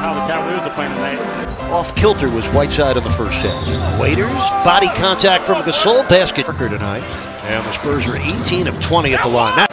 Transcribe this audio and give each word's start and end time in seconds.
how 0.00 0.14
the 0.14 0.20
Cavaliers 0.20 0.62
are 0.62 0.74
playing 0.74 0.94
tonight. 0.94 1.18
Off 1.70 1.94
kilter 1.94 2.30
was 2.30 2.46
Whiteside 2.48 2.96
in 2.96 3.04
the 3.04 3.10
first 3.10 3.40
set. 3.42 4.00
Waiters, 4.00 4.32
body 4.64 4.88
contact 4.96 5.44
from 5.44 5.62
Gasol, 5.62 6.08
basket 6.08 6.46
for 6.46 6.52
tonight. 6.52 7.04
And 7.44 7.64
the 7.66 7.72
Spurs 7.72 8.08
are 8.08 8.16
18 8.16 8.66
of 8.66 8.80
20 8.80 9.14
at 9.14 9.22
the 9.22 9.28
line. 9.28 9.56
That- 9.56 9.70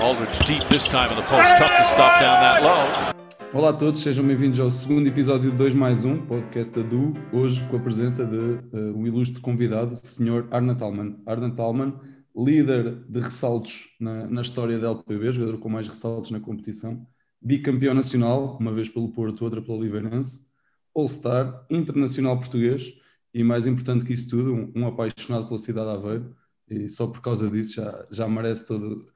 Aldridge 0.00 0.38
deep 0.46 0.62
this 0.68 0.88
time 0.88 1.08
in 1.10 1.16
the 1.16 1.22
post. 1.22 1.56
Tough 1.58 1.76
to 1.76 1.84
stop 1.84 2.20
down 2.20 2.40
that 2.40 2.62
low. 2.62 3.14
Olá 3.52 3.70
a 3.70 3.72
todos, 3.72 4.00
sejam 4.00 4.26
bem-vindos 4.26 4.60
ao 4.60 4.70
segundo 4.70 5.06
episódio 5.06 5.50
de 5.50 5.56
2 5.56 5.74
mais 5.74 6.04
1, 6.04 6.26
podcast 6.26 6.74
da 6.74 6.86
Du, 6.86 7.14
hoje 7.32 7.64
com 7.70 7.76
a 7.76 7.80
presença 7.80 8.24
de 8.24 8.36
uh, 8.36 8.94
um 8.94 9.06
ilustre 9.06 9.40
convidado, 9.40 9.94
o 9.94 9.96
Sr. 9.96 10.46
Arna 10.50 10.74
Talman. 10.74 11.16
Arna 11.26 11.50
Talman, 11.50 11.94
líder 12.36 13.02
de 13.08 13.20
ressaltos 13.20 13.86
na, 13.98 14.26
na, 14.26 14.42
história 14.42 14.78
da 14.78 14.88
LPB, 14.88 15.32
jogador 15.32 15.58
com 15.58 15.68
mais 15.68 15.88
ressaltos 15.88 16.30
na 16.30 16.40
competição, 16.40 17.06
bicampeão 17.40 17.94
nacional, 17.94 18.56
uma 18.60 18.72
vez 18.72 18.88
pelo 18.88 19.08
Porto, 19.10 19.44
outra 19.44 19.62
pelo 19.62 19.78
Oliveirense, 19.78 20.46
All-Star, 20.94 21.64
internacional 21.70 22.38
português 22.38 22.92
e, 23.32 23.44
mais 23.44 23.66
importante 23.66 24.04
que 24.04 24.12
isso 24.12 24.28
tudo, 24.28 24.52
um, 24.52 24.72
um, 24.74 24.86
apaixonado 24.86 25.46
pela 25.46 25.58
cidade 25.58 25.90
de 25.90 25.96
Aveiro 25.96 26.36
e 26.68 26.88
só 26.88 27.06
por 27.06 27.20
causa 27.20 27.48
disso 27.48 27.74
já, 27.74 28.06
já 28.10 28.28
merece 28.28 28.66
todo, 28.66 29.06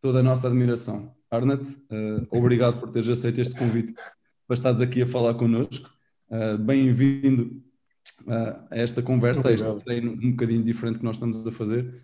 toda 0.00 0.20
a 0.20 0.22
nossa 0.22 0.46
admiração. 0.46 1.14
Arnett, 1.30 1.66
uh, 1.90 2.26
obrigado 2.30 2.78
por 2.78 2.90
teres 2.90 3.08
aceito 3.08 3.40
este 3.40 3.56
convite 3.56 3.94
para 4.46 4.54
estares 4.54 4.80
aqui 4.80 5.02
a 5.02 5.06
falar 5.06 5.34
connosco. 5.34 5.90
Uh, 6.28 6.58
Bem-vindo 6.58 7.62
uh, 8.26 8.66
a 8.70 8.76
esta 8.76 9.02
conversa, 9.02 9.48
a 9.48 9.52
este 9.52 9.74
treino 9.84 10.12
um 10.12 10.30
bocadinho 10.30 10.62
diferente 10.62 10.98
que 10.98 11.04
nós 11.04 11.16
estamos 11.16 11.46
a 11.46 11.50
fazer. 11.50 12.02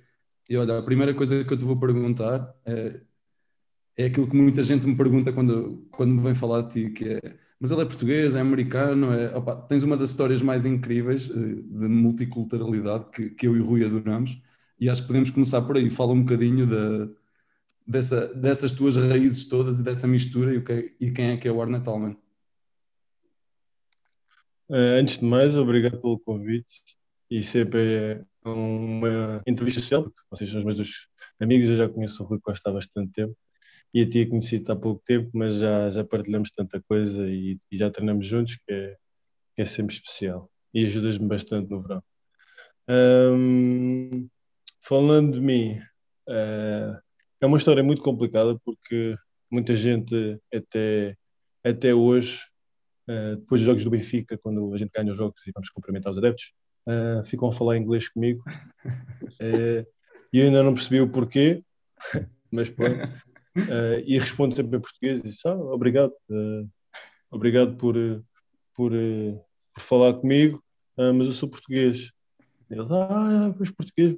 E 0.48 0.56
olha, 0.56 0.79
a 0.79 0.82
primeira 0.82 1.12
coisa 1.12 1.45
que 1.45 1.52
eu 1.52 1.56
te 1.59 1.65
vou 1.65 1.79
perguntar 1.79 2.54
é, 2.65 3.01
é 3.98 4.07
aquilo 4.07 4.29
que 4.29 4.37
muita 4.37 4.63
gente 4.63 4.87
me 4.87 4.96
pergunta 4.96 5.32
quando, 5.32 5.87
quando 5.91 6.15
me 6.15 6.23
vem 6.23 6.35
falar 6.35 6.63
de 6.63 6.85
ti, 6.85 6.91
que 6.91 7.04
é 7.04 7.21
mas 7.60 7.73
ele 7.73 7.82
é 7.82 7.85
português, 7.85 8.35
é 8.35 8.41
americano, 8.41 9.13
é, 9.13 9.37
opa, 9.37 9.57
tens 9.57 9.82
uma 9.82 9.96
das 9.96 10.10
histórias 10.10 10.43
mais 10.43 10.65
incríveis 10.65 11.27
de 11.27 11.88
multiculturalidade 11.88 13.07
que, 13.10 13.30
que 13.30 13.49
eu 13.49 13.57
e 13.57 13.60
o 13.60 13.66
Rui 13.66 13.85
adoramos 13.85 14.41
e 14.80 14.88
acho 14.88 15.02
que 15.02 15.09
podemos 15.09 15.30
começar 15.30 15.63
por 15.63 15.76
aí. 15.76 15.91
Fala 15.91 16.13
um 16.13 16.23
bocadinho 16.23 16.66
dessa, 17.85 18.32
dessas 18.35 18.71
tuas 18.71 18.96
raízes 18.96 19.45
todas 19.49 19.80
e 19.80 19.82
dessa 19.82 20.07
mistura 20.07 20.54
e, 20.54 20.59
o 20.59 20.65
que, 20.65 20.95
e 21.01 21.10
quem 21.10 21.30
é 21.30 21.37
que 21.37 21.49
é 21.49 21.52
o 21.52 21.60
Arna 21.60 21.80
Talman. 21.80 22.16
Uh, 24.69 25.01
antes 25.01 25.19
de 25.19 25.24
mais, 25.24 25.57
obrigado 25.57 26.01
pelo 26.01 26.21
convite 26.21 26.82
e 27.29 27.43
sempre 27.43 27.96
é 27.96 28.24
uma 28.45 29.43
entrevista 29.46 29.80
especial, 29.80 30.04
porque 30.04 30.21
vocês 30.30 30.49
são 30.49 30.60
os 30.60 30.65
meus 30.65 31.09
amigos, 31.41 31.69
eu 31.69 31.76
já 31.76 31.88
conheço 31.88 32.23
o 32.23 32.26
Rui 32.26 32.38
Costa 32.38 32.71
há 32.71 32.73
bastante 32.73 33.13
tempo 33.13 33.37
e 33.93 34.02
a 34.02 34.09
ti 34.09 34.23
a 34.23 34.29
conheci 34.29 34.62
há 34.68 34.76
pouco 34.76 35.02
tempo, 35.04 35.30
mas 35.32 35.57
já, 35.57 35.90
já 35.90 36.04
partilhamos 36.04 36.51
tanta 36.51 36.80
coisa 36.82 37.26
e, 37.29 37.59
e 37.71 37.76
já 37.76 37.90
treinamos 37.90 38.26
juntos 38.26 38.57
que 38.57 38.73
é, 38.73 38.96
que 39.54 39.62
é 39.62 39.65
sempre 39.65 39.95
especial 39.95 40.51
e 40.73 40.85
ajudas-me 40.87 41.26
bastante 41.26 41.70
no 41.70 41.82
verão. 41.82 42.02
Um, 42.88 44.29
falando 44.80 45.32
de 45.32 45.40
mim, 45.40 45.79
uh, 46.29 46.98
é 47.40 47.46
uma 47.46 47.57
história 47.57 47.82
muito 47.82 48.02
complicada 48.02 48.59
porque 48.65 49.16
muita 49.51 49.74
gente 49.74 50.40
até, 50.52 51.16
até 51.65 51.95
hoje, 51.95 52.40
uh, 53.09 53.37
depois 53.37 53.60
dos 53.60 53.66
jogos 53.66 53.85
do 53.85 53.90
Benfica, 53.90 54.38
quando 54.38 54.73
a 54.74 54.79
gente 54.79 54.90
ganha 54.95 55.10
os 55.10 55.16
jogos 55.16 55.46
e 55.46 55.52
vamos 55.52 55.70
cumprimentar 55.70 56.13
os 56.13 56.18
adeptos, 56.18 56.52
uh, 56.87 57.24
ficam 57.24 57.48
a 57.48 57.52
falar 57.52 57.76
inglês 57.76 58.09
comigo. 58.09 58.42
E 60.30 60.40
eu 60.40 60.46
ainda 60.46 60.63
não 60.63 60.74
percebi 60.74 61.01
o 61.01 61.09
porquê, 61.09 61.63
mas 62.52 62.68
pronto. 62.68 63.01
E 64.04 64.19
respondo 64.19 64.54
sempre 64.54 64.76
em 64.76 64.81
português 64.81 65.20
e 65.20 65.22
disse, 65.22 65.48
ah, 65.48 65.54
obrigado, 65.54 66.12
obrigado 67.31 67.76
por, 67.76 67.94
por, 68.74 68.92
por 69.74 69.80
falar 69.80 70.14
comigo, 70.14 70.62
mas 70.96 71.26
eu 71.26 71.32
sou 71.32 71.48
português. 71.48 72.12
E 72.70 72.74
eles, 72.74 72.91
ah, 72.91 73.54
pois 73.56 73.70
português, 73.70 74.16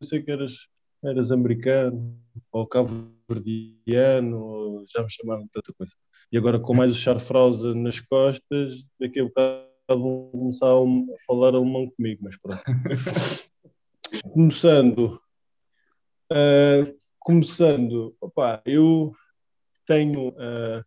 pensei 0.00 0.22
que 0.22 0.30
eras 0.30 0.68
eras 1.04 1.32
americano, 1.32 2.16
ou 2.52 2.64
cabo-verdiano, 2.66 4.84
já 4.88 5.02
me 5.02 5.10
chamaram 5.10 5.42
de 5.42 5.50
tanta 5.50 5.72
coisa. 5.72 5.92
E 6.30 6.38
agora 6.38 6.60
com 6.60 6.74
mais 6.74 6.92
o 6.92 6.94
Charfrausa 6.94 7.74
nas 7.74 7.98
costas, 8.00 8.84
daqui 8.98 9.20
a 9.20 9.24
bocado 9.24 9.68
vão 9.88 10.30
começar 10.30 10.68
a 10.68 11.24
falar 11.26 11.54
alemão 11.54 11.90
comigo, 11.90 12.22
mas 12.22 12.38
pronto. 12.38 12.62
começando, 14.32 15.20
uh, 16.30 17.01
começando, 17.24 18.14
opa, 18.20 18.62
eu 18.64 19.12
tenho, 19.86 20.28
uh, 20.30 20.84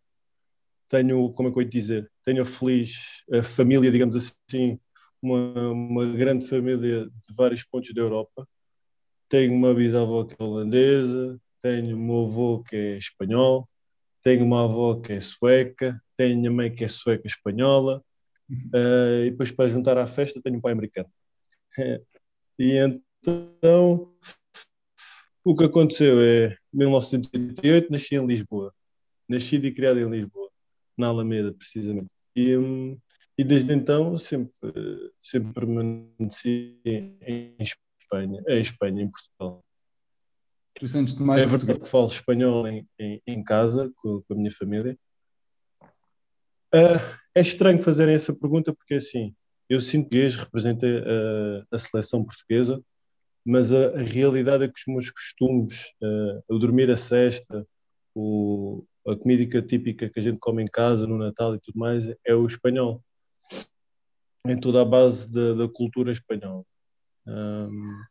tenho, 0.88 1.32
como 1.32 1.48
é 1.48 1.52
que 1.52 1.58
eu 1.58 1.62
ia 1.62 1.68
dizer, 1.68 2.10
tenho 2.24 2.42
a 2.42 2.44
feliz 2.44 3.24
a 3.32 3.42
família, 3.42 3.90
digamos 3.90 4.16
assim, 4.16 4.78
uma, 5.22 5.70
uma 5.70 6.06
grande 6.12 6.46
família 6.48 7.06
de 7.06 7.34
vários 7.36 7.64
pontos 7.64 7.92
da 7.94 8.00
Europa, 8.00 8.46
tenho 9.28 9.54
uma 9.54 9.74
bisavó 9.74 10.24
que 10.24 10.36
é 10.38 10.44
holandesa, 10.44 11.40
tenho 11.62 11.96
um 11.96 12.22
avô 12.22 12.62
que 12.62 12.76
é 12.76 12.98
espanhol, 12.98 13.68
tenho 14.22 14.44
uma 14.44 14.64
avó 14.64 15.00
que 15.00 15.14
é 15.14 15.20
sueca, 15.20 16.00
tenho 16.16 16.48
a 16.48 16.52
mãe 16.52 16.72
que 16.72 16.84
é 16.84 16.88
sueca 16.88 17.26
espanhola, 17.26 18.02
uh, 18.50 19.24
e 19.24 19.30
depois 19.30 19.50
para 19.50 19.68
juntar 19.68 19.98
à 19.98 20.06
festa 20.06 20.40
tenho 20.42 20.58
um 20.58 20.60
pai 20.60 20.72
americano. 20.72 21.08
e 22.58 22.76
então 22.78 24.14
o 25.46 25.54
que 25.54 25.62
aconteceu 25.62 26.20
é 26.20 26.56
1988 26.72 27.92
nasci 27.92 28.16
em 28.16 28.26
Lisboa, 28.26 28.74
nasci 29.28 29.54
e 29.54 29.72
criado 29.72 30.00
em 30.00 30.10
Lisboa, 30.10 30.50
na 30.98 31.06
Alameda 31.06 31.54
precisamente. 31.54 32.08
E, 32.34 32.50
e 33.38 33.44
desde 33.44 33.72
então 33.72 34.18
sempre, 34.18 34.52
sempre 35.22 35.52
permaneci 35.52 36.80
em 36.84 37.56
Espanha 37.60 38.42
em 38.48 38.60
Espanha, 38.60 39.02
em 39.04 39.08
Portugal. 39.08 39.64
Tu 40.74 40.88
sentes-te 40.88 41.22
mais 41.22 41.44
É 41.44 41.46
verdade 41.46 41.78
que 41.78 41.88
falo 41.88 42.06
espanhol 42.06 42.66
em, 42.66 42.84
em, 42.98 43.22
em 43.24 43.44
casa, 43.44 43.88
com, 43.98 44.22
com, 44.22 44.34
a 44.34 44.36
minha 44.36 44.50
família. 44.50 44.98
Uh, 46.74 46.98
é 47.36 47.40
estranho 47.40 47.78
fazerem 47.78 48.16
essa 48.16 48.34
pergunta 48.34 48.74
porque, 48.74 48.94
assim, 48.94 49.32
eu 49.68 49.80
sinto 49.80 50.08
que 50.08 50.26
representa 50.26 50.86
a, 50.86 51.76
a 51.76 51.78
seleção 51.78 52.24
portuguesa, 52.24 52.82
mas 53.46 53.72
a, 53.72 53.90
a, 53.90 54.02
realidade 54.02 54.64
é 54.64 54.68
que 54.68 54.80
os 54.80 54.86
meus 54.92 55.08
costumes, 55.08 55.92
uh, 56.02 56.42
o 56.48 56.58
dormir 56.58 56.90
a 56.90 56.96
cesta, 56.96 57.64
o, 58.12 58.84
a 59.06 59.14
comida 59.14 59.62
típica 59.62 60.10
que 60.10 60.18
a 60.18 60.22
gente 60.22 60.38
come 60.38 60.64
em 60.64 60.66
casa 60.66 61.06
no 61.06 61.16
Natal 61.16 61.54
e 61.54 61.60
tudo 61.60 61.78
mais, 61.78 62.04
é 62.24 62.34
o 62.34 62.44
espanhol. 62.44 63.00
Em 64.44 64.58
toda 64.58 64.82
a 64.82 64.84
base 64.84 65.30
da, 65.30 65.54
da 65.54 65.68
cultura 65.68 66.10
espanhola. 66.10 66.64
Um, 67.24 68.02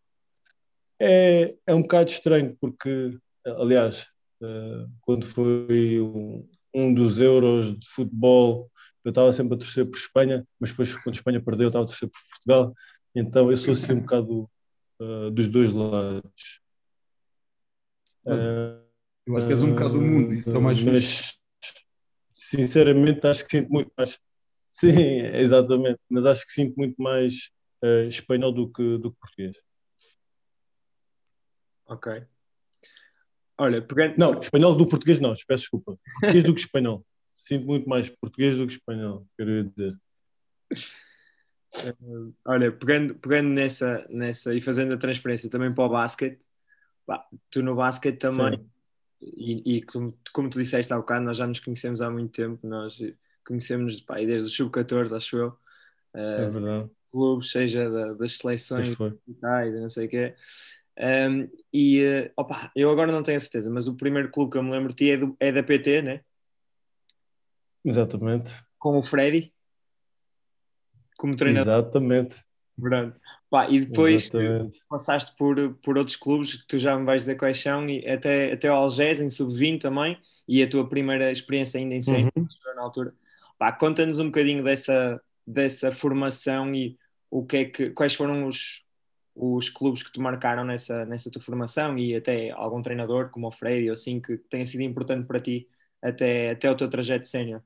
é, 1.00 1.56
é 1.68 1.76
um 1.76 1.82
bocado 1.82 2.10
estranho, 2.10 2.56
porque, 2.60 3.18
aliás, 3.46 4.08
uh, 4.42 4.90
quando 5.02 5.26
foi 5.26 6.00
um, 6.00 6.48
um, 6.74 6.94
dos 6.94 7.20
euros 7.20 7.78
de 7.78 7.88
futebol, 7.90 8.72
eu 9.04 9.10
estava 9.10 9.34
sempre 9.34 9.56
a 9.56 9.58
torcer 9.58 9.86
por 9.86 9.98
Espanha, 9.98 10.48
mas 10.60 10.70
depois, 10.70 10.94
quando 11.04 11.16
Espanha 11.16 11.44
perdeu, 11.44 11.66
eu 11.66 11.70
estava 11.70 11.84
a 11.84 11.88
torcer 11.88 12.10
por 12.10 12.20
Portugal. 12.30 12.74
Então, 13.14 13.52
eu 13.52 13.58
sou 13.58 13.74
assim 13.74 13.94
um 13.94 14.00
bocado 14.00 14.50
uh, 15.00 15.32
dos 15.32 15.48
dois 15.48 15.72
lados. 15.72 16.62
Uh, 18.26 18.84
eu 19.26 19.38
acho 19.38 19.46
que 19.46 19.54
és 19.54 19.62
um 19.62 19.72
bocado 19.72 19.94
do 19.94 20.02
mundo, 20.02 20.34
isso 20.34 20.56
é 20.56 20.60
mais 20.60 20.82
mas, 20.82 21.40
Sinceramente, 22.32 23.26
acho 23.26 23.46
que 23.46 23.58
sinto 23.58 23.72
muito 23.72 23.92
mais. 23.98 24.20
Sim, 24.72 25.22
exatamente, 25.34 26.00
mas 26.10 26.26
acho 26.26 26.46
que 26.46 26.52
sinto 26.52 26.76
muito 26.76 27.02
mais 27.02 27.50
uh, 27.82 28.08
espanhol 28.10 28.52
do 28.52 28.70
que, 28.70 28.98
do 28.98 29.12
que 29.12 29.20
português. 29.20 29.58
Ok. 31.88 32.26
Olha, 33.58 33.82
pegando... 33.82 34.18
Não, 34.18 34.40
espanhol 34.40 34.76
do 34.76 34.86
português 34.86 35.20
não, 35.20 35.30
peço 35.30 35.64
desculpa. 35.64 35.98
Português 36.20 36.44
do 36.44 36.54
que 36.54 36.60
espanhol. 36.62 37.06
Sinto 37.38 37.66
muito 37.66 37.88
mais 37.88 38.10
português 38.10 38.58
do 38.58 38.68
que 38.68 38.74
espanhol, 38.74 39.26
quero 39.38 39.64
dizer. 39.70 39.98
Uh, 42.02 42.34
olha, 42.46 42.72
pegando, 42.72 43.16
pegando 43.16 43.50
nessa, 43.50 44.06
nessa 44.10 44.54
e 44.54 44.62
fazendo 44.62 44.94
a 44.94 44.98
transferência 44.98 45.50
também 45.50 45.74
para 45.74 45.84
o 45.84 45.90
basquete, 45.90 46.40
tu 47.50 47.62
no 47.62 47.76
basquete 47.76 48.18
também, 48.18 48.66
e, 49.22 49.78
e, 49.78 49.82
como, 49.84 50.18
como 50.34 50.50
tu 50.50 50.60
disseste 50.60 50.94
há 50.94 50.98
bocado, 50.98 51.26
nós 51.26 51.38
já 51.38 51.46
nos 51.46 51.60
conhecemos 51.60 52.02
há 52.02 52.10
muito 52.10 52.32
tempo, 52.32 52.66
nós 52.66 52.98
conhecemos 53.46 54.00
pá, 54.02 54.16
desde 54.16 54.48
o 54.48 54.50
sub-14, 54.50 55.16
acho 55.16 55.38
eu. 55.38 55.50
Uh, 56.14 56.18
é 56.18 56.50
verdade 56.50 56.90
clubes, 57.16 57.50
seja 57.50 57.90
da, 57.90 58.14
das 58.14 58.38
seleções 58.38 58.90
e 58.90 59.72
não 59.80 59.88
sei 59.88 60.06
o 60.06 60.10
quê. 60.10 60.36
Um, 61.00 61.50
e 61.74 62.04
uh, 62.04 62.32
opa, 62.36 62.72
eu 62.76 62.90
agora 62.92 63.12
não 63.12 63.24
tenho 63.24 63.38
a 63.38 63.40
certeza, 63.40 63.70
mas 63.70 63.88
o 63.88 63.96
primeiro 63.96 64.30
clube 64.30 64.52
que 64.52 64.58
eu 64.58 64.64
me 64.64 64.72
lembro 64.72 64.90
de 64.90 64.96
ti 64.96 65.12
é, 65.12 65.18
do, 65.18 65.36
é 65.40 65.52
da 65.52 65.64
PT, 65.64 66.02
né? 66.02 66.22
Exatamente. 67.86 68.54
Com 68.78 69.00
o 69.00 69.04
Freddy 69.04 69.54
como 71.18 71.36
treinador. 71.36 71.74
Exatamente. 71.74 72.38
Pronto. 72.80 73.20
Pá, 73.50 73.70
e 73.70 73.80
depois 73.80 74.24
Exatamente. 74.24 74.80
passaste 74.90 75.36
por, 75.38 75.76
por 75.76 75.98
outros 75.98 76.18
clubes 76.18 76.56
que 76.56 76.68
tu 76.68 76.78
já 76.78 76.98
me 76.98 77.06
vais 77.06 77.22
dizer 77.22 77.36
quais 77.36 77.60
são, 77.60 77.88
e 77.90 78.08
até, 78.08 78.52
até 78.52 78.70
o 78.70 78.74
Algés 78.74 79.22
em 79.22 79.30
sub-20 79.30 79.82
também, 79.82 80.18
e 80.48 80.62
a 80.62 80.70
tua 80.70 80.88
primeira 80.88 81.32
experiência 81.32 81.80
ainda 81.80 81.96
em 81.96 82.02
série, 82.02 82.30
uhum. 82.36 82.48
na 82.76 82.82
altura. 82.82 83.14
Pá, 83.58 83.72
conta-nos 83.72 84.20
um 84.20 84.26
bocadinho 84.26 84.64
dessa, 84.64 85.22
dessa 85.48 85.92
formação 85.92 86.74
e 86.76 86.98
o 87.30 87.46
que 87.46 87.58
é 87.58 87.66
que, 87.66 87.90
quais 87.92 88.14
foram 88.14 88.46
os, 88.46 88.84
os 89.36 89.70
clubes 89.70 90.04
que 90.04 90.12
te 90.12 90.20
marcaram 90.20 90.64
nessa, 90.64 91.06
nessa 91.06 91.32
tua 91.32 91.42
formação 91.42 91.98
e 91.98 92.16
até 92.16 92.52
algum 92.52 92.82
treinador 92.82 93.30
como 93.30 93.48
o 93.48 93.52
Freire 93.52 93.90
ou 93.90 93.94
assim 93.94 94.20
que 94.20 94.38
tenha 94.38 94.66
sido 94.66 94.82
importante 94.82 95.26
para 95.26 95.40
ti 95.40 95.68
até, 96.02 96.52
até 96.52 96.70
o 96.70 96.76
teu 96.76 96.90
trajeto 96.90 97.28
sénior? 97.28 97.62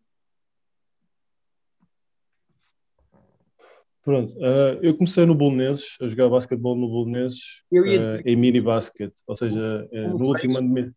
Pronto, 4.09 4.33
uh, 4.39 4.79
eu 4.81 4.97
comecei 4.97 5.23
no 5.23 5.35
Bolonenses, 5.35 5.95
a 6.01 6.07
jogar 6.07 6.29
basquetebol 6.29 6.75
no 6.75 6.89
Bolonenses, 6.89 7.61
uh, 7.71 8.21
em 8.25 8.35
mini 8.35 8.59
basket, 8.59 9.13
ou 9.27 9.37
seja, 9.37 9.87
uh, 9.93 10.17
no 10.17 10.29
último 10.29 10.57
ano 10.57 10.73
de 10.73 10.91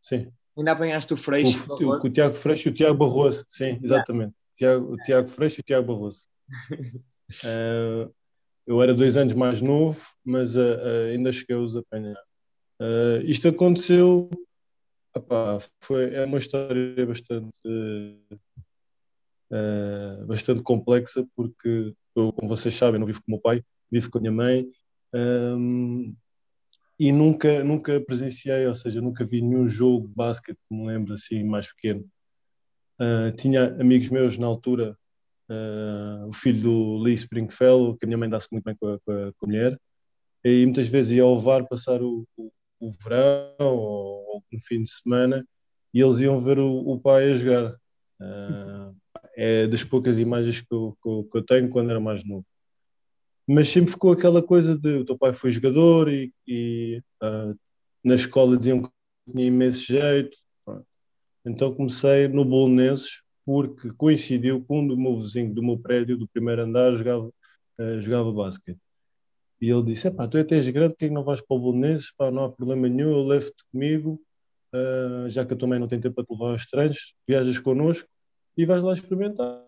Sim. 0.00 0.32
Ainda 0.56 0.72
apanhaste 0.72 1.12
o 1.12 1.18
Freixo? 1.18 1.70
O, 1.70 1.74
o, 1.74 1.96
o, 1.98 2.10
Tiago 2.10 2.34
Freixo 2.34 2.66
e 2.66 2.72
o 2.72 2.74
Tiago 2.74 2.96
Barroso, 2.96 3.44
sim, 3.46 3.78
exatamente. 3.82 4.32
Yeah. 4.58 4.80
Tiago, 4.80 4.94
o 4.94 4.96
Tiago 4.96 5.28
Freixo 5.28 5.60
e 5.60 5.62
o 5.62 5.64
Tiago 5.64 5.86
Barroso. 5.86 6.20
eu 8.66 8.82
era 8.82 8.94
dois 8.94 9.18
anos 9.18 9.34
mais 9.34 9.60
novo, 9.60 10.00
mas 10.24 10.56
ainda 10.56 11.30
cheguei 11.30 11.56
a 11.56 11.60
os 11.60 11.76
apanhar. 11.76 12.16
isto 13.22 13.48
aconteceu, 13.48 14.30
opá, 15.14 15.58
foi, 15.82 16.14
é 16.14 16.24
uma 16.24 16.38
história 16.38 17.04
bastante 17.04 17.52
uh, 19.52 20.26
bastante 20.26 20.62
complexa, 20.62 21.26
porque 21.34 21.94
eu, 22.14 22.32
como 22.32 22.48
vocês 22.48 22.74
sabem, 22.74 22.98
não 22.98 23.06
vivo 23.06 23.20
com 23.20 23.32
o 23.32 23.34
meu 23.34 23.40
pai, 23.40 23.62
vivo 23.90 24.10
com 24.10 24.18
a 24.18 24.20
minha 24.20 24.32
mãe, 24.32 24.66
um, 25.14 26.04
ehm, 26.04 26.16
e 26.98 27.12
nunca, 27.12 27.62
nunca 27.62 28.00
presenciei, 28.00 28.66
ou 28.66 28.74
seja, 28.74 29.00
nunca 29.00 29.24
vi 29.24 29.40
nenhum 29.40 29.68
jogo 29.68 30.08
de 30.08 30.14
basquete 30.14 30.58
que 30.68 30.74
me 30.74 30.86
lembro 30.86 31.14
assim, 31.14 31.44
mais 31.44 31.68
pequeno. 31.68 32.04
Uh, 33.00 33.30
tinha 33.36 33.66
amigos 33.80 34.08
meus 34.08 34.36
na 34.36 34.48
altura, 34.48 34.98
uh, 35.48 36.26
o 36.26 36.32
filho 36.32 36.62
do 36.62 36.96
Lee 36.98 37.14
Springfellow, 37.14 37.96
que 37.96 38.04
a 38.04 38.08
minha 38.08 38.18
mãe 38.18 38.28
dá-se 38.28 38.48
muito 38.50 38.64
bem 38.64 38.74
com 38.74 38.88
a, 38.88 38.98
com, 38.98 39.12
a, 39.12 39.32
com 39.32 39.46
a, 39.46 39.46
mulher, 39.46 39.80
e 40.44 40.64
muitas 40.64 40.88
vezes 40.88 41.12
ia 41.12 41.22
ao 41.22 41.36
levar 41.36 41.68
passar 41.68 42.02
o, 42.02 42.26
o, 42.36 42.50
o 42.80 42.90
verão 42.90 43.54
ou, 43.60 44.24
ou, 44.34 44.42
fim 44.60 44.82
de 44.82 44.90
semana, 44.90 45.46
e 45.94 46.00
eles 46.00 46.18
iam 46.18 46.40
ver 46.40 46.58
o, 46.58 46.78
o 46.80 47.00
pai 47.00 47.30
a 47.30 47.36
jogar. 47.36 47.76
Uh, 48.20 48.96
é 49.38 49.68
das 49.68 49.84
poucas 49.84 50.18
imagens 50.18 50.60
que 50.60 50.74
eu, 50.74 50.98
que 51.00 51.38
eu, 51.38 51.42
tenho 51.44 51.70
quando 51.70 51.90
era 51.90 52.00
mais 52.00 52.24
novo. 52.24 52.44
Mas 53.46 53.68
sempre 53.68 53.92
ficou 53.92 54.10
aquela 54.10 54.42
coisa 54.42 54.76
de 54.76 54.96
o 54.96 55.04
teu 55.04 55.16
pai 55.16 55.32
foi 55.32 55.52
jogador 55.52 56.08
e, 56.08 56.32
e 56.44 57.00
uh, 57.22 57.56
na 58.02 58.16
escola 58.16 58.56
diziam 58.56 58.82
que 58.82 58.90
tinha 59.30 59.46
imenso 59.46 59.86
jeito. 59.86 60.36
Então 61.44 61.72
comecei 61.72 62.26
no 62.26 62.44
Bolonenses 62.44 63.22
porque 63.46 63.92
coincidiu 63.92 64.62
com 64.64 64.80
um 64.80 64.88
do 64.88 64.98
meu 64.98 65.16
vizinho 65.16 65.54
do 65.54 65.62
meu 65.62 65.78
prédio, 65.78 66.18
do 66.18 66.26
primeiro 66.26 66.64
andar, 66.64 66.92
jogava, 66.94 67.28
uh, 67.78 68.02
jogava 68.02 68.32
basquete. 68.32 68.80
E 69.60 69.70
ele 69.70 69.84
disse: 69.84 70.10
Pá, 70.10 70.26
tu 70.26 70.36
é 70.36 70.44
és 70.50 70.68
grande, 70.68 70.94
porque 70.94 71.06
que 71.06 71.14
não 71.14 71.22
vais 71.22 71.40
para 71.40 71.56
o 71.56 71.60
Bolonenses? 71.60 72.12
Pá, 72.18 72.28
não 72.28 72.42
há 72.42 72.50
problema 72.50 72.88
nenhum, 72.88 73.10
eu 73.10 73.24
levo-te 73.24 73.64
comigo, 73.70 74.20
uh, 74.74 75.30
já 75.30 75.46
que 75.46 75.52
eu 75.52 75.58
também 75.58 75.78
não 75.78 75.86
tenho 75.86 76.02
tempo 76.02 76.16
para 76.16 76.24
te 76.24 76.32
levar 76.32 76.52
aos 76.54 76.66
treinos, 76.66 77.14
viajas 77.26 77.60
connosco 77.60 78.08
e 78.58 78.66
vais 78.66 78.82
lá 78.82 78.92
experimentar. 78.92 79.64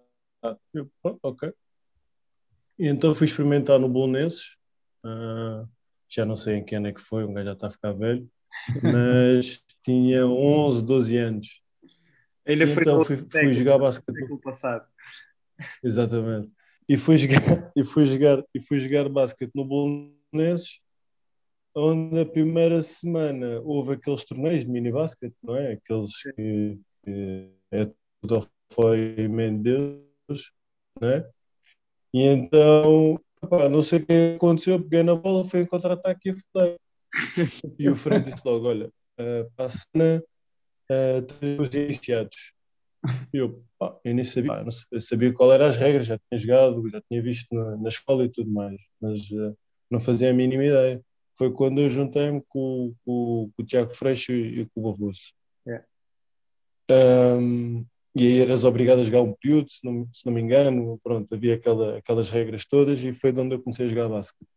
Eu, 0.75 0.90
pronto, 1.00 1.20
ok. 1.22 1.54
E 2.76 2.88
então 2.88 3.14
fui 3.14 3.28
experimentar 3.28 3.78
no 3.78 3.88
Bolonenses, 3.88 4.56
uh, 5.04 5.69
já 6.08 6.26
não 6.26 6.34
sei 6.34 6.56
em 6.56 6.64
que 6.64 6.75
ano 6.75 6.88
é 6.88 6.92
que 6.92 7.00
foi, 7.00 7.25
um 7.25 7.32
gajo 7.32 7.46
já 7.46 7.52
está 7.52 7.66
a 7.69 7.70
ficar 7.70 7.92
velho, 7.92 8.28
mas 8.82 9.62
tinha 9.84 10.26
11, 10.26 10.84
12 10.84 11.16
anos. 11.19 11.62
Ainda 12.44 12.66
foi 12.66 12.82
então 12.82 13.04
fui, 13.04 13.16
fui 13.16 13.54
jogar 13.54 13.78
basquete. 13.78 14.40
passado. 14.42 14.88
Exatamente. 15.84 16.50
E 16.88 16.96
fui 16.96 17.16
jogar, 17.16 17.70
e 17.76 17.84
fui 17.84 18.06
jogar, 18.06 18.42
e 18.52 18.60
fui 18.60 18.78
jogar 18.81 19.08
basquete 19.08 19.52
no 19.54 19.64
Bolonenses, 19.64 20.81
onde 21.76 22.16
na 22.16 22.25
primeira 22.25 22.82
semana 22.82 23.60
houve 23.60 23.92
aqueles 23.92 24.25
torneios 24.25 24.64
de 24.64 24.69
mini 24.69 24.90
basquete, 24.90 25.37
não 25.44 25.54
é? 25.54 25.75
Aqueles 25.75 26.12
que, 26.34 26.81
que 27.04 27.50
é 27.70 27.88
tudo 28.20 28.50
foi 28.72 29.28
Mendes, 29.28 30.00
né? 31.00 31.28
E 32.12 32.25
então, 32.25 33.20
opa, 33.43 33.69
não 33.69 33.82
sei 33.82 34.00
o 34.00 34.06
que 34.06 34.34
aconteceu, 34.37 34.81
peguei 34.81 35.02
na 35.02 35.14
bola, 35.14 35.49
foi 35.49 35.61
em 35.61 35.67
contra-ataque 35.67 36.31
e 36.31 36.32
fudei. 36.32 36.76
e 37.78 37.88
o 37.88 37.96
Fred 37.96 38.25
disse 38.25 38.43
logo: 38.44 38.67
Olha, 38.67 38.87
uh, 38.87 39.50
para 39.56 39.67
a 39.67 39.69
semana 39.69 40.22
uh, 40.90 41.62
os 41.62 41.75
iniciados. 41.75 42.52
E 43.32 43.38
eu, 43.38 43.64
pá, 43.78 43.99
eu 44.05 44.14
nem 44.14 44.25
sabia, 44.25 44.52
pá, 44.52 44.64
não 44.64 45.00
sabia, 45.00 45.32
qual 45.32 45.52
eram 45.52 45.66
as 45.66 45.76
regras, 45.76 46.06
já 46.06 46.19
tinha 46.19 46.38
jogado, 46.38 46.88
já 46.90 47.00
tinha 47.08 47.23
visto 47.23 47.55
na, 47.55 47.76
na 47.76 47.88
escola 47.88 48.25
e 48.25 48.28
tudo 48.28 48.50
mais, 48.50 48.76
mas 49.00 49.23
uh, 49.31 49.56
não 49.90 49.99
fazia 49.99 50.31
a 50.31 50.34
mínima 50.34 50.64
ideia. 50.64 51.00
Foi 51.37 51.50
quando 51.50 51.81
eu 51.81 51.88
juntei-me 51.88 52.43
com, 52.49 52.94
com, 53.05 53.50
com, 53.56 53.62
o 53.62 53.64
Tiago 53.64 53.90
Freixo 53.90 54.32
e, 54.32 54.61
e 54.61 54.66
com 54.66 54.81
o 54.81 54.93
Barroso. 54.93 55.32
Yeah. 55.66 55.87
Um, 56.90 57.87
e 58.15 58.27
aí 58.27 58.41
eras 58.41 58.65
obrigado 58.65 59.01
a 59.01 59.05
jogar 59.05 59.23
um 59.23 59.33
período, 59.33 59.71
se 59.71 59.85
não, 59.85 60.09
se 60.12 60.27
não 60.27 60.33
me 60.33 60.41
engano, 60.41 60.99
pronto, 61.03 61.33
havia 61.35 61.55
aquela, 61.55 61.99
aquelas 61.99 62.31
regras 62.31 62.65
todas 62.65 63.03
e 63.03 63.12
foi 63.12 63.33
de 63.33 63.41
onde 63.41 63.55
eu 63.55 63.62
comecei 63.62 63.87
a 63.87 63.89
jogar 63.89 64.09
basquete. 64.09 64.49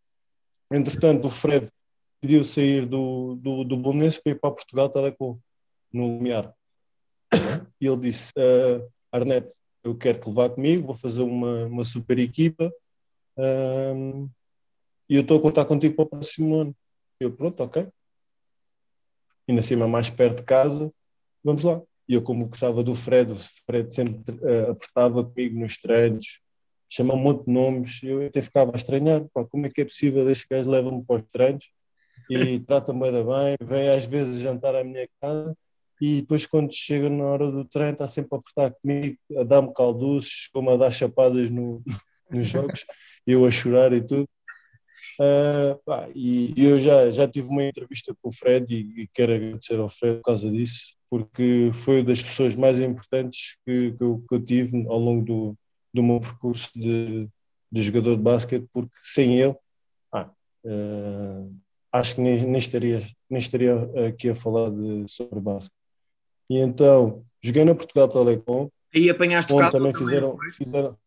Entretanto, 0.72 1.28
o 1.28 1.30
Fred 1.30 1.70
pediu 2.20 2.44
sair 2.44 2.86
do, 2.86 3.36
do, 3.36 3.64
do 3.64 3.78
Bolonense 3.78 4.22
para 4.22 4.32
ir 4.32 4.40
para 4.40 4.52
Portugal, 4.52 4.88
estava 4.88 5.12
com, 5.12 5.38
no 5.92 6.18
Lumiar. 6.18 6.54
E 7.80 7.86
ele 7.86 7.98
disse, 7.98 8.32
uh, 8.38 8.88
Arnett, 9.12 9.52
eu 9.84 9.96
quero 9.96 10.20
te 10.20 10.28
levar 10.28 10.50
comigo, 10.50 10.88
vou 10.88 10.96
fazer 10.96 11.22
uma, 11.22 11.66
uma 11.66 11.84
super 11.84 12.18
equipa 12.18 12.72
um, 13.38 14.30
e 15.10 15.16
eu 15.16 15.22
estou 15.22 15.38
a 15.38 15.42
contar 15.42 15.66
contigo 15.66 15.96
para 15.96 16.06
o 16.06 16.10
próximo 16.10 16.56
ano. 16.56 16.76
Eu, 17.20 17.32
pronto, 17.32 17.62
ok. 17.62 17.88
E 19.48 19.54
na 19.54 19.62
cima, 19.62 19.88
mais 19.88 20.10
perto 20.10 20.38
de 20.38 20.44
casa, 20.44 20.92
vamos 21.44 21.64
lá. 21.64 21.82
E 22.08 22.14
eu, 22.16 22.22
como 22.22 22.48
gostava 22.48 22.84
do 22.84 22.96
Fred, 22.96 23.32
o 23.32 23.38
Fred 23.66 23.94
sempre 23.94 24.36
uh, 24.36 24.72
apertava 24.72 25.24
comigo 25.24 25.60
nos 25.60 25.78
treinos, 25.78 26.40
chamava 26.90 27.20
um 27.20 27.24
monte 27.24 27.46
de 27.46 27.52
nomes, 27.52 28.04
eu 28.04 28.26
até 28.26 28.42
ficava 28.42 28.72
a 28.74 28.78
estranhar, 28.78 29.26
pá, 29.34 29.46
como 29.46 29.66
é 29.66 29.70
que 29.70 29.82
é 29.82 29.86
possível 29.86 30.30
este 30.30 30.46
gajo 30.50 30.70
leva-me 30.70 31.04
para 31.04 31.22
os 31.22 31.30
treinos 31.30 31.66
e 32.30 32.60
trata-me 32.68 33.12
bem, 33.12 33.58
vem 33.62 33.90
às 33.90 34.06
vezes 34.06 34.42
jantar 34.42 34.76
à 34.76 34.84
minha 34.84 35.08
casa 35.20 35.56
e 36.02 36.22
depois 36.22 36.46
quando 36.46 36.74
chega 36.74 37.10
na 37.10 37.24
hora 37.24 37.50
do 37.50 37.66
treino 37.66 37.94
está 37.94 38.08
sempre 38.08 38.36
a 38.36 38.38
apertar 38.38 38.72
comigo, 38.72 39.18
a 39.38 39.44
dar-me 39.44 39.74
calduços, 39.74 40.50
como 40.54 40.70
a 40.70 40.78
dar 40.78 40.92
chapadas 40.92 41.50
no, 41.50 41.82
nos 42.30 42.46
jogos, 42.46 42.86
eu 43.26 43.46
a 43.46 43.52
chorar 43.52 43.94
e 43.94 44.02
tudo. 44.02 44.28
Uh, 45.20 45.80
pá, 45.86 46.10
e, 46.14 46.54
e 46.58 46.66
eu 46.66 46.80
já, 46.80 47.10
já 47.12 47.28
tive 47.28 47.48
uma 47.48 47.64
entrevista 47.64 48.16
com 48.22 48.30
o 48.30 48.34
Fred 48.34 48.74
e, 48.74 49.04
e 49.04 49.08
quero 49.14 49.34
agradecer 49.34 49.80
ao 49.80 49.88
Fred 49.88 50.18
por 50.18 50.24
causa 50.24 50.50
disso, 50.50 50.96
porque 51.14 51.70
foi 51.74 52.02
das 52.02 52.24
pessoas 52.24 52.56
mais 52.56 52.80
importantes 52.80 53.56
que, 53.64 53.92
que, 53.92 54.04
eu, 54.04 54.26
que 54.28 54.34
eu, 54.34 54.44
tive 54.44 54.84
ao 54.88 54.98
longo 54.98 55.24
do, 55.24 55.58
do 55.94 56.02
meu 56.02 56.20
percurso 56.20 56.72
de, 56.74 57.30
de 57.72 57.82
jogador 57.84 58.16
de 58.16 58.24
basquete, 58.24 58.66
porque 58.74 58.96
sem 59.04 59.40
ele, 59.40 59.56
ah, 60.12 60.32
uh, 60.66 61.56
acho 61.92 62.16
que 62.16 62.22
nem, 62.22 62.44
nem, 62.44 62.58
estaria, 62.58 63.08
nem 63.30 63.38
estaria 63.38 63.76
aqui 64.08 64.32
a 64.32 64.34
falar 64.34 64.72
de, 64.72 65.08
sobre 65.08 65.40
basquete. 65.40 65.78
E 66.50 66.58
então, 66.58 67.24
joguei 67.44 67.64
na 67.64 67.76
Portugal 67.76 68.08
Telecom. 68.08 68.72
E 68.92 69.08
apanhaste 69.08 69.54
onde 69.54 69.70
também 69.70 69.94
fizeram, 69.94 70.36
fizeram. 70.52 70.98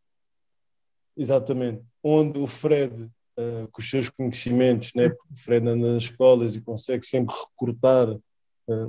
Exatamente. 1.16 1.82
Onde 2.00 2.38
o 2.38 2.46
Fred, 2.46 2.94
uh, 2.94 3.66
com 3.72 3.80
os 3.80 3.90
seus 3.90 4.08
conhecimentos, 4.08 4.94
né, 4.94 5.08
porque 5.08 5.34
o 5.34 5.36
Fred 5.36 5.68
anda 5.68 5.94
nas 5.94 6.04
escolas 6.04 6.54
e 6.54 6.60
consegue 6.60 7.04
sempre 7.04 7.34
recrutar 7.34 8.08
uh, 8.08 8.22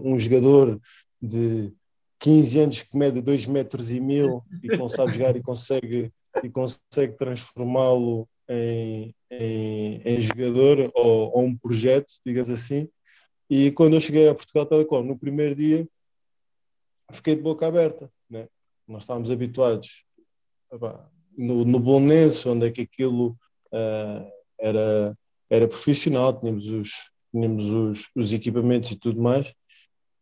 um 0.04 0.20
jogador 0.20 0.80
de 1.22 1.74
15 2.20 2.60
anos 2.60 2.82
que 2.82 2.98
mede 2.98 3.22
2 3.22 3.46
metros 3.46 3.92
e 3.92 4.00
mil 4.00 4.44
e 4.64 4.76
não 4.76 4.90
sabe 4.90 5.14
jogar 5.14 5.36
e 5.36 5.42
consegue, 5.42 6.12
e 6.44 6.50
consegue 6.50 7.14
transformá-lo 7.18 8.28
em, 8.50 9.14
em, 9.30 10.02
em, 10.04 10.20
jogador 10.22 10.92
ou, 10.96 11.32
ou, 11.36 11.44
um 11.44 11.56
projeto, 11.56 12.14
digamos 12.26 12.50
assim. 12.50 12.90
E 13.50 13.72
quando 13.72 13.96
eu 13.96 14.00
cheguei 14.00 14.28
a 14.28 14.36
Portugal 14.36 14.66
Telecom, 14.66 15.04
no 15.04 15.18
primeiro 15.18 15.56
dia, 15.56 15.88
fiquei 17.12 17.36
de 17.36 17.42
boca 17.42 17.68
aberta. 17.68 18.12
Né? 18.30 18.48
Nós 18.88 19.04
estávamos 19.04 19.32
habituados 19.32 20.04
no, 21.38 21.64
no 21.64 21.80
Bolonense, 21.80 22.48
onde 22.48 22.68
é 22.68 22.72
que 22.72 22.82
aquilo 22.82 23.38
uh, 23.72 24.32
era, 24.60 25.18
era 25.50 25.68
profissional, 25.68 26.38
tínhamos 26.38 26.68
os, 26.68 26.92
tínhamos 27.32 27.66
os, 27.66 28.10
os 28.16 28.34
equipamentos 28.34 28.92
e 28.92 28.96
tudo 28.96 29.22
mais, 29.22 29.54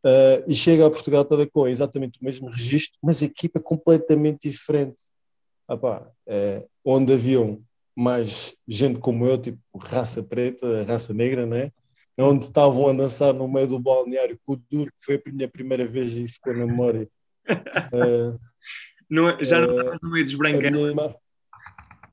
Uh, 0.05 0.45
e 0.47 0.53
chega 0.53 0.85
a 0.85 0.91
Portugal 0.91 1.25
Telecom, 1.25 1.65
é 1.65 1.71
exatamente 1.71 2.21
o 2.21 2.23
mesmo 2.23 2.47
registro, 2.47 2.99
mas 3.01 3.23
a 3.23 3.25
equipa 3.25 3.59
completamente 3.59 4.47
diferente. 4.47 4.97
Ah, 5.67 5.75
pá, 5.75 6.07
é, 6.27 6.63
onde 6.85 7.11
haviam 7.11 7.59
mais 7.95 8.53
gente 8.67 8.99
como 8.99 9.25
eu, 9.25 9.35
tipo 9.35 9.57
raça 9.79 10.21
preta, 10.21 10.83
raça 10.83 11.11
negra, 11.11 11.47
né? 11.47 11.71
onde 12.17 12.45
estavam 12.45 12.87
a 12.87 12.93
dançar 12.93 13.33
no 13.33 13.47
meio 13.47 13.67
do 13.67 13.79
balneário 13.79 14.39
com 14.45 14.53
o 14.53 14.61
Duro, 14.69 14.91
que 14.91 15.03
foi 15.03 15.15
a 15.15 15.31
minha 15.31 15.49
primeira 15.49 15.85
vez 15.85 16.15
e 16.15 16.27
ficou 16.27 16.53
na 16.53 16.65
memória. 16.65 17.09
Uh, 17.49 18.39
não, 19.09 19.43
já 19.43 19.59
não 19.59 19.71
estavas 19.71 19.99
no 20.01 20.11
meio 20.11 20.23
dos 20.23 20.35
brancos. 20.35 21.15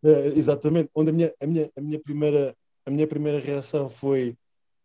É, 0.04 0.26
exatamente, 0.28 0.90
onde 0.94 1.10
a 1.10 1.12
minha, 1.12 1.34
a, 1.40 1.46
minha, 1.46 1.70
a, 1.76 1.80
minha 1.80 2.00
primeira, 2.00 2.56
a 2.84 2.90
minha 2.90 3.06
primeira 3.06 3.38
reação 3.38 3.88
foi 3.88 4.36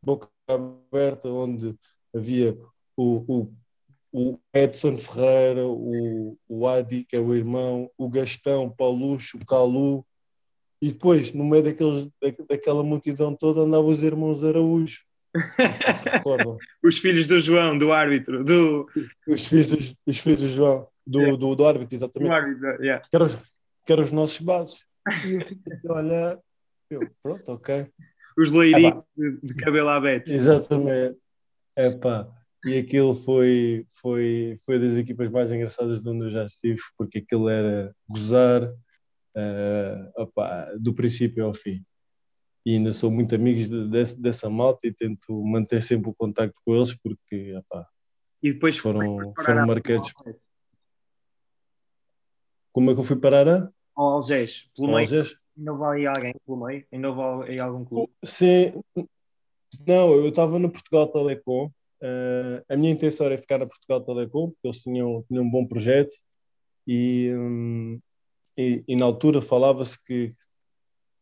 boca 0.04 0.30
aberta, 0.48 1.28
onde 1.30 1.74
havia 2.14 2.56
o, 2.98 3.24
o, 3.28 3.54
o 4.12 4.40
Edson 4.54 4.98
Ferreira, 4.98 5.66
o, 5.66 6.38
o 6.48 6.68
Adi, 6.68 7.04
que 7.04 7.16
é 7.16 7.20
o 7.20 7.36
irmão, 7.36 7.90
o 7.98 8.10
Gastão, 8.10 8.70
Paulucho, 8.70 9.38
o 9.38 9.46
Calu, 9.46 10.06
e 10.82 10.92
depois, 10.92 11.32
no 11.32 11.46
meio 11.46 11.64
daqueles, 11.64 12.06
da, 12.22 12.34
daquela 12.50 12.84
multidão 12.84 13.36
toda, 13.36 13.62
andavam 13.62 13.92
os 13.92 14.02
irmãos 14.04 14.44
Araújo. 14.44 15.06
os 16.84 16.98
filhos 16.98 17.28
do 17.28 17.40
João, 17.40 17.78
do 17.78 17.92
árbitro. 17.92 18.44
Do... 18.44 18.88
Os, 19.28 19.46
filhos 19.46 19.66
dos, 19.68 19.96
os 20.06 20.18
filhos 20.20 20.42
do 20.42 20.48
João, 20.48 20.88
do, 21.06 21.20
yeah. 21.20 21.38
do, 21.38 21.56
do 21.56 21.66
árbitro, 21.66 21.96
exatamente. 21.96 22.30
Do 22.30 22.36
árbitro, 22.36 22.84
yeah. 22.84 23.08
que, 23.08 23.16
eram, 23.16 23.28
que 23.86 23.94
eram 23.94 24.04
os 24.04 24.12
nossos 24.12 24.40
bases. 24.40 24.86
E 25.26 25.34
eu 25.34 25.46
fico 25.46 25.94
a 25.94 25.98
olhar, 25.98 26.40
eu, 26.90 27.02
pronto, 27.22 27.52
ok. 27.52 27.88
Os 28.38 28.52
loirinhos 28.52 29.04
de, 29.16 29.40
de, 29.42 29.56
cabelo 29.56 29.90
aberto. 29.90 30.30
Exatamente. 30.30 31.18
Epá. 31.76 32.28
E 32.68 32.80
aquilo 32.80 33.16
foi, 33.16 33.86
foi, 33.90 34.60
foi 34.66 34.80
das 34.80 34.98
equipas 34.98 35.32
mais 35.32 35.52
engraçadas 35.52 36.02
de 36.02 36.10
onde 36.10 36.26
eu 36.26 36.32
já 36.32 36.46
estive, 36.46 36.80
porque 36.98 37.20
aquilo 37.20 37.48
era 37.48 37.96
gozar 38.10 38.64
uh, 38.64 40.22
opa, 40.22 40.72
do 40.80 40.94
princípio 40.94 41.46
ao 41.46 41.54
fim. 41.54 41.84
E 42.66 42.76
ainda 42.76 42.92
sou 42.92 43.10
muito 43.10 43.34
amigo 43.34 43.60
de, 43.60 43.90
de, 43.90 44.16
dessa 44.16 44.50
malta 44.50 44.86
e 44.86 44.94
tento 44.94 45.42
manter 45.44 45.82
sempre 45.82 46.10
o 46.10 46.16
contacto 46.16 46.60
com 46.66 46.76
eles, 46.76 46.94
porque 46.96 47.56
opa, 47.56 47.88
e 48.42 48.54
depois 48.54 48.78
foram, 48.78 49.34
foram 49.36 49.66
marcados. 49.66 50.14
Como 52.72 52.92
é 52.92 52.94
que 52.94 53.00
eu 53.00 53.04
fui 53.04 53.16
parar 53.16 53.48
a? 53.48 53.72
ao 53.96 54.10
Algés, 54.10 54.70
pelo 54.76 54.88
meio. 54.88 55.00
Algés? 55.00 55.36
Ainda 55.58 55.90
aí 55.90 56.06
alguém 56.06 56.36
pelo 56.46 56.66
meio? 56.66 56.86
Ainda 56.92 57.08
aí 57.46 57.60
algum 57.60 57.84
clube? 57.84 58.14
Sim, 58.24 58.74
não, 59.88 60.14
eu 60.14 60.30
estava 60.30 60.60
no 60.60 60.72
Portugal 60.72 61.08
Telecom. 61.08 61.72
Uh, 62.02 62.64
a 62.70 62.78
minha 62.78 62.92
intenção 62.92 63.26
era 63.26 63.38
ficar 63.38 63.58
na 63.58 63.66
Portugal 63.66 64.02
Telecom, 64.02 64.52
porque 64.52 64.68
eles 64.68 64.82
tinham, 64.82 65.24
tinham 65.28 65.44
um 65.44 65.50
bom 65.50 65.66
projeto 65.66 66.16
e, 66.86 67.34
um, 67.36 68.00
e, 68.56 68.84
e, 68.88 68.96
na 68.96 69.06
altura 69.06 69.42
falava-se 69.42 70.02
que 70.04 70.34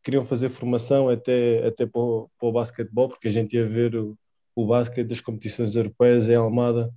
queriam 0.04 0.26
fazer 0.26 0.50
formação 0.50 1.10
até, 1.10 1.66
até 1.66 1.86
para, 1.86 2.02
o, 2.02 2.30
para 2.38 2.48
o 2.50 2.52
basquetebol, 2.52 3.10
porque 3.10 3.28
a 3.28 3.32
gente 3.32 3.56
ia 3.56 3.66
ver 3.66 3.96
o, 3.96 4.18
o 4.56 4.68
basquete 4.68 5.08
das 5.08 5.22
competições 5.22 5.76
europeias 5.76 6.30
em 6.30 6.36
Almada, 6.36 6.94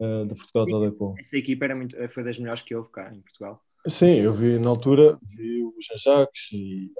uh, 0.00 0.26
de 0.26 0.34
Portugal 0.34 0.66
Telecom. 0.66 1.14
Essa 1.18 1.36
equipa 1.36 1.64
era 1.66 1.76
muito, 1.76 1.96
foi 2.08 2.24
das 2.24 2.38
melhores 2.38 2.62
que 2.62 2.74
houve 2.74 2.90
cá 2.90 3.12
em 3.14 3.20
Portugal. 3.20 3.62
Sim, 3.86 4.16
eu 4.16 4.32
vi 4.32 4.58
na 4.58 4.70
altura, 4.70 5.18
vi 5.22 5.62
os 5.62 5.86
Ajax 5.92 6.50
e, 6.52 6.90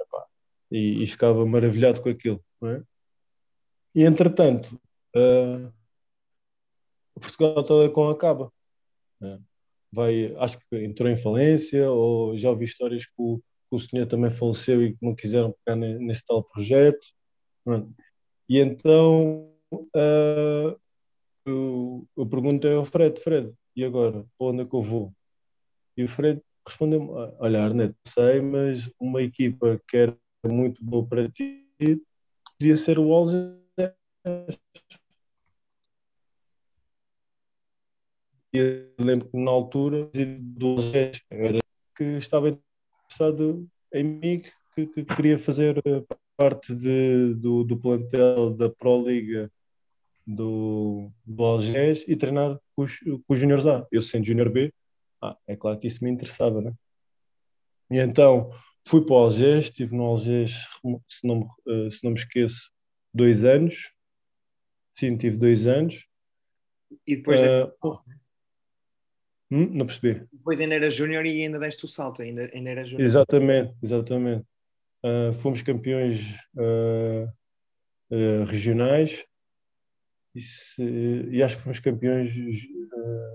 e, 0.71 1.03
e, 1.03 1.07
ficava 1.07 1.45
maravilhado 1.45 2.01
com 2.01 2.09
aquilo. 2.09 2.43
É? 2.63 2.81
E 3.95 4.03
entretanto, 4.03 4.79
uh, 5.15 5.71
o 7.19 7.21
Portugal 7.21 7.63
Telecom 7.63 8.09
acaba. 8.09 8.51
É? 9.21 9.37
Vai, 9.91 10.35
acho 10.37 10.57
que 10.59 10.83
entrou 10.83 11.09
em 11.09 11.17
falência, 11.17 11.91
ou 11.91 12.37
já 12.37 12.49
ouvi 12.49 12.65
histórias 12.65 13.05
que 13.05 13.13
o, 13.17 13.37
que 13.37 13.75
o 13.75 13.79
senhor 13.79 14.05
também 14.05 14.31
faleceu 14.31 14.83
e 14.83 14.93
que 14.93 15.05
não 15.05 15.13
quiseram 15.13 15.53
pegar 15.65 15.75
nesse 15.75 16.25
tal 16.25 16.43
projeto. 16.43 17.07
É? 17.67 17.83
E 18.47 18.59
então 18.59 19.51
uh, 19.73 20.79
eu, 21.45 22.07
eu 22.15 22.25
perguntei 22.25 22.73
ao 22.73 22.85
Fred, 22.85 23.19
Fred, 23.19 23.53
e 23.75 23.83
agora? 23.83 24.25
Para 24.37 24.47
onde 24.47 24.63
é 24.63 24.65
que 24.65 24.75
eu 24.75 24.81
vou? 24.81 25.13
E 25.97 26.03
o 26.03 26.07
Fred 26.07 26.41
respondeu-me: 26.65 27.09
Olha, 27.39 27.63
Arneto, 27.63 27.95
sei, 28.07 28.41
mas 28.41 28.89
uma 28.99 29.21
equipa 29.21 29.81
que 29.87 29.97
era 29.97 30.17
muito 30.45 30.83
boa 30.83 31.05
para 31.05 31.29
ti 31.29 31.65
podia 32.57 32.77
ser 32.77 32.97
o 32.97 33.11
Algés. 33.13 33.59
E 38.53 38.87
lembro 38.97 39.29
que 39.29 39.37
na 39.37 39.51
altura 39.51 40.09
do 40.39 40.75
era 41.29 41.59
que 41.95 42.03
estava 42.17 42.49
interessado 42.49 43.67
em 43.93 44.03
mim, 44.03 44.41
que, 44.75 44.87
que 44.87 45.05
queria 45.05 45.37
fazer 45.37 45.81
parte 46.37 46.73
de, 46.73 47.35
do, 47.35 47.63
do 47.63 47.77
plantel 47.77 48.51
da 48.51 48.69
Pro 48.69 49.03
Liga 49.05 49.51
do, 50.25 51.11
do 51.25 51.43
Algés 51.43 52.05
e 52.07 52.15
treinar 52.15 52.59
com 52.75 52.83
os, 52.83 52.99
com 52.99 53.23
os 53.27 53.39
Juniors 53.39 53.65
A. 53.65 53.85
Eu 53.91 54.01
sendo 54.01 54.25
Junior 54.25 54.49
B, 54.49 54.73
ah, 55.21 55.35
é 55.47 55.55
claro 55.55 55.79
que 55.79 55.87
isso 55.87 56.03
me 56.03 56.09
interessava, 56.09 56.61
né? 56.61 56.73
E 57.91 57.99
então 57.99 58.51
fui 58.87 59.05
para 59.05 59.15
o 59.15 59.17
Algés, 59.17 59.65
estive 59.65 59.95
no 59.95 60.03
Algés, 60.03 60.53
se 61.09 61.27
não, 61.27 61.49
eh, 61.67 61.91
se 61.91 62.03
não 62.03 62.11
me 62.11 62.17
esqueço, 62.17 62.71
dois 63.13 63.43
anos. 63.43 63.91
Sim, 64.97 65.17
tive 65.17 65.37
dois 65.37 65.67
anos. 65.67 66.05
E 67.05 67.15
depois. 67.15 67.41
Uh, 67.41 67.71
oh. 67.83 67.99
Hum, 69.51 69.69
não 69.71 69.85
percebi. 69.85 70.25
Depois 70.31 70.59
ainda 70.59 70.75
era 70.75 70.89
júnior 70.89 71.25
e 71.25 71.43
ainda 71.43 71.59
deste 71.59 71.85
o 71.85 71.87
salto, 71.87 72.21
ainda, 72.21 72.49
ainda 72.53 72.69
era 72.69 72.83
júnior. 72.85 73.05
Exatamente, 73.05 73.75
exatamente. 73.81 74.45
Uh, 75.03 75.33
fomos 75.35 75.61
campeões 75.61 76.21
uh, 76.57 77.27
regionais 78.45 79.25
e, 80.35 80.41
se, 80.41 80.83
e, 81.31 81.41
acho 81.41 81.57
que 81.57 81.63
fomos 81.63 81.79
campeões 81.79 82.33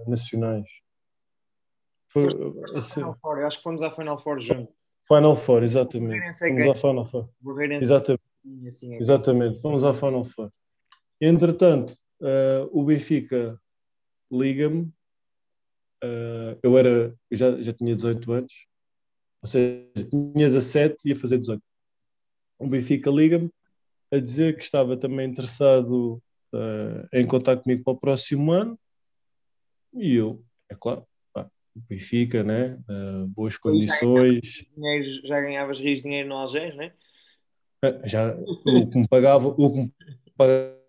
nacionais. 0.07 0.67
Foi, 2.09 2.29
assim, 2.77 3.01
Final 3.01 3.19
Four, 3.21 3.39
acho 3.45 3.57
que 3.57 3.63
fomos 3.63 3.83
à 3.83 3.91
Final 3.91 4.19
Four 4.19 4.41
juntos. 4.41 4.75
Final 5.09 5.37
Four, 5.37 5.65
exatamente. 5.65 6.39
Fomos 6.39 6.71
à 6.71 6.75
Final 6.75 7.07
Four. 7.07 7.29
Exatamente. 7.73 8.23
Assim, 8.69 8.95
é 8.95 8.99
exatamente, 8.99 9.61
fomos 9.61 9.85
à 9.85 9.95
Final 9.95 10.25
Four. 10.25 10.53
Entretanto, 11.21 11.95
uh, 12.21 12.69
o 12.71 12.85
Benfica 12.85 13.59
liga-me. 14.31 14.93
Uh, 16.05 16.59
eu 16.63 16.77
era, 16.77 17.15
eu 17.31 17.37
já, 17.37 17.63
já 17.63 17.73
tinha 17.73 17.97
18 17.97 18.33
anos, 18.33 18.67
ou 19.43 19.49
seja, 19.49 19.89
tinha 20.11 20.49
17 20.49 20.97
e 21.05 21.09
ia 21.09 21.17
fazer 21.17 21.39
18. 21.39 21.63
O 22.59 22.69
Benfica 22.69 23.11
liga-me 23.11 23.51
a 24.13 24.19
dizer 24.19 24.57
que 24.57 24.63
estava 24.63 24.97
também 24.97 25.29
interessado 25.29 26.23
uh, 26.53 27.09
em 27.13 27.27
contar 27.27 27.57
comigo 27.57 27.83
para 27.83 27.93
o 27.95 27.99
próximo 27.99 28.53
ano. 28.53 28.79
E 29.95 30.15
eu, 30.15 30.45
é 30.69 30.75
claro, 30.75 31.07
Benfica, 31.75 32.45
né? 32.45 32.79
Uh, 32.89 33.27
boas 33.29 33.57
condições. 33.57 34.67
Já 35.25 35.41
ganhavas, 35.41 35.79
rios 35.79 35.99
de 35.99 36.05
dinheiro 36.05 36.29
no 36.29 36.37
Algés, 36.37 36.77
né? 36.77 36.93
Já, 38.05 38.35
o 38.35 38.91
que 38.91 38.99
me 38.99 39.09
pagava, 39.09 39.49
o 39.49 39.73
que 39.73 39.81
me 39.81 39.93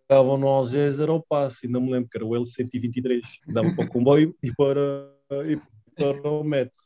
pagavam 0.07 0.37
no 0.37 0.47
Algés 0.47 0.99
era 0.99 1.11
o 1.11 1.21
passe, 1.21 1.65
ainda 1.65 1.79
me 1.79 1.91
lembro 1.91 2.09
que 2.09 2.17
era 2.17 2.25
o 2.25 2.29
L123, 2.29 3.21
dava 3.47 3.73
para 3.75 3.85
o 3.85 3.89
comboio 3.89 4.35
e 4.43 4.53
para, 4.55 5.11
e 5.47 5.59
para 5.95 6.29
o 6.29 6.43
metro. 6.43 6.79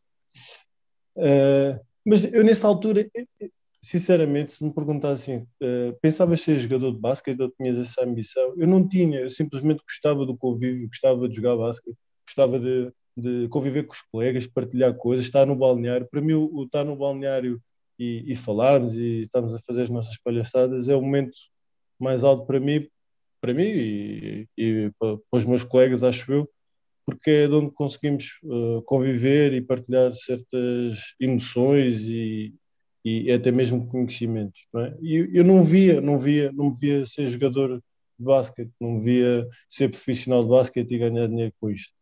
Uh, 1.15 1.79
mas 2.05 2.23
eu 2.23 2.43
nessa 2.43 2.67
altura, 2.67 3.09
sinceramente, 3.81 4.53
se 4.53 4.63
me 4.63 4.73
perguntassem, 4.73 5.47
uh, 5.61 5.97
pensavas 6.01 6.41
ser 6.41 6.57
jogador 6.59 6.91
de 6.91 6.99
basquete 6.99 7.41
ou 7.41 7.49
tinhas 7.49 7.77
essa 7.77 8.03
ambição? 8.03 8.53
Eu 8.57 8.67
não 8.67 8.87
tinha, 8.87 9.19
eu 9.19 9.29
simplesmente 9.29 9.83
gostava 9.83 10.25
do 10.25 10.37
convívio, 10.37 10.87
gostava 10.87 11.27
de 11.27 11.35
jogar 11.35 11.57
basquete, 11.57 11.97
gostava 12.25 12.59
de, 12.59 12.91
de 13.17 13.47
conviver 13.49 13.83
com 13.83 13.93
os 13.93 14.01
colegas, 14.01 14.47
partilhar 14.47 14.93
coisas, 14.95 15.25
estar 15.25 15.45
no 15.45 15.55
balneário. 15.55 16.07
Para 16.09 16.21
mim, 16.21 16.33
o, 16.33 16.49
o 16.53 16.63
estar 16.63 16.85
no 16.85 16.95
balneário 16.95 17.61
e, 17.97 18.31
e, 18.31 18.35
falarmos 18.35 18.95
e 18.95 19.21
estamos 19.23 19.53
a 19.53 19.59
fazer 19.59 19.83
as 19.83 19.89
nossas 19.89 20.17
palhaçadas 20.17 20.87
é 20.87 20.95
o 20.95 21.01
momento 21.01 21.37
mais 21.99 22.23
alto 22.23 22.45
para 22.45 22.59
mim, 22.59 22.87
para 23.41 23.53
mim 23.53 23.63
e, 23.63 24.47
e 24.57 24.91
para, 24.99 25.17
os 25.31 25.45
meus 25.45 25.63
colegas, 25.63 26.03
acho 26.03 26.31
eu, 26.31 26.49
porque 27.05 27.29
é 27.31 27.47
de 27.47 27.53
onde 27.53 27.71
conseguimos 27.71 28.39
uh, 28.43 28.81
conviver 28.83 29.53
e 29.53 29.61
partilhar 29.61 30.13
certas 30.13 31.15
emoções 31.19 32.01
e, 32.01 32.53
e 33.03 33.31
até 33.31 33.51
mesmo 33.51 33.87
conhecimentos. 33.87 34.61
Não 34.73 34.81
é? 34.81 34.97
E 35.01 35.29
eu 35.33 35.43
não 35.43 35.63
via, 35.63 36.01
não 36.01 36.19
via, 36.19 36.51
não 36.51 36.69
me 36.69 36.77
via 36.79 37.05
ser 37.05 37.27
jogador 37.29 37.77
de 37.77 38.25
basquete, 38.25 38.71
não 38.79 38.93
me 38.93 39.03
via 39.03 39.47
ser 39.67 39.89
profissional 39.89 40.43
de 40.43 40.49
basquete 40.49 40.91
e 40.91 40.97
ganhar 40.97 41.27
dinheiro 41.27 41.53
com 41.59 41.69
isto 41.69 41.93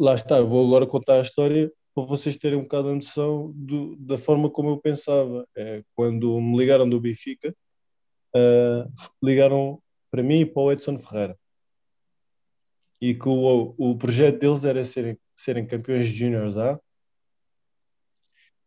lá 0.00 0.14
está, 0.14 0.40
vou 0.40 0.66
agora 0.66 0.86
contar 0.86 1.18
a 1.18 1.20
história 1.20 1.70
para 1.94 2.04
vocês 2.04 2.34
terem 2.34 2.58
um 2.58 2.62
bocado 2.62 2.88
a 2.88 2.94
noção 2.94 3.52
do, 3.54 3.94
da 3.96 4.16
forma 4.16 4.48
como 4.48 4.70
eu 4.70 4.78
pensava. 4.78 5.46
É, 5.54 5.82
quando 5.94 6.40
me 6.40 6.56
ligaram 6.56 6.88
do 6.88 6.98
Benfica, 6.98 7.54
uh, 8.36 8.90
ligaram 9.22 9.80
para 10.10 10.22
mim 10.22 10.40
e 10.40 10.46
para 10.46 10.62
o 10.62 10.72
Edson 10.72 10.98
Ferreira. 10.98 11.38
E 13.00 13.14
que 13.14 13.28
o, 13.28 13.74
o 13.78 13.96
projeto 13.96 14.38
deles 14.38 14.64
era 14.64 14.84
serem, 14.84 15.18
serem 15.34 15.66
campeões 15.66 16.08
de 16.08 16.14
juniors 16.14 16.56
A 16.56 16.78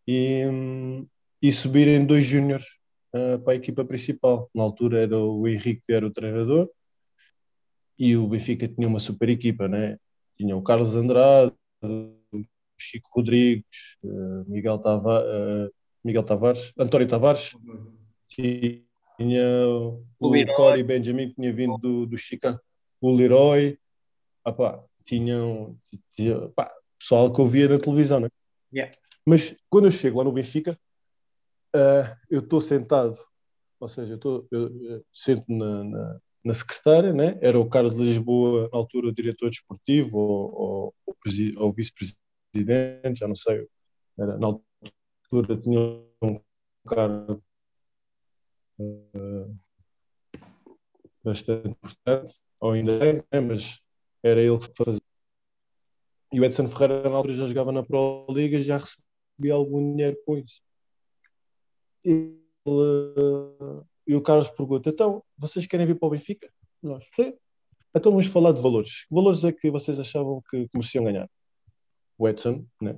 e, 0.08 0.44
e 1.42 1.52
subirem 1.52 2.06
dois 2.06 2.26
juniors 2.26 2.80
uh, 3.14 3.40
para 3.40 3.54
a 3.54 3.56
equipa 3.56 3.86
principal. 3.86 4.50
Na 4.54 4.64
altura 4.64 5.02
era 5.04 5.18
o 5.18 5.48
Henrique 5.48 5.84
que 5.86 5.94
era 5.94 6.06
o 6.06 6.12
treinador 6.12 6.70
e 7.98 8.18
o 8.18 8.28
Benfica 8.28 8.68
tinha 8.68 8.88
uma 8.88 9.00
super 9.00 9.30
equipa, 9.30 9.68
né? 9.68 9.98
tinha 10.36 10.56
o 10.56 10.64
Carlos 10.64 10.96
Andrade, 10.96 11.54
Chico 12.78 13.10
Rodrigues, 13.14 13.98
uh, 14.04 14.50
Miguel, 14.50 14.80
Tava, 14.80 15.22
uh, 15.22 15.72
Miguel 16.04 16.24
Tavares, 16.24 16.74
António 16.78 17.08
Tavares, 17.08 17.56
tinha 19.18 19.68
o, 19.68 20.06
o 20.20 20.56
Corey 20.56 20.84
Benjamin 20.84 21.30
que 21.30 21.36
tinha 21.36 21.54
vindo 21.54 21.78
do, 21.78 22.06
do 22.06 22.18
Chica, 22.18 22.62
o 23.02 23.12
Leroy, 23.12 23.78
ah, 24.46 24.84
tinham 25.06 25.78
tinha, 26.14 26.50
pá, 26.50 26.72
pessoal 26.98 27.32
que 27.32 27.40
eu 27.42 27.48
via 27.48 27.68
na 27.68 27.80
televisão, 27.80 28.20
né? 28.20 28.30
Yeah. 28.74 28.96
Mas 29.26 29.56
quando 29.70 29.86
eu 29.86 29.92
chego 29.92 30.18
lá 30.18 30.24
no 30.24 30.32
Benfica, 30.32 30.78
uh, 31.76 32.16
eu 32.30 32.40
estou 32.40 32.62
sentado, 32.62 33.18
ou 33.80 33.88
seja, 33.88 34.14
eu, 34.14 34.18
tô, 34.18 34.48
eu, 34.52 34.84
eu 34.84 35.06
sento 35.14 35.46
na, 35.48 35.84
na, 35.84 36.20
na, 36.44 36.54
secretária, 36.54 37.14
né? 37.14 37.38
era 37.42 37.60
o 37.60 37.70
Carlos 37.70 37.94
de 37.94 38.04
Lisboa, 38.04 38.70
na 38.72 38.78
altura, 38.78 39.08
o 39.08 39.14
diretor 39.14 39.50
desportivo 39.50 40.18
ou, 40.18 40.54
ou, 40.56 40.96
ou 41.58 41.74
vice-presidente, 41.74 43.20
já 43.20 43.28
não 43.28 43.36
sei, 43.36 43.68
era, 44.18 44.38
na 44.38 44.48
altura 44.48 45.58
tinha 45.62 45.80
um 46.22 46.40
cargo 46.88 47.44
uh, 48.80 49.60
bastante 51.24 51.70
importante, 51.70 52.42
ou 52.60 52.72
ainda 52.72 52.94
é, 52.94 53.14
né? 53.14 53.42
mas 53.42 53.80
era 54.22 54.42
ele 54.42 54.58
que 54.58 54.72
fazia. 54.76 55.02
E 56.32 56.40
o 56.40 56.46
Edson 56.46 56.68
Ferreira, 56.68 57.10
na 57.10 57.16
altura, 57.16 57.34
já 57.34 57.48
jogava 57.48 57.72
na 57.72 57.84
Pro 57.84 58.26
Liga 58.30 58.58
e 58.58 58.64
já 58.64 58.78
recebia 58.78 59.54
algum 59.54 59.96
dinheiro 59.96 60.18
com 60.26 60.38
isso. 60.38 60.62
E, 62.04 62.36
ele, 62.66 63.84
e 64.08 64.16
o 64.16 64.22
Carlos 64.22 64.50
pergunta: 64.50 64.90
então, 64.90 65.24
vocês 65.38 65.68
querem 65.68 65.86
vir 65.86 65.98
para 65.98 66.08
o 66.08 66.12
Benfica? 66.12 66.52
Nós, 66.82 67.06
sim. 67.16 67.34
Então 67.96 68.12
vamos 68.12 68.28
falar 68.28 68.52
de 68.52 68.62
valores. 68.62 69.06
Que 69.06 69.14
valores 69.14 69.44
é 69.44 69.52
que 69.52 69.70
vocês 69.70 70.00
achavam 70.00 70.42
que 70.50 70.68
mereciam 70.74 71.04
ganhar? 71.04 71.30
O 72.18 72.28
Edson, 72.28 72.66
né? 72.82 72.98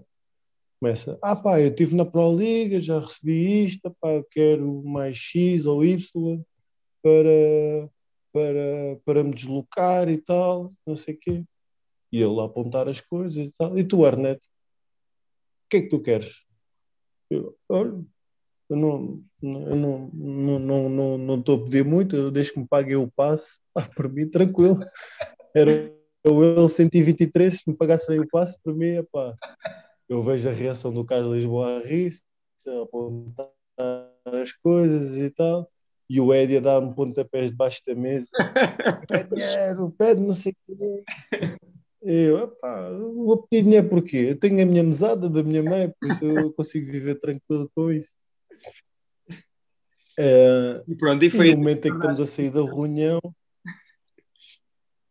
Começa, 0.86 1.18
ah 1.20 1.36
pá, 1.36 1.60
eu 1.60 1.70
estive 1.70 1.96
na 1.96 2.06
Pro 2.06 2.32
Liga, 2.32 2.80
já 2.80 3.00
recebi 3.00 3.66
isto, 3.66 3.90
pá, 4.00 4.12
eu 4.12 4.24
quero 4.30 4.84
mais 4.84 5.18
X 5.18 5.66
ou 5.66 5.84
Y 5.84 6.44
para, 7.02 7.90
para, 8.32 9.00
para 9.04 9.24
me 9.24 9.34
deslocar 9.34 10.08
e 10.08 10.20
tal, 10.20 10.72
não 10.86 10.96
sei 10.96 11.16
o 11.16 11.20
quê. 11.20 11.44
E 12.12 12.22
ele 12.22 12.40
a 12.40 12.44
apontar 12.44 12.88
as 12.88 13.02
coisas 13.02 13.36
e 13.36 13.52
tal. 13.58 13.76
E 13.76 13.84
tu, 13.84 14.06
Arnett, 14.06 14.38
o 14.38 15.70
que 15.72 15.78
é 15.78 15.82
que 15.82 15.90
tu 15.90 16.00
queres? 16.00 16.44
Eu, 17.32 17.58
olha, 17.68 18.06
eu 18.70 18.76
não 18.76 19.24
eu 19.42 19.76
não 19.76 20.12
não 20.14 20.60
não 20.60 20.90
não, 20.90 21.18
não 21.18 21.40
estou 21.40 21.62
a 21.62 21.64
pedir 21.64 21.84
muito, 21.84 22.16
eu 22.16 22.30
deixo 22.30 22.54
que 22.54 22.60
me 22.60 22.68
paguem 22.68 22.98
o 22.98 23.10
passe, 23.10 23.58
ah, 23.74 23.90
para 23.90 24.08
mim 24.08 24.30
tranquilo. 24.30 24.86
Era 25.56 25.92
eu 26.24 26.44
ele 26.44 26.70
123, 26.70 27.54
se 27.56 27.64
me 27.68 27.76
pagassem 27.76 28.20
o 28.20 28.28
passe, 28.28 28.56
para 28.64 28.74
mim, 28.74 28.98
epá, 28.98 29.36
eu 30.10 30.22
vejo 30.24 30.50
a 30.50 30.52
reação 30.52 30.94
do 30.94 31.06
Carlos 31.06 31.36
Lisboa 31.36 31.80
a 31.80 31.88
rir, 31.88 32.14
a 32.68 32.82
apontar 32.82 33.50
as 34.26 34.52
coisas 34.54 35.18
e 35.18 35.30
tal 35.30 35.70
e 36.10 36.22
o 36.22 36.34
Eddie 36.34 36.58
a 36.58 36.62
dar-me 36.62 36.94
pontapés 36.94 37.52
debaixo 37.52 37.82
da 37.86 37.96
mesa. 37.96 38.30
pede 39.08 39.36
dinheiro, 39.36 39.96
pede 39.98 40.22
não 40.22 40.34
sei 40.34 40.54
o 40.68 40.76
quê. 40.76 41.04
Eu, 42.02 42.44
epá, 42.44 42.92
vou 42.92 43.48
pedir 43.48 43.64
dinheiro 43.64 43.90
porquê? 43.90 44.18
Eu 44.30 44.40
tenho 44.40 44.62
a 44.62 44.66
minha 44.66 44.84
mesada 44.84 45.28
da 45.28 45.42
minha 45.42 45.64
mãe, 45.64 45.92
por 46.00 46.12
isso 46.12 46.24
eu 46.24 46.54
consigo 46.54 46.92
viver 46.92 47.16
tranquilo 47.16 47.70
com 47.74 47.92
isso. 47.92 48.16
Uh, 50.18 50.80
e 50.88 50.96
pronto, 50.96 51.26
e 51.26 51.30
foi 51.30 51.52
no 51.52 51.58
momento 51.58 51.88
em 51.88 51.92
que 51.92 51.98
estamos 51.98 52.20
a 52.20 52.26
sair 52.26 52.52
da 52.52 52.64
reunião, 52.64 53.20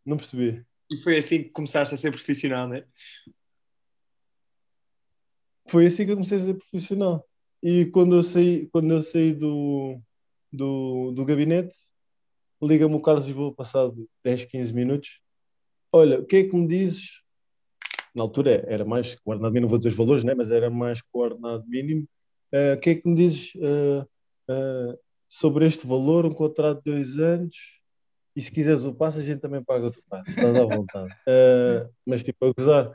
não 0.06 0.16
percebi. 0.16 0.64
E 0.90 0.96
foi 0.98 1.18
assim 1.18 1.42
que 1.42 1.50
começaste 1.50 1.94
a 1.94 1.98
ser 1.98 2.12
profissional, 2.12 2.68
não 2.68 2.76
é? 2.76 2.86
Foi 5.66 5.86
assim 5.86 6.04
que 6.04 6.12
eu 6.12 6.16
comecei 6.16 6.38
a 6.38 6.40
ser 6.40 6.54
profissional. 6.54 7.26
E 7.62 7.86
quando 7.86 8.14
eu 8.14 8.22
saí, 8.22 8.68
quando 8.70 8.92
eu 8.92 9.02
saí 9.02 9.32
do, 9.32 9.98
do, 10.52 11.12
do 11.12 11.24
gabinete, 11.24 11.74
liga-me 12.62 12.94
o 12.94 13.00
Carlos 13.00 13.26
Lisboa 13.26 13.54
passado 13.54 14.08
10, 14.22 14.44
15 14.46 14.72
minutos. 14.72 15.20
Olha, 15.90 16.20
o 16.20 16.26
que 16.26 16.36
é 16.36 16.44
que 16.44 16.54
me 16.56 16.66
dizes? 16.66 17.22
Na 18.14 18.22
altura 18.22 18.64
era 18.68 18.84
mais 18.84 19.14
coordenado 19.16 19.52
mínimo, 19.52 19.66
não 19.66 19.70
vou 19.70 19.78
dizer 19.78 19.90
os 19.90 19.96
valores, 19.96 20.24
né? 20.24 20.34
mas 20.34 20.50
era 20.50 20.70
mais 20.70 21.00
coordenado 21.00 21.64
mínimo. 21.66 22.06
Uh, 22.52 22.74
o 22.76 22.80
que 22.80 22.90
é 22.90 22.94
que 22.94 23.08
me 23.08 23.16
dizes 23.16 23.54
uh, 23.56 24.02
uh, 24.50 24.98
sobre 25.28 25.66
este 25.66 25.86
valor? 25.86 26.26
Um 26.26 26.32
contrato 26.32 26.82
de 26.84 26.92
dois 26.92 27.18
anos 27.18 27.80
e 28.36 28.42
se 28.42 28.50
quiseres 28.50 28.84
o 28.84 28.92
passe, 28.92 29.18
a 29.18 29.22
gente 29.22 29.40
também 29.40 29.62
paga 29.62 29.86
o 29.86 29.90
teu 29.90 30.02
passe, 30.08 30.30
estás 30.30 30.54
à 30.54 30.64
vontade. 30.64 31.14
mas 32.04 32.22
tipo, 32.22 32.44
a 32.44 32.52
gozar. 32.52 32.92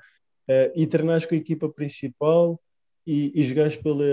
E 0.75 0.87
treinas 0.87 1.25
com 1.25 1.35
a 1.35 1.37
equipa 1.37 1.69
principal 1.69 2.59
e, 3.05 3.31
e 3.35 3.43
jogares 3.43 3.77
pela, 3.77 4.03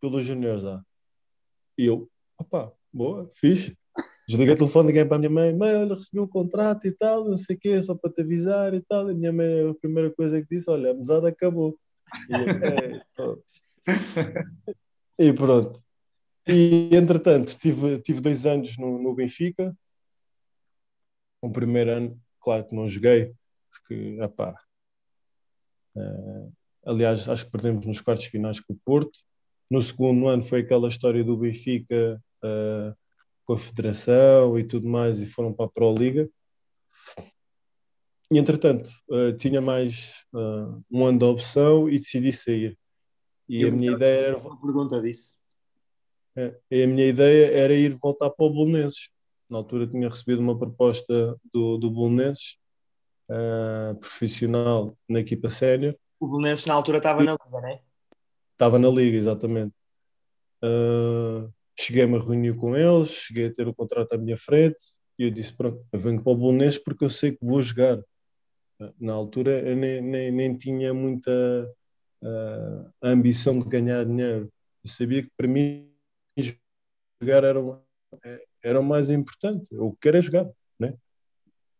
pelos 0.00 0.24
juniores 0.24 0.62
lá. 0.62 0.82
E 1.76 1.86
eu, 1.86 2.08
opá, 2.38 2.72
boa, 2.92 3.28
fixe. 3.32 3.76
Desliguei 4.28 4.54
o 4.54 4.58
telefone, 4.58 4.88
liguei 4.88 5.04
para 5.04 5.16
a 5.16 5.18
minha 5.18 5.30
mãe, 5.30 5.52
mãe, 5.52 5.74
olha, 5.74 5.94
recebi 5.94 6.20
um 6.20 6.26
contrato 6.26 6.86
e 6.86 6.92
tal, 6.92 7.24
não 7.24 7.36
sei 7.36 7.56
o 7.56 7.58
quê, 7.58 7.82
só 7.82 7.96
para 7.96 8.12
te 8.12 8.22
avisar 8.22 8.72
e 8.74 8.80
tal. 8.80 9.08
E 9.08 9.12
a 9.12 9.14
minha 9.14 9.32
mãe, 9.32 9.68
a 9.68 9.74
primeira 9.74 10.10
coisa 10.10 10.40
que 10.40 10.46
disse, 10.48 10.70
olha, 10.70 10.92
a 10.92 10.94
mesada 10.94 11.28
acabou. 11.28 11.76
E, 12.28 12.34
é, 12.34 13.02
e 15.18 15.32
pronto. 15.32 15.80
E, 16.46 16.90
entretanto, 16.92 17.56
tive, 17.58 17.98
tive 18.00 18.20
dois 18.20 18.46
anos 18.46 18.76
no, 18.78 19.02
no 19.02 19.14
Benfica. 19.14 19.76
O 21.42 21.50
primeiro 21.50 21.90
ano, 21.90 22.20
claro 22.40 22.66
que 22.66 22.74
não 22.74 22.88
joguei, 22.88 23.32
porque, 23.70 24.18
uh, 24.20 24.54
aliás, 26.84 27.28
acho 27.28 27.44
que 27.44 27.50
perdemos 27.50 27.86
nos 27.86 28.00
quartos 28.00 28.26
finais 28.26 28.60
com 28.60 28.72
o 28.72 28.80
Porto. 28.84 29.18
No 29.70 29.80
segundo 29.80 30.26
ano 30.26 30.42
foi 30.42 30.60
aquela 30.60 30.88
história 30.88 31.22
do 31.22 31.36
Benfica 31.36 32.20
uh, 32.42 32.96
com 33.44 33.52
a 33.52 33.58
federação 33.58 34.58
e 34.58 34.64
tudo 34.64 34.88
mais, 34.88 35.20
e 35.20 35.26
foram 35.26 35.52
para 35.52 35.66
a 35.66 35.68
Pro 35.68 35.94
Liga. 35.94 36.28
E 38.32 38.38
entretanto, 38.38 38.90
uh, 39.08 39.32
tinha 39.36 39.60
mais 39.60 40.24
uh, 40.32 40.82
um 40.90 41.06
ano 41.06 41.18
de 41.18 41.24
opção 41.24 41.88
e 41.88 41.98
decidi 41.98 42.32
sair. 42.32 42.76
E 43.48 43.62
Eu 43.62 43.68
a 43.68 43.72
minha 43.72 43.92
ideia 43.92 44.26
era. 44.26 44.38
Uma 44.38 44.60
pergunta 44.60 45.00
disso. 45.00 45.38
A 46.36 46.86
minha 46.86 47.06
ideia 47.06 47.52
era 47.52 47.74
ir 47.74 47.94
voltar 47.94 48.30
para 48.30 48.46
o 48.46 48.50
Bolonenses. 48.50 49.10
Na 49.48 49.58
altura 49.58 49.86
tinha 49.86 50.08
recebido 50.08 50.40
uma 50.40 50.56
proposta 50.56 51.36
do, 51.52 51.76
do 51.76 51.90
Bolonenses, 51.90 52.56
uh, 53.30 53.94
profissional 53.96 54.96
na 55.08 55.20
equipa 55.20 55.48
sénior. 55.48 55.94
O 56.18 56.26
Bolonenses 56.26 56.66
na 56.66 56.74
altura 56.74 56.98
estava 56.98 57.22
na 57.22 57.32
Liga, 57.32 57.44
não 57.50 57.68
é? 57.68 57.80
Estava 58.52 58.78
na 58.78 58.88
Liga, 58.88 59.16
exatamente. 59.16 59.74
Uh, 60.62 61.50
cheguei-me 61.78 62.16
a 62.16 62.20
reunir 62.20 62.54
com 62.56 62.76
eles, 62.76 63.08
cheguei 63.08 63.46
a 63.46 63.52
ter 63.52 63.66
o 63.66 63.74
contrato 63.74 64.12
à 64.12 64.18
minha 64.18 64.36
frente 64.36 64.78
e 65.18 65.24
eu 65.24 65.30
disse: 65.30 65.52
Pronto, 65.52 65.82
eu 65.92 65.98
venho 65.98 66.22
para 66.22 66.32
o 66.32 66.36
Bolonês 66.36 66.76
porque 66.76 67.04
eu 67.04 67.10
sei 67.10 67.32
que 67.32 67.44
vou 67.44 67.62
jogar. 67.62 68.02
Na 68.98 69.12
altura 69.12 69.60
eu 69.60 69.76
nem, 69.76 70.00
nem, 70.00 70.30
nem 70.32 70.56
tinha 70.56 70.92
muita 70.94 71.30
uh, 72.22 72.92
ambição 73.02 73.58
de 73.58 73.66
ganhar 73.66 74.04
dinheiro. 74.04 74.50
Eu 74.82 74.90
sabia 74.90 75.22
que 75.22 75.30
para 75.36 75.46
mim 75.46 75.90
jogar 77.20 77.44
era, 77.44 77.60
era 78.62 78.80
o 78.80 78.84
mais 78.84 79.10
importante. 79.10 79.68
Eu 79.70 79.96
quero 80.00 80.16
é 80.16 80.22
jogar, 80.22 80.48
né? 80.78 80.94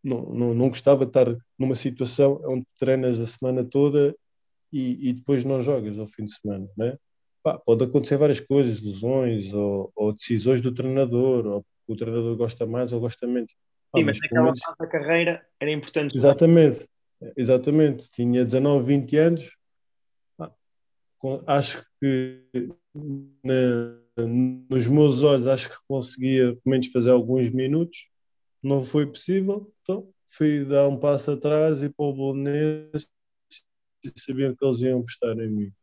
Não, 0.03 0.21
não, 0.33 0.53
não 0.53 0.69
gostava 0.69 1.05
de 1.05 1.09
estar 1.09 1.35
numa 1.57 1.75
situação 1.75 2.41
onde 2.45 2.65
treinas 2.79 3.19
a 3.19 3.27
semana 3.27 3.63
toda 3.63 4.15
e, 4.71 5.09
e 5.09 5.13
depois 5.13 5.43
não 5.43 5.61
jogas 5.61 5.97
ao 5.99 6.07
fim 6.07 6.25
de 6.25 6.33
semana, 6.33 6.67
né? 6.77 6.97
Pá, 7.43 7.57
pode 7.57 7.83
acontecer 7.83 8.17
várias 8.17 8.39
coisas, 8.39 8.81
lesões 8.81 9.51
ou, 9.53 9.91
ou, 9.95 10.13
decisões 10.13 10.61
do 10.61 10.73
treinador, 10.73 11.45
ou 11.45 11.65
o 11.87 11.95
treinador 11.95 12.35
gosta 12.37 12.65
mais 12.65 12.93
ou 12.93 12.99
gosta 12.99 13.25
menos. 13.27 13.51
Pá, 13.91 13.99
Sim, 13.99 14.05
mas, 14.05 14.17
mas 14.17 14.29
naquela 14.29 14.45
menos... 14.45 14.59
fase 14.59 14.77
da 14.77 14.87
carreira 14.87 15.45
era 15.59 15.71
importante. 15.71 16.15
Exatamente, 16.15 16.87
exatamente. 17.35 18.09
Tinha 18.11 18.45
19, 18.45 18.85
20 18.85 19.17
anos. 19.17 19.57
acho 21.47 21.83
que 21.99 22.43
na, 23.43 23.97
nos 24.17 24.87
meus 24.87 25.23
olhos 25.23 25.47
acho 25.47 25.69
que 25.69 25.77
conseguia 25.87 26.53
pelo 26.53 26.61
menos 26.65 26.87
fazer 26.87 27.09
alguns 27.09 27.49
minutos. 27.49 28.10
Não 28.61 28.81
foi 28.83 29.05
possível, 29.07 29.71
então 29.81 30.13
fui 30.27 30.65
dar 30.65 30.87
um 30.87 30.97
passo 30.97 31.31
atrás 31.31 31.81
e 31.83 31.89
para 31.89 32.05
o 32.05 32.13
Bolonês 32.13 33.09
e 34.03 34.19
sabiam 34.19 34.55
que 34.55 34.65
eles 34.65 34.81
iam 34.81 34.99
apostar 34.99 35.37
em 35.39 35.49
mim. 35.49 35.73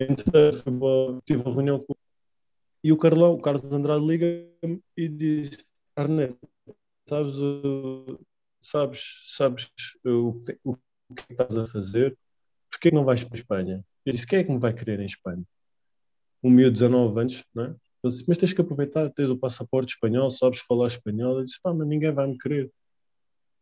Entretanto, 0.00 1.22
tive 1.24 1.42
uma 1.42 1.52
reunião 1.52 1.80
com 1.80 1.94
e 2.82 2.92
o 2.92 2.96
Carlão, 2.96 3.34
o 3.34 3.42
Carlos 3.42 3.72
Andrade 3.72 4.04
liga-me 4.04 4.80
e 4.96 5.08
diz: 5.08 5.64
Arneto, 5.96 6.38
sabes, 7.08 7.36
sabes, 8.62 9.00
sabes 9.28 9.70
o, 10.04 10.40
o, 10.64 10.76
que 11.14 11.32
estás 11.32 11.56
a 11.56 11.66
fazer? 11.66 12.16
Porquê 12.70 12.90
não 12.90 13.04
vais 13.04 13.24
para 13.24 13.36
a 13.36 13.40
Espanha? 13.40 13.84
Eu 14.06 14.12
disse: 14.12 14.26
Quem 14.26 14.38
é 14.38 14.44
que 14.44 14.52
me 14.52 14.58
vai 14.58 14.72
querer 14.72 15.00
em 15.00 15.06
Espanha? 15.06 15.44
Um 16.42 16.54
de 16.54 16.70
19 16.70 17.20
anos, 17.20 17.44
não 17.52 17.64
é? 17.64 17.74
Disse, 18.04 18.24
mas 18.28 18.38
tens 18.38 18.52
que 18.52 18.60
aproveitar, 18.60 19.10
tens 19.10 19.30
o 19.30 19.36
passaporte 19.36 19.94
espanhol, 19.94 20.30
sabes 20.30 20.60
falar 20.60 20.86
espanhol. 20.86 21.38
Eu 21.38 21.44
disse: 21.44 21.60
Pá, 21.62 21.74
mas 21.74 21.86
ninguém 21.86 22.12
vai 22.12 22.26
me 22.26 22.38
querer. 22.38 22.70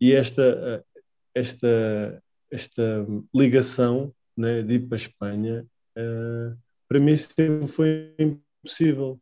E 0.01 0.13
esta, 0.13 0.85
esta, 1.35 2.23
esta 2.51 3.07
ligação 3.35 4.13
né, 4.37 4.63
de 4.63 4.75
ir 4.75 4.87
para 4.87 4.97
a 4.97 5.01
Espanha, 5.01 5.67
uh, 5.97 6.57
para 6.89 7.01
mim 7.01 7.17
sempre 7.17 7.67
foi 7.67 8.15
impossível. 8.19 9.19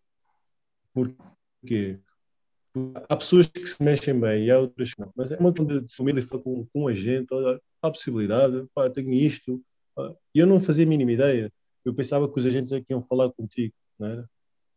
Porquê? 0.93 2.01
Há 3.09 3.17
pessoas 3.17 3.47
que 3.47 3.65
se 3.65 3.83
mexem 3.83 4.19
bem 4.19 4.47
e 4.47 4.51
há 4.51 4.59
outras 4.59 4.95
que 4.95 5.01
não. 5.01 5.13
Mas 5.15 5.31
é 5.31 5.37
uma 5.37 5.53
questão 5.53 5.81
de 5.81 5.95
família 5.95 6.23
falar 6.23 6.43
com, 6.43 6.67
com 6.67 6.83
um 6.83 6.89
agente, 6.89 7.33
olha, 7.33 7.61
há 7.81 7.91
possibilidade, 7.91 8.67
pá, 8.75 8.91
tenho 8.91 9.13
isto. 9.13 9.63
E 10.35 10.41
eu 10.41 10.47
não 10.47 10.59
fazia 10.59 10.85
a 10.85 10.89
mínima 10.89 11.13
ideia. 11.13 11.53
Eu 11.85 11.95
pensava 11.95 12.29
que 12.29 12.39
os 12.39 12.47
agentes 12.47 12.73
aqui 12.73 12.87
é 12.91 12.95
iam 12.95 13.01
falar 13.01 13.31
contigo, 13.31 13.75
não 13.99 14.09
era? 14.09 14.31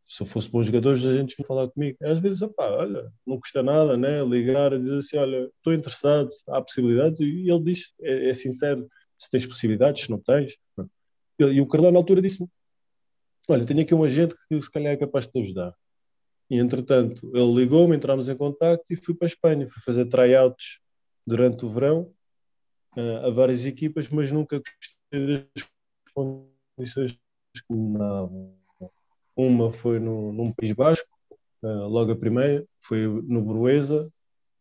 Se 0.08 0.26
fosse 0.26 0.50
bom 0.50 0.64
jogador, 0.64 0.94
os 0.94 1.06
agentes 1.06 1.38
iam 1.38 1.46
falar 1.46 1.68
comigo. 1.68 1.98
Às 2.02 2.20
vezes, 2.20 2.40
olha, 2.58 3.12
não 3.26 3.40
custa 3.40 3.62
nada, 3.62 3.98
né? 3.98 4.24
Ligar 4.24 4.72
e 4.72 4.80
dizer 4.80 5.00
assim, 5.00 5.18
olha, 5.18 5.52
estou 5.58 5.74
interessado, 5.74 6.30
há 6.48 6.62
possibilidades. 6.62 7.20
E 7.20 7.50
ele 7.50 7.64
diz, 7.64 7.94
é, 8.02 8.30
é 8.30 8.34
sincero, 8.34 8.88
se 9.18 9.30
tens 9.30 9.46
possibilidades, 9.46 10.04
se 10.04 10.10
não 10.10 10.20
tens. 10.20 10.58
E 11.40 11.60
o 11.60 11.68
Carlão 11.68 11.92
na 11.92 12.00
altura 12.00 12.22
disse-me, 12.22 12.48
olha, 13.50 13.66
tenho 13.66 13.82
aqui 13.82 13.94
um 13.94 14.04
agente 14.04 14.34
que 14.50 14.62
se 14.62 14.72
calhar 14.72 14.94
é 14.94 14.98
capaz 14.98 15.26
de 15.26 15.34
te 15.34 15.40
ajudar. 15.40 15.74
E 16.50 16.58
entretanto, 16.58 17.30
ele 17.36 17.54
ligou-me, 17.54 17.96
entramos 17.96 18.30
em 18.30 18.36
contato 18.36 18.84
e 18.90 18.96
fui 18.96 19.14
para 19.14 19.26
a 19.26 19.30
Espanha. 19.30 19.68
Fui 19.68 19.82
fazer 19.84 20.06
tryouts 20.06 20.80
durante 21.26 21.66
o 21.66 21.70
verão 21.70 22.14
uh, 22.96 23.26
a 23.26 23.30
várias 23.30 23.66
equipas, 23.66 24.08
mas 24.08 24.32
nunca 24.32 24.58
gostei 24.58 25.44
das 25.54 25.70
condições 26.14 27.12
que 27.12 27.74
me 27.74 27.98
davam. 27.98 28.56
Uma 29.38 29.72
foi 29.72 30.00
no, 30.00 30.34
num 30.34 30.52
País 30.52 30.74
Basco, 30.74 31.08
uh, 31.64 31.88
logo 31.88 32.12
a 32.12 32.16
primeira, 32.16 32.66
foi 32.80 33.08
no 33.08 33.42
Bruesa, 33.42 34.12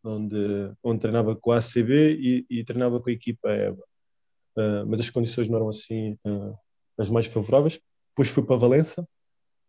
onde, 0.04 0.36
onde 0.84 1.00
treinava 1.00 1.34
com 1.34 1.50
a 1.50 1.58
ACB 1.58 2.14
e, 2.14 2.46
e 2.48 2.64
treinava 2.64 3.00
com 3.00 3.10
a 3.10 3.12
equipa 3.12 3.50
EBA. 3.50 3.82
Uh, 4.56 4.86
mas 4.86 5.00
as 5.00 5.10
condições 5.10 5.48
não 5.48 5.56
eram 5.56 5.68
assim 5.68 6.18
as 6.96 7.10
mais 7.10 7.26
favoráveis. 7.26 7.80
Depois 8.10 8.28
fui 8.28 8.44
para 8.44 8.56
Valença. 8.56 9.06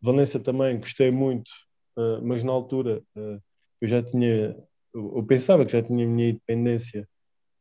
Valença 0.02 0.39
também 0.39 0.80
gostei 0.80 1.10
muito 1.10 1.50
uh, 1.98 2.22
mas 2.22 2.43
na 2.43 2.52
altura 2.52 3.02
uh, 3.15 3.41
eu 3.82 3.88
já 3.88 4.02
tinha, 4.02 4.56
eu, 4.93 5.17
eu, 5.17 5.24
pensava 5.24 5.65
que 5.65 5.72
já 5.72 5.82
tinha 5.82 6.06
a 6.06 6.10
minha 6.10 6.30
independência. 6.30 7.08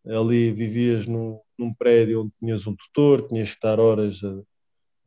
Ali 0.06 0.52
vivias 0.52 1.04
num, 1.04 1.40
num 1.58 1.74
prédio 1.74 2.22
onde 2.22 2.32
tinhas 2.38 2.64
um 2.64 2.76
tutor, 2.76 3.26
tinhas 3.26 3.48
que 3.48 3.56
estar 3.56 3.80
horas 3.80 4.20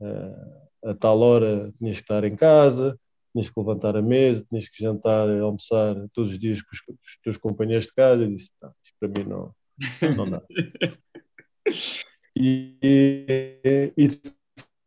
a, 0.02 0.69
a, 0.84 0.94
tal 0.94 1.20
hora, 1.20 1.72
tinhas 1.78 1.98
que 1.98 2.04
estar 2.04 2.24
em 2.24 2.36
casa, 2.36 3.00
tinhas 3.32 3.50
que 3.50 3.60
levantar 3.60 3.96
a 3.96 4.02
mesa, 4.02 4.46
tinhas 4.50 4.68
que 4.68 4.82
jantar, 4.82 5.30
almoçar 5.30 5.96
todos 6.14 6.32
os 6.32 6.40
dias 6.40 6.62
com 6.62 6.70
os, 6.74 6.82
os 7.04 7.18
teus 7.24 7.38
companheiros 7.38 7.86
de 7.86 7.94
casa. 7.94 8.24
Eu 8.24 8.36
disse: 8.36 8.52
não, 8.62 8.74
isto 8.84 8.96
para 9.00 9.10
mim 9.10 9.30
não, 9.30 9.56
não 10.16 10.30
dá. 10.30 10.42
e, 12.38 12.76
e, 12.84 13.94
e 13.98 14.08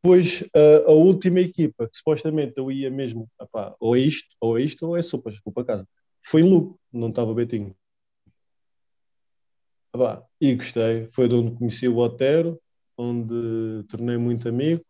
depois, 0.02 0.44
a, 0.54 0.90
a, 0.90 0.92
última 0.92 1.40
equipa, 1.40 1.88
que 1.88 1.96
supostamente 1.96 2.54
eu 2.56 2.70
ia 2.72 2.90
mesmo, 2.90 3.30
ou 3.78 3.96
é 3.96 4.00
isto, 4.00 4.34
ou 4.40 4.58
é 4.58 4.62
isto, 4.62 4.86
ou 4.86 4.96
é 4.96 5.02
sopas, 5.02 5.38
vou 5.44 5.54
para 5.54 5.64
casa. 5.64 5.88
Foi 6.24 6.40
em 6.40 6.48
Lugo, 6.48 6.78
não 6.92 7.08
estava 7.08 7.32
Betinho. 7.32 7.74
Opá, 9.94 10.24
e 10.40 10.54
gostei, 10.54 11.06
foi 11.10 11.28
de 11.28 11.34
onde 11.34 11.54
conheci 11.56 11.86
o 11.86 11.98
Otero, 11.98 12.58
onde 12.96 13.84
tornei 13.88 14.16
muito 14.16 14.48
amigo, 14.48 14.82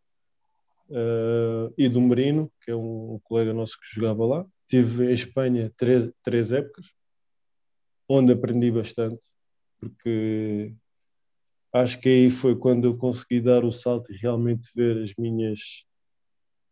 uh, 0.92 1.72
e 1.76 1.88
do 1.88 2.00
Merino, 2.00 2.50
que 2.60 2.70
é 2.70 2.76
um, 2.76 3.18
colega 3.24 3.52
nosso 3.52 3.78
que 3.78 3.94
jogava 3.94 4.24
lá. 4.24 4.46
Tive 4.68 5.06
em 5.06 5.12
Espanha 5.12 5.72
três, 5.76 6.10
três 6.22 6.52
épocas, 6.52 6.86
onde 8.08 8.32
aprendi 8.32 8.70
bastante, 8.70 9.22
porque 9.80 10.74
acho 11.72 11.98
que 11.98 12.08
aí 12.08 12.30
foi 12.30 12.54
quando 12.56 12.86
eu 12.86 12.96
consegui 12.96 13.40
dar 13.40 13.64
o 13.64 13.72
salto 13.72 14.12
e 14.12 14.16
realmente 14.16 14.70
ver 14.74 15.02
as 15.02 15.14
minhas 15.16 15.84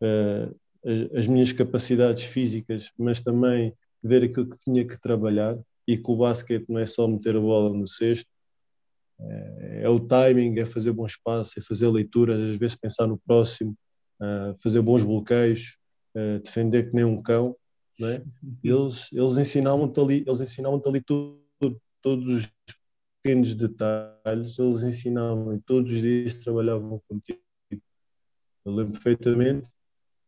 uh, 0.03 0.55
as, 0.85 1.19
as, 1.19 1.27
minhas 1.27 1.53
capacidades 1.53 2.25
físicas, 2.25 2.91
mas 2.99 3.21
também 3.21 3.75
ver 4.03 4.25
aquilo 4.25 4.49
que 4.49 4.59
tinha 4.59 4.87
que 4.87 4.99
trabalhar 4.99 5.59
e 5.87 5.97
que 5.97 6.11
o 6.11 6.17
basquete 6.17 6.67
não 6.69 6.79
é 6.79 6.87
só 6.87 7.07
meter 7.07 7.37
a 7.37 7.41
bola 7.41 7.77
no 7.77 7.87
cesto, 7.87 8.31
é, 9.21 9.83
é 9.83 9.89
o 9.89 10.01
timing, 10.01 10.59
é 10.59 10.65
fazer 10.65 10.93
bom 10.93 11.05
espaço, 11.05 11.59
é 11.59 11.63
fazer 11.63 11.89
leituras, 11.89 12.41
às 12.41 12.57
vezes 12.57 12.77
pensar 12.77 13.07
no 13.07 13.19
próximo, 13.19 13.77
fazer 14.63 14.83
bons 14.83 15.03
bloqueios, 15.05 15.77
defender 16.45 16.89
que 16.89 16.95
nem 16.95 17.05
um 17.05 17.23
cão. 17.23 17.57
É? 18.03 18.23
Eles, 18.65 19.09
eles 19.13 19.37
ensinavam-te 19.37 20.01
ali, 20.01 20.25
eles 20.27 20.41
ensinavam 20.41 20.83
ali 20.87 21.03
tudo, 21.03 21.81
todos 22.03 22.35
os 22.35 22.53
pequenos 23.23 23.55
detalhes, 23.55 24.59
eles 24.59 24.83
ensinavam 24.83 25.55
e 25.55 25.61
todos 25.61 25.93
os 25.93 26.01
dias 26.01 26.35
trabalhavam 26.35 27.01
contigo. 27.07 27.41
Eu 28.65 28.73
lembro 28.73 28.93
perfeitamente, 28.93 29.69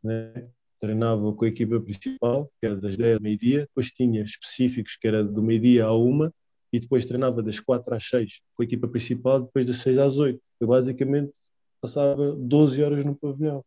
né? 0.03 0.49
treinava 0.79 1.33
com 1.33 1.45
a 1.45 1.49
equipa 1.49 1.81
principal, 1.81 2.51
que 2.61 2.67
era 2.67 2.77
das 2.77 2.97
10 2.97 3.17
ao 3.17 3.23
meio-dia, 3.23 3.61
depois 3.61 3.91
tinha 3.91 4.23
específicos, 4.23 4.97
que 4.97 5.07
era 5.07 5.23
do 5.23 5.41
meio-dia 5.43 5.85
à 5.85 5.95
uma, 5.95 6.35
e 6.73 6.81
depois 6.81 7.05
treinava 7.05 7.43
das 7.43 7.61
4 7.61 7.95
às 7.95 8.05
6 8.09 8.41
com 8.55 8.63
a 8.63 8.65
equipa 8.65 8.89
principal, 8.89 9.43
depois 9.43 9.65
das 9.65 9.77
6 9.77 9.99
às 9.99 10.19
8. 10.19 10.41
Eu 10.59 10.67
basicamente 10.67 11.33
passava 11.81 12.35
12 12.35 12.83
horas 12.83 13.05
no 13.05 13.15
pavilhão. 13.15 13.65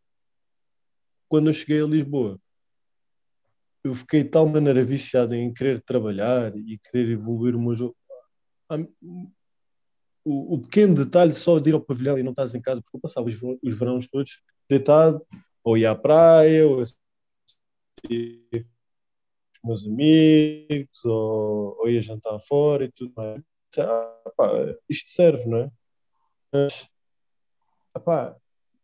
Quando 1.27 1.49
eu 1.49 1.53
cheguei 1.53 1.81
a 1.81 1.87
Lisboa, 1.87 2.39
eu 3.83 3.93
fiquei 3.93 4.23
de 4.23 4.29
tal 4.29 4.47
maneira 4.47 4.83
viciado 4.83 5.35
em 5.35 5.53
querer 5.53 5.81
trabalhar 5.81 6.55
e 6.55 6.77
querer 6.79 7.11
evoluir 7.11 7.55
o 7.55 7.61
meu 7.61 7.75
jogo 7.75 7.95
o, 10.25 10.55
o, 10.55 10.61
pequeno 10.61 10.95
detalhe 10.95 11.31
só 11.31 11.59
de 11.59 11.69
ir 11.69 11.73
ao 11.73 11.81
pavilhão 11.81 12.17
e 12.17 12.23
não 12.23 12.31
estás 12.31 12.55
em 12.55 12.61
casa, 12.61 12.81
porque 12.81 12.97
eu 12.97 13.01
passava 13.01 13.27
os, 13.27 13.77
verões 13.77 14.07
todos 14.07 14.41
deitado, 14.67 15.25
ou 15.63 15.77
ia 15.77 15.91
à 15.91 15.95
praia, 15.95 16.67
ou 16.67 16.83
ia 18.09 18.65
com 19.61 19.71
os 19.71 19.83
meus 19.83 19.85
amigos, 19.85 21.05
ou, 21.05 21.77
ou 21.79 21.89
ia 21.89 22.01
jantar 22.01 22.39
fora 22.39 22.85
e 22.85 22.91
tudo 22.91 23.13
mais. 23.15 23.41
Ah, 23.77 24.31
pá, 24.35 24.51
isto 24.89 25.09
serve, 25.11 25.45
não 25.45 25.57
é? 25.59 25.71
Mas, 26.51 26.87
pá, 28.03 28.35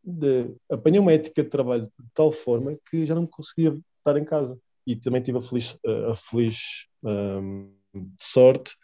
de, 0.03 0.53
apanhei 0.69 0.99
uma 0.99 1.13
ética 1.13 1.43
de 1.43 1.49
trabalho 1.49 1.91
de 1.99 2.09
tal 2.13 2.31
forma 2.31 2.77
que 2.89 3.05
já 3.05 3.15
não 3.15 3.27
conseguia 3.27 3.77
estar 3.97 4.17
em 4.17 4.25
casa. 4.25 4.59
E 4.85 4.95
também 4.95 5.21
tive 5.21 5.37
a 5.37 5.41
feliz, 5.41 5.77
a 6.09 6.15
feliz 6.15 6.87
um, 7.03 7.71
sorte 8.19 8.75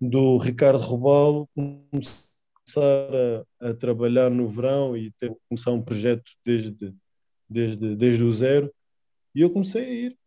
do 0.00 0.38
Ricardo 0.38 0.78
Robalo 0.78 1.48
começar 1.54 3.44
a, 3.60 3.68
a, 3.68 3.74
trabalhar 3.74 4.30
no 4.30 4.46
verão 4.46 4.96
e 4.96 5.12
ter, 5.12 5.34
começar 5.48 5.72
um 5.72 5.82
projeto 5.82 6.32
desde, 6.44 6.94
desde, 7.48 7.96
desde 7.96 8.24
o 8.24 8.32
zero. 8.32 8.72
E 9.34 9.42
eu 9.42 9.50
comecei 9.50 9.84
a 9.84 9.90
ir. 9.90 10.18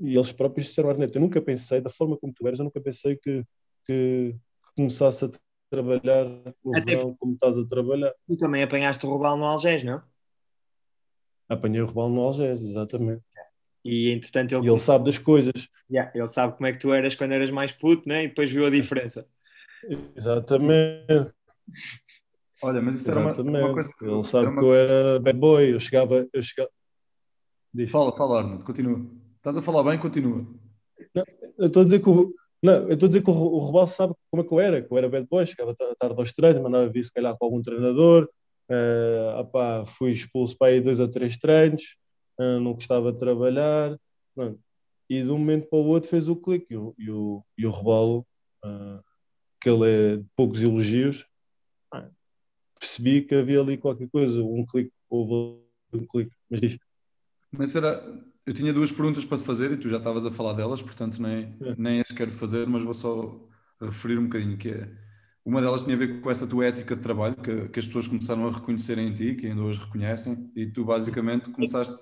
E 0.00 0.16
eles 0.16 0.32
próprios 0.32 0.66
disseram, 0.66 0.90
Arneto, 0.90 1.16
eu 1.16 1.22
nunca 1.22 1.40
pensei, 1.40 1.80
da 1.80 1.90
forma 1.90 2.16
como 2.16 2.32
tu 2.32 2.46
eras, 2.46 2.58
eu 2.58 2.64
nunca 2.64 2.80
pensei 2.80 3.16
que, 3.16 3.44
que, 3.86 4.34
que 4.34 4.74
começasse 4.74 5.24
a 5.24 5.30
trabalhar 5.72 6.26
no 6.62 6.76
Até 6.76 6.96
verão 6.96 7.16
como 7.18 7.32
estás 7.32 7.56
a 7.56 7.64
trabalhar. 7.64 8.12
Tu 8.26 8.36
também 8.36 8.62
apanhaste 8.62 9.06
o 9.06 9.08
Robalo 9.08 9.38
no 9.38 9.46
Algés, 9.46 9.82
não? 9.82 10.02
Apanhei 11.48 11.80
o 11.80 11.86
Robalo 11.86 12.14
no 12.14 12.20
Algés, 12.20 12.62
exatamente. 12.62 13.22
E 13.82 14.10
entretanto 14.10 14.54
ele, 14.54 14.66
e 14.66 14.68
ele 14.68 14.78
sabe 14.78 15.06
das 15.06 15.18
coisas. 15.18 15.68
Yeah, 15.90 16.12
ele 16.14 16.28
sabe 16.28 16.54
como 16.56 16.66
é 16.66 16.72
que 16.72 16.78
tu 16.78 16.92
eras 16.92 17.14
quando 17.14 17.32
eras 17.32 17.50
mais 17.50 17.72
puto, 17.72 18.06
né? 18.06 18.24
E 18.24 18.28
depois 18.28 18.50
viu 18.50 18.66
a 18.66 18.70
diferença. 18.70 19.26
Exatamente. 20.14 21.32
Olha, 22.62 22.80
mas 22.80 22.94
isso 22.94 23.10
Exatamente. 23.10 23.40
era 23.40 23.48
uma, 23.48 23.58
uma 23.58 23.72
coisa 23.72 23.92
que. 23.98 24.04
Ele 24.04 24.22
sabe 24.22 24.48
uma... 24.48 24.60
que 24.60 24.66
eu 24.66 24.74
era 24.74 25.20
bad 25.20 25.38
boy, 25.38 25.74
eu 25.74 25.80
chegava. 25.80 26.28
Eu 26.32 26.42
chegava... 26.42 26.70
Diz. 27.74 27.90
Fala, 27.90 28.14
fala, 28.14 28.40
Arnold, 28.40 28.64
continua. 28.64 29.04
Estás 29.36 29.56
a 29.56 29.62
falar 29.62 29.82
bem, 29.82 29.98
continua. 29.98 30.46
Não, 31.14 31.24
eu 31.58 31.66
estou 31.66 31.82
a 31.82 31.84
dizer 31.84 32.00
que 32.00 32.08
o. 32.08 32.32
Não, 32.62 32.88
eu 32.88 32.94
estou 32.94 33.06
a 33.06 33.08
dizer 33.08 33.24
que 33.24 33.30
o, 33.30 33.34
o 33.34 33.86
sabe 33.86 34.14
como 34.30 34.42
é 34.42 34.46
que 34.46 34.54
eu 34.54 34.60
era, 34.60 34.82
que 34.82 34.92
eu 34.92 34.98
era 34.98 35.08
bad 35.08 35.26
boy, 35.28 35.44
chegava 35.44 35.74
tarde 35.74 36.14
aos 36.16 36.32
treinos, 36.32 36.62
mandava 36.62 36.88
vir 36.88 37.04
se 37.04 37.12
calhar 37.12 37.36
com 37.36 37.44
algum 37.44 37.60
treinador, 37.60 38.28
uh, 38.70 39.86
fui 39.86 40.12
expulso 40.12 40.56
para 40.56 40.68
aí 40.68 40.80
dois 40.80 41.00
ou 41.00 41.08
três 41.08 41.36
treinos, 41.36 41.96
uh, 42.38 42.60
não 42.60 42.74
gostava 42.74 43.12
de 43.12 43.18
trabalhar, 43.18 43.98
pronto. 44.34 44.60
e 45.10 45.22
de 45.22 45.30
um 45.30 45.38
momento 45.38 45.68
para 45.68 45.78
o 45.78 45.86
outro 45.86 46.08
fez 46.08 46.28
o 46.28 46.36
clique, 46.36 46.66
e 46.70 46.76
o, 46.76 46.94
e 46.96 47.10
o, 47.10 47.44
e 47.58 47.66
o 47.66 47.70
uh, 48.20 48.24
que 49.60 49.68
ele 49.68 49.90
é 49.90 50.16
de 50.18 50.26
poucos 50.36 50.62
elogios, 50.62 51.26
percebi 52.78 53.22
que 53.22 53.34
havia 53.34 53.60
ali 53.60 53.76
qualquer 53.76 54.08
coisa, 54.08 54.42
um 54.42 54.66
clique, 54.66 54.92
houve 55.08 55.60
um 55.92 56.06
clique, 56.06 56.34
mas 56.50 56.60
diz. 56.60 56.78
Mas 57.50 57.76
era, 57.76 58.02
eu 58.46 58.54
tinha 58.54 58.72
duas 58.72 58.90
perguntas 58.92 59.24
para 59.24 59.38
te 59.38 59.44
fazer 59.44 59.72
e 59.72 59.76
tu 59.76 59.88
já 59.88 59.98
estavas 59.98 60.24
a 60.26 60.30
falar 60.30 60.52
delas, 60.54 60.82
portanto 60.82 61.20
nem, 61.20 61.56
é. 61.60 61.74
nem 61.76 62.00
as 62.00 62.12
quero 62.12 62.30
fazer, 62.30 62.66
mas 62.66 62.82
vou 62.82 62.94
só 62.94 63.40
referir 63.80 64.18
um 64.18 64.24
bocadinho, 64.24 64.56
que 64.56 64.70
é, 64.70 64.88
uma 65.44 65.60
delas 65.60 65.82
tinha 65.82 65.96
a 65.96 65.98
ver 65.98 66.20
com 66.20 66.30
essa 66.30 66.46
tua 66.46 66.66
ética 66.66 66.94
de 66.94 67.02
trabalho 67.02 67.36
que, 67.36 67.68
que 67.68 67.80
as 67.80 67.86
pessoas 67.86 68.06
começaram 68.06 68.46
a 68.48 68.52
reconhecer 68.52 68.98
em 68.98 69.12
ti, 69.12 69.34
que 69.34 69.46
ainda 69.46 69.62
hoje 69.62 69.80
reconhecem, 69.80 70.50
e 70.54 70.66
tu 70.66 70.84
basicamente 70.84 71.50
começaste 71.50 71.96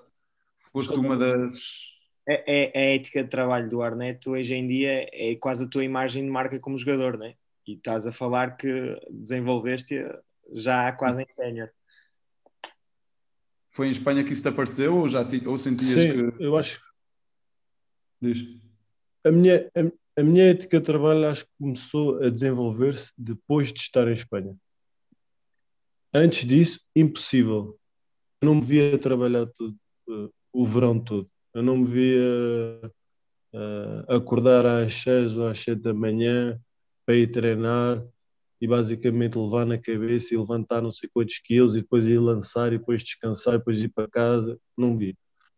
Foste 0.71 0.93
uma 0.93 1.17
das. 1.17 1.91
A, 2.27 2.33
a, 2.33 2.35
a, 2.35 2.95
ética 2.95 3.23
de 3.23 3.29
trabalho 3.29 3.67
do 3.67 3.81
Arneto 3.81 4.31
hoje 4.31 4.55
em 4.55 4.67
dia 4.67 5.09
é 5.11 5.35
quase 5.35 5.63
a 5.63 5.67
tua 5.67 5.83
imagem 5.83 6.23
de 6.23 6.29
marca 6.29 6.59
como 6.59 6.77
jogador, 6.77 7.17
né? 7.17 7.33
E 7.67 7.73
estás 7.73 8.05
a 8.05 8.11
falar 8.11 8.57
que 8.57 8.97
desenvolveste 9.09 9.95
já 10.53 10.91
quase 10.91 11.23
em 11.23 11.33
sénior. 11.33 11.69
Foi 13.71 13.87
em 13.87 13.91
Espanha 13.91 14.23
que 14.23 14.33
isso 14.33 14.41
te 14.41 14.49
apareceu 14.49 14.97
ou 14.97 15.07
já 15.07 15.23
ti, 15.25 15.41
ou 15.47 15.57
sentias 15.57 16.01
Sim, 16.01 16.31
que. 16.31 16.43
eu 16.43 16.57
acho 16.57 16.81
Diz. 18.21 18.45
a 19.25 19.31
minha, 19.31 19.71
a, 19.75 20.21
a 20.21 20.23
minha 20.23 20.51
ética 20.51 20.79
de 20.79 20.85
trabalho 20.85 21.27
acho 21.27 21.45
que 21.45 21.51
começou 21.57 22.21
a 22.21 22.29
desenvolver-se 22.29 23.13
depois 23.17 23.73
de 23.73 23.79
estar 23.79 24.07
em 24.07 24.13
Espanha. 24.13 24.55
Antes 26.13 26.45
disso, 26.45 26.81
impossível. 26.95 27.79
Eu 28.41 28.47
não 28.47 28.55
me 28.55 28.61
via 28.61 28.97
trabalhar 28.97 29.47
tudo, 29.47 29.75
uh, 30.09 30.31
o 30.51 30.65
verão 30.65 30.99
todo. 30.99 31.29
Eu 31.53 31.63
não 31.63 31.77
me 31.77 31.85
via 31.85 32.91
uh, 33.53 34.13
acordar 34.13 34.65
às 34.65 34.93
6 34.95 35.37
ou 35.37 35.47
às 35.47 35.59
7 35.59 35.81
da 35.81 35.93
manhã 35.93 36.59
para 37.05 37.15
ir 37.15 37.27
treinar 37.27 38.05
e 38.61 38.67
basicamente 38.67 39.37
levar 39.37 39.65
na 39.65 39.77
cabeça 39.77 40.33
e 40.33 40.37
levantar 40.37 40.81
não 40.81 40.91
sei 40.91 41.09
quantos 41.11 41.39
quilos 41.39 41.75
e 41.75 41.81
depois 41.81 42.05
ir 42.05 42.19
lançar 42.19 42.71
e 42.71 42.77
depois 42.77 43.03
descansar 43.03 43.55
e 43.55 43.57
depois 43.57 43.81
ir 43.81 43.89
para 43.89 44.07
casa. 44.07 44.59
Não 44.77 44.95
vi. 44.95 45.17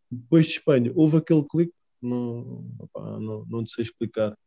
Depois 0.09 0.45
de 0.45 0.53
Espanha, 0.53 0.91
houve 0.95 1.17
aquele 1.17 1.45
clique, 1.45 1.73
não, 2.01 2.65
opá, 2.79 3.19
não, 3.19 3.45
não 3.49 3.65
sei 3.67 3.83
explicar. 3.83 4.37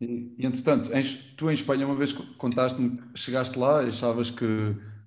E, 0.00 0.34
entretanto, 0.38 0.92
em, 0.92 1.02
tu 1.36 1.50
em 1.50 1.54
Espanha 1.54 1.86
uma 1.86 1.96
vez 1.96 2.12
contaste-me, 2.12 3.02
chegaste 3.14 3.58
lá 3.58 3.82
e 3.82 3.88
achavas 3.88 4.30
que, 4.30 4.46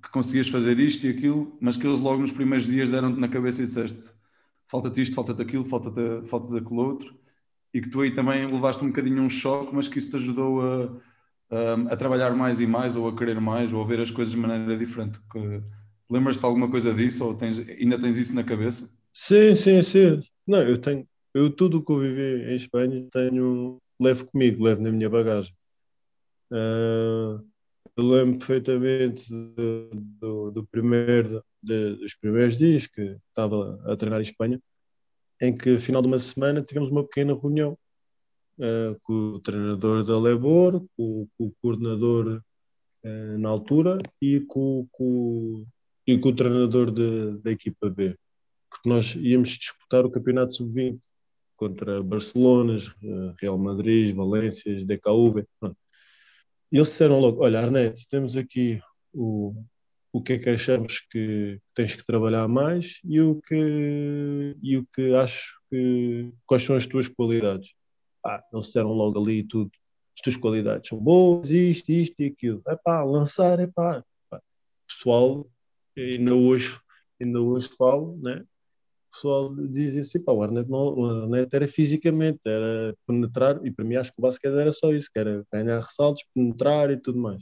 que 0.01 0.09
conseguias 0.11 0.49
fazer 0.49 0.77
isto 0.79 1.05
e 1.05 1.09
aquilo, 1.09 1.57
mas 1.61 1.77
que 1.77 1.87
eles 1.87 1.99
logo 1.99 2.21
nos 2.21 2.31
primeiros 2.31 2.67
dias 2.67 2.89
deram-te 2.89 3.19
na 3.19 3.29
cabeça 3.29 3.61
e 3.61 3.65
disseste 3.65 4.13
falta-te 4.69 5.01
isto, 5.01 5.15
falta-te 5.15 5.41
aquilo, 5.41 5.63
falta-te 5.63 6.27
falta 6.27 6.57
aquilo 6.57 6.81
outro, 6.81 7.17
e 7.73 7.81
que 7.81 7.89
tu 7.89 8.01
aí 8.01 8.11
também 8.11 8.45
levaste 8.45 8.83
um 8.83 8.87
bocadinho 8.87 9.21
um 9.21 9.29
choque, 9.29 9.73
mas 9.73 9.87
que 9.87 9.97
isso 9.97 10.09
te 10.09 10.17
ajudou 10.17 10.61
a, 10.61 10.99
a, 11.49 11.93
a 11.93 11.97
trabalhar 11.97 12.35
mais 12.35 12.59
e 12.59 12.67
mais, 12.67 12.95
ou 12.95 13.07
a 13.07 13.15
querer 13.15 13.39
mais, 13.39 13.73
ou 13.73 13.81
a 13.81 13.85
ver 13.85 13.99
as 13.99 14.11
coisas 14.11 14.33
de 14.33 14.39
maneira 14.39 14.77
diferente. 14.77 15.19
Lembras-te 16.09 16.39
de 16.39 16.45
alguma 16.45 16.69
coisa 16.69 16.93
disso, 16.93 17.25
ou 17.25 17.35
tens, 17.35 17.59
ainda 17.59 17.99
tens 17.99 18.17
isso 18.17 18.33
na 18.33 18.43
cabeça? 18.43 18.89
Sim, 19.13 19.55
sim, 19.55 19.81
sim. 19.81 20.21
Não, 20.45 20.61
eu 20.61 20.77
tenho, 20.77 21.07
eu 21.33 21.49
tudo 21.49 21.79
o 21.79 21.83
que 21.83 21.91
eu 21.91 21.99
vivi 21.99 22.51
em 22.51 22.55
Espanha 22.55 23.05
tenho, 23.11 23.77
levo 23.99 24.25
comigo, 24.25 24.63
levo 24.63 24.81
na 24.81 24.91
minha 24.91 25.09
bagagem. 25.09 25.53
Uh, 26.51 27.43
eu 27.95 28.03
lembro 28.03 28.37
perfeitamente 28.37 29.29
do, 29.29 29.89
do, 29.93 30.51
do 30.51 30.67
primeiro, 30.67 31.43
de, 31.61 31.95
dos 31.95 32.15
primeiros 32.15 32.57
dias 32.57 32.87
que 32.87 33.17
estava 33.29 33.81
a 33.91 33.95
treinar 33.97 34.19
em 34.19 34.23
Espanha, 34.23 34.61
em 35.41 35.55
que, 35.55 35.71
no 35.71 35.79
final 35.79 36.01
de 36.01 36.07
uma 36.07 36.19
semana, 36.19 36.61
tivemos 36.61 36.89
uma 36.89 37.03
pequena 37.03 37.33
reunião 37.33 37.77
uh, 38.59 38.99
com 39.03 39.13
o 39.13 39.39
treinador 39.39 40.03
da 40.03 40.19
Lebor, 40.19 40.85
com, 40.95 41.27
com 41.37 41.45
o 41.45 41.53
coordenador 41.61 42.41
uh, 43.03 43.37
na 43.37 43.49
altura 43.49 43.99
e 44.21 44.39
com, 44.41 44.87
com, 44.91 45.65
e 46.05 46.17
com 46.17 46.29
o 46.29 46.35
treinador 46.35 46.91
de, 46.91 47.37
da 47.39 47.51
equipa 47.51 47.89
B. 47.89 48.15
Porque 48.69 48.89
nós 48.89 49.15
íamos 49.15 49.49
disputar 49.49 50.05
o 50.05 50.11
campeonato 50.11 50.55
sub-20 50.55 50.99
contra 51.55 52.03
Barcelona, 52.03 52.77
Real 53.41 53.57
Madrid, 53.57 54.15
Valências, 54.15 54.85
DKV. 54.85 55.45
E 56.71 56.77
eles 56.77 56.89
disseram 56.89 57.19
logo: 57.19 57.41
Olha, 57.41 57.61
Arnett, 57.61 58.07
temos 58.09 58.37
aqui 58.37 58.79
o, 59.13 59.55
o 60.11 60.21
que 60.21 60.33
é 60.33 60.39
que 60.39 60.49
achamos 60.49 61.01
que 61.09 61.59
tens 61.73 61.95
que 61.95 62.05
trabalhar 62.05 62.47
mais 62.47 62.99
e 63.03 63.21
o 63.21 63.41
que, 63.41 64.55
e 64.61 64.77
o 64.77 64.85
que 64.93 65.13
acho 65.15 65.59
que. 65.69 66.31
quais 66.45 66.63
são 66.63 66.75
as 66.75 66.85
tuas 66.85 67.07
qualidades. 67.07 67.73
Ah, 68.27 68.43
eles 68.51 68.65
disseram 68.67 68.91
logo 68.91 69.19
ali 69.19 69.43
tudo. 69.43 69.71
As 70.15 70.21
tuas 70.21 70.35
qualidades 70.35 70.89
são 70.89 70.99
boas, 70.99 71.49
isto, 71.49 71.91
isto 71.91 72.19
e 72.19 72.25
aquilo. 72.25 72.61
É 72.67 72.75
pá, 72.75 73.03
lançar, 73.03 73.59
é 73.59 73.67
pá. 73.67 74.03
Pessoal, 74.87 75.47
ainda 75.97 76.35
hoje, 76.35 76.77
ainda 77.21 77.41
hoje 77.41 77.69
falo, 77.77 78.17
né? 78.21 78.43
pessoal 79.17 79.53
dizia 79.55 80.01
assim, 80.01 80.19
pá, 80.19 80.31
o 80.31 80.43
Arnett, 80.43 80.69
não, 80.69 80.93
o 80.93 81.05
Arnett 81.23 81.55
era 81.55 81.67
fisicamente, 81.67 82.39
era 82.45 82.95
penetrar, 83.05 83.65
e 83.65 83.71
para 83.71 83.83
mim 83.83 83.95
acho 83.95 84.11
que 84.11 84.19
o 84.19 84.21
basquete 84.21 84.53
era 84.53 84.71
só 84.71 84.93
isso, 84.93 85.09
que 85.11 85.19
era 85.19 85.43
ganhar 85.51 85.79
ressaltos, 85.79 86.23
penetrar 86.33 86.91
e 86.91 86.97
tudo 86.97 87.19
mais. 87.19 87.41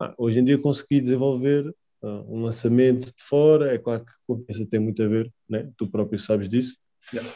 Ah, 0.00 0.14
hoje 0.18 0.38
em 0.38 0.44
dia 0.44 0.58
consegui 0.58 1.00
desenvolver 1.00 1.74
uh, 2.02 2.08
um 2.28 2.42
lançamento 2.42 3.06
de 3.06 3.22
fora, 3.22 3.74
é 3.74 3.78
claro 3.78 4.04
que 4.04 4.10
a 4.10 4.14
confiança 4.26 4.66
tem 4.68 4.80
muito 4.80 5.02
a 5.02 5.08
ver, 5.08 5.32
né? 5.48 5.70
tu 5.76 5.88
próprio 5.88 6.18
sabes 6.18 6.48
disso, 6.48 6.76
yeah. 7.12 7.30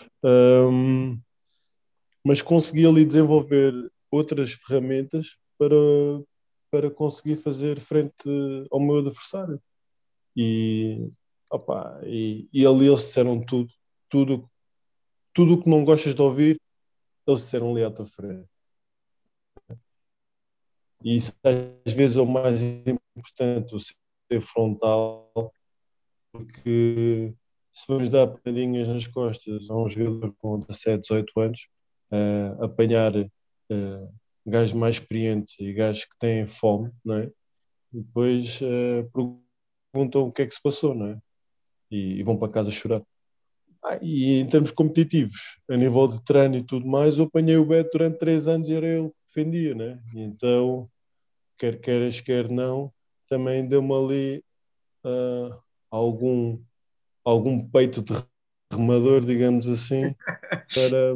um, 0.68 1.18
mas 2.24 2.42
consegui 2.42 2.87
ali 2.87 3.04
desenvolver 3.04 3.72
outras 4.11 4.52
ferramentas 4.52 5.37
para, 5.58 5.74
para 6.70 6.90
conseguir 6.90 7.37
fazer 7.37 7.80
frente 7.80 8.12
ao 8.70 8.80
meu 8.80 8.98
adversário. 8.98 9.61
E 10.37 11.11
Opa, 11.52 12.00
e, 12.06 12.48
e 12.50 12.64
ali 12.66 12.87
eles 12.87 13.02
disseram 13.02 13.44
tudo, 13.44 13.70
tudo, 14.08 14.50
tudo 15.35 15.52
o 15.52 15.62
que 15.62 15.68
não 15.68 15.85
gostas 15.85 16.14
de 16.14 16.22
ouvir, 16.22 16.58
eles 17.26 17.42
disseram 17.42 17.72
ali 17.72 17.85
à 17.85 17.90
tua 17.90 18.06
frente. 18.06 18.48
E 21.04 21.14
isso 21.14 21.30
às 21.85 21.92
vezes 21.92 22.16
é 22.16 22.22
o 22.22 22.26
mais 22.26 22.58
importante, 23.14 23.74
o 23.74 23.78
ser 23.78 24.40
frontal, 24.40 25.52
porque 26.32 27.35
se 27.70 27.87
vamos 27.87 28.08
dar 28.08 28.28
pedinhas 28.28 28.88
nas 28.88 29.06
costas 29.06 29.68
a 29.68 29.76
um 29.76 29.87
jogador 29.87 30.35
com 30.38 30.58
17, 30.58 31.02
18 31.02 31.40
anos, 31.40 31.68
uh, 32.12 32.64
apanhar 32.64 33.16
uh, 33.16 34.14
gajos 34.46 34.72
mais 34.72 34.96
experientes 34.96 35.59
e 35.59 35.72
gajos 35.72 36.05
que 36.05 36.18
têm 36.18 36.46
fome, 36.46 36.92
não 37.05 37.16
é? 37.16 37.31
E 37.92 38.01
depois 38.01 38.61
uh, 38.61 39.11
perguntam 39.92 40.29
o 40.29 40.33
que 40.33 40.42
é 40.42 40.46
que 40.46 40.55
se 40.55 40.62
passou, 40.62 40.94
não 40.94 41.09
é? 41.09 41.18
e, 41.92 42.18
e 42.18 42.22
vão 42.22 42.37
para 42.37 42.51
casa 42.51 42.70
chorar. 42.70 43.03
Ah, 43.85 43.98
e 44.01 44.40
em 44.40 44.46
termos 44.46 44.70
competitivos, 44.70 45.59
a 45.68 45.77
nível 45.77 46.09
de 46.09 46.25
treino 46.25 46.57
e 46.57 46.62
tudo 46.62 46.87
mais, 46.87 47.18
eu 47.18 47.25
apanhei 47.25 47.57
o 47.57 47.66
Beto 47.66 47.90
durante 47.92 48.18
três 48.18 48.48
anos 48.48 48.68
e 48.68 48.75
era 48.75 48.87
ele 48.87 49.09
que 49.09 49.14
defendia, 49.27 49.75
né? 49.75 50.01
E 50.14 50.20
então, 50.20 50.88
quer 51.59 51.79
queiras, 51.81 52.20
quer 52.20 52.48
não, 52.48 52.92
também 53.29 53.66
deu-me 53.66 53.92
ali 53.92 54.44
uh, 55.05 55.59
algum, 55.90 56.59
algum 57.25 57.68
peito 57.68 58.03
de 58.03 58.14
remador, 58.72 59.25
digamos 59.25 59.66
assim, 59.66 60.14
para, 60.72 61.14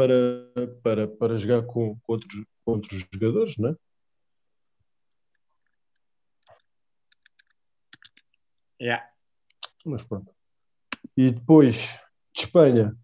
para, 0.00 0.66
para, 0.82 1.08
para 1.08 1.36
jogar 1.36 1.62
com, 1.66 1.98
com, 2.00 2.12
outros, 2.14 2.44
com 2.64 2.72
outros 2.72 3.06
jogadores, 3.12 3.58
né? 3.58 3.74
Yeah. 8.80 9.06
Mas 9.84 10.02
pronto. 10.04 10.32
E 11.14 11.30
depois 11.30 12.00
de 12.34 12.44
Espanha, 12.44 12.96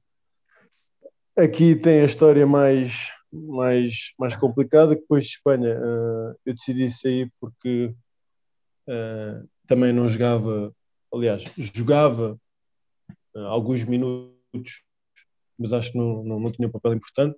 aqui 1.36 1.76
tem 1.76 2.00
a 2.00 2.06
história 2.06 2.46
mais, 2.46 3.10
mais, 3.30 4.14
mais 4.18 4.34
complicada. 4.34 4.96
Depois 4.96 5.24
de 5.24 5.32
Espanha, 5.32 5.78
uh, 5.78 6.34
eu 6.46 6.54
decidi 6.54 6.90
sair 6.90 7.30
porque 7.38 7.94
uh, 8.88 9.46
também 9.66 9.92
não 9.92 10.08
jogava, 10.08 10.74
aliás, 11.12 11.44
jogava 11.58 12.40
uh, 13.34 13.40
alguns 13.40 13.84
minutos, 13.84 14.85
mas 15.58 15.72
acho 15.72 15.92
que 15.92 15.98
não, 15.98 16.22
não, 16.22 16.40
não 16.40 16.52
tinha 16.52 16.68
um 16.68 16.72
papel 16.72 16.94
importante. 16.94 17.36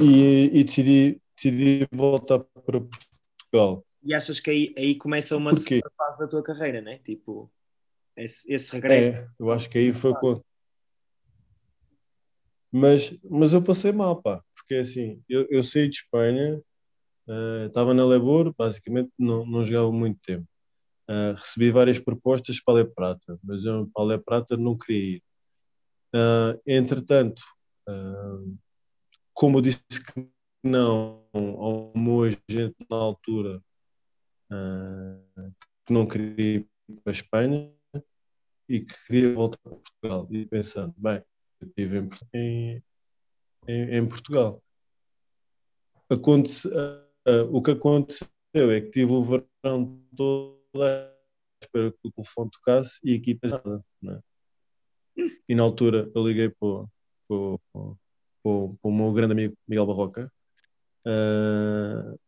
E, 0.00 0.50
e 0.52 0.64
decidi, 0.64 1.20
decidi 1.36 1.86
voltar 1.92 2.40
para 2.40 2.80
Portugal. 2.80 3.84
E 4.02 4.12
achas 4.12 4.40
que 4.40 4.50
aí, 4.50 4.74
aí 4.76 4.94
começa 4.96 5.36
uma 5.36 5.54
segunda 5.54 5.90
fase 5.96 6.18
da 6.18 6.28
tua 6.28 6.42
carreira, 6.42 6.80
né? 6.80 6.98
Tipo, 6.98 7.50
esse, 8.16 8.52
esse 8.52 8.70
regresso. 8.72 9.16
É, 9.16 9.28
eu 9.38 9.50
acho 9.50 9.68
que 9.68 9.78
aí 9.78 9.92
foi 9.92 10.14
quando. 10.14 10.44
Mas, 12.70 13.16
mas 13.22 13.52
eu 13.52 13.62
passei 13.62 13.92
mal, 13.92 14.20
pá, 14.20 14.42
porque 14.56 14.74
assim, 14.74 15.22
eu, 15.28 15.46
eu 15.48 15.62
saí 15.62 15.88
de 15.88 15.98
Espanha, 15.98 16.60
estava 17.66 17.92
uh, 17.92 17.94
na 17.94 18.04
Lebor, 18.04 18.52
basicamente 18.56 19.10
não, 19.16 19.46
não 19.46 19.64
jogava 19.64 19.92
muito 19.92 20.18
tempo. 20.20 20.46
Uh, 21.08 21.34
recebi 21.34 21.70
várias 21.70 22.00
propostas 22.00 22.60
para 22.60 22.80
a 22.80 22.82
Le 22.82 22.90
Prata, 22.90 23.38
mas 23.44 23.64
eu 23.64 23.88
para 23.94 24.04
a 24.04 24.06
Le 24.08 24.18
Prata 24.18 24.56
não 24.56 24.76
queria 24.76 25.16
ir. 25.16 25.22
Uh, 26.14 26.60
entretanto, 26.64 27.42
como 29.32 29.58
eu 29.58 29.62
disse 29.62 29.80
que 29.80 30.30
não 30.62 31.26
ao 31.34 31.92
agente 32.22 32.76
na 32.88 32.96
altura, 32.96 33.60
que 35.84 35.92
não 35.92 36.06
queria 36.06 36.58
ir 36.58 36.68
para 37.02 37.10
a 37.10 37.12
Espanha, 37.12 37.74
e 38.68 38.80
que 38.80 38.94
queria 39.06 39.34
voltar 39.34 39.58
para 39.58 39.76
Portugal. 39.76 40.28
E 40.30 40.46
pensando, 40.46 40.94
bem, 40.96 41.22
eu 41.60 41.68
estive 41.68 42.08
em, 42.32 42.82
em, 43.68 43.96
em 43.96 44.08
Portugal. 44.08 44.62
Aconte, 46.08 46.68
uh, 46.68 47.50
o 47.50 47.62
que 47.62 47.72
aconteceu 47.72 48.28
é 48.54 48.80
que 48.80 48.90
tive 48.90 49.12
o 49.12 49.22
verão 49.24 50.00
todo 50.16 50.62
espera 51.62 51.90
que 51.92 52.08
o 52.08 52.12
telefone 52.12 52.50
tocasse 52.50 53.00
e 53.02 53.14
a 53.14 53.48
nada. 53.48 53.84
Né? 54.02 54.20
E 55.48 55.54
na 55.54 55.62
altura 55.62 56.10
eu 56.14 56.26
liguei 56.26 56.48
para, 56.48 56.86
o 57.28 58.90
meu 58.90 59.12
grande 59.12 59.32
amigo 59.32 59.56
Miguel 59.66 59.86
Barroca 59.86 60.32
uh, 61.06 62.18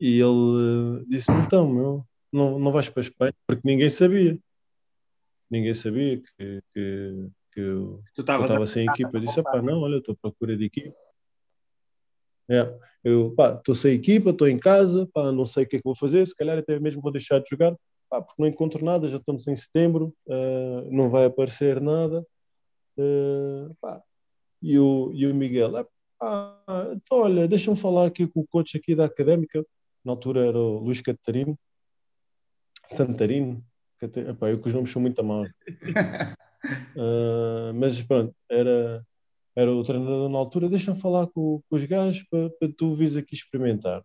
e 0.00 0.20
ele 0.20 1.04
disse-me: 1.08 1.40
Então, 1.42 1.68
meu, 1.68 2.04
não, 2.32 2.58
não 2.58 2.72
vais 2.72 2.88
para 2.88 3.00
a 3.00 3.06
Espanha, 3.06 3.34
porque 3.46 3.62
ninguém 3.64 3.90
sabia. 3.90 4.38
Ninguém 5.50 5.74
sabia 5.74 6.18
que, 6.18 6.62
que, 6.74 7.28
que 7.52 7.60
eu 7.60 8.02
estava 8.18 8.66
sem 8.66 8.86
equipa. 8.86 9.16
Eu 9.16 9.20
disse, 9.20 9.42
pá, 9.42 9.62
não, 9.62 9.80
olha, 9.80 9.96
estou 9.96 10.12
à 10.12 10.16
procura 10.16 10.56
de 10.56 10.66
equipa. 10.66 10.94
É, 12.50 12.78
eu 13.04 13.34
estou 13.56 13.74
sem 13.74 13.94
equipa, 13.94 14.30
estou 14.30 14.48
em 14.48 14.58
casa, 14.58 15.08
pá, 15.12 15.32
não 15.32 15.44
sei 15.44 15.64
o 15.64 15.68
que 15.68 15.76
é 15.76 15.78
que 15.78 15.84
vou 15.84 15.96
fazer, 15.96 16.26
se 16.26 16.34
calhar 16.34 16.58
até 16.58 16.78
mesmo 16.78 17.02
vou 17.02 17.12
deixar 17.12 17.40
de 17.40 17.50
jogar, 17.50 17.74
pá, 18.08 18.22
porque 18.22 18.40
não 18.40 18.48
encontro 18.48 18.84
nada, 18.84 19.08
já 19.08 19.18
estamos 19.18 19.46
em 19.48 19.56
setembro, 19.56 20.14
uh, 20.26 20.90
não 20.90 21.10
vai 21.10 21.24
aparecer 21.26 21.80
nada. 21.80 22.26
Uh, 22.96 23.74
pá. 23.80 24.02
E, 24.62 24.78
o, 24.78 25.12
e 25.14 25.26
o 25.26 25.34
Miguel, 25.34 25.76
ah, 26.20 26.90
então, 26.92 27.18
olha, 27.18 27.46
deixa-me 27.46 27.76
falar 27.76 28.06
aqui 28.06 28.26
com 28.26 28.40
o 28.40 28.46
coach 28.46 28.76
aqui 28.76 28.94
da 28.94 29.04
Académica, 29.04 29.64
na 30.04 30.12
altura 30.12 30.46
era 30.46 30.58
o 30.58 30.78
Luís 30.78 31.00
Catarino, 31.00 31.56
Santarino, 32.86 33.64
epá, 34.02 34.50
eu 34.50 34.60
que 34.60 34.68
os 34.68 34.74
nomes 34.74 34.90
são 34.90 35.00
muito 35.00 35.22
maus. 35.22 35.48
uh, 36.96 37.72
mas 37.74 38.00
pronto, 38.02 38.34
era, 38.50 39.06
era 39.54 39.72
o 39.72 39.84
treinador 39.84 40.28
na 40.28 40.38
altura, 40.38 40.68
deixa-me 40.68 41.00
falar 41.00 41.26
com, 41.28 41.62
com 41.68 41.76
os 41.76 41.84
gajos 41.84 42.24
para, 42.30 42.50
para 42.50 42.72
tu 42.76 42.94
vires 42.94 43.16
aqui 43.16 43.34
experimentar. 43.34 44.02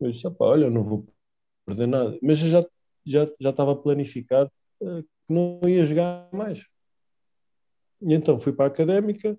Eu 0.00 0.10
disse, 0.10 0.26
olha, 0.38 0.68
não 0.68 0.82
vou 0.82 1.06
perder 1.66 1.86
nada. 1.86 2.18
Mas 2.22 2.38
já, 2.38 2.64
já, 3.04 3.28
já 3.40 3.50
estava 3.50 3.72
a 3.72 3.76
planificar 3.76 4.46
uh, 4.80 5.02
que 5.02 5.08
não 5.28 5.60
ia 5.66 5.84
jogar 5.84 6.28
mais. 6.32 6.64
E 8.02 8.14
então 8.14 8.38
fui 8.38 8.52
para 8.52 8.66
a 8.66 8.68
académica, 8.68 9.38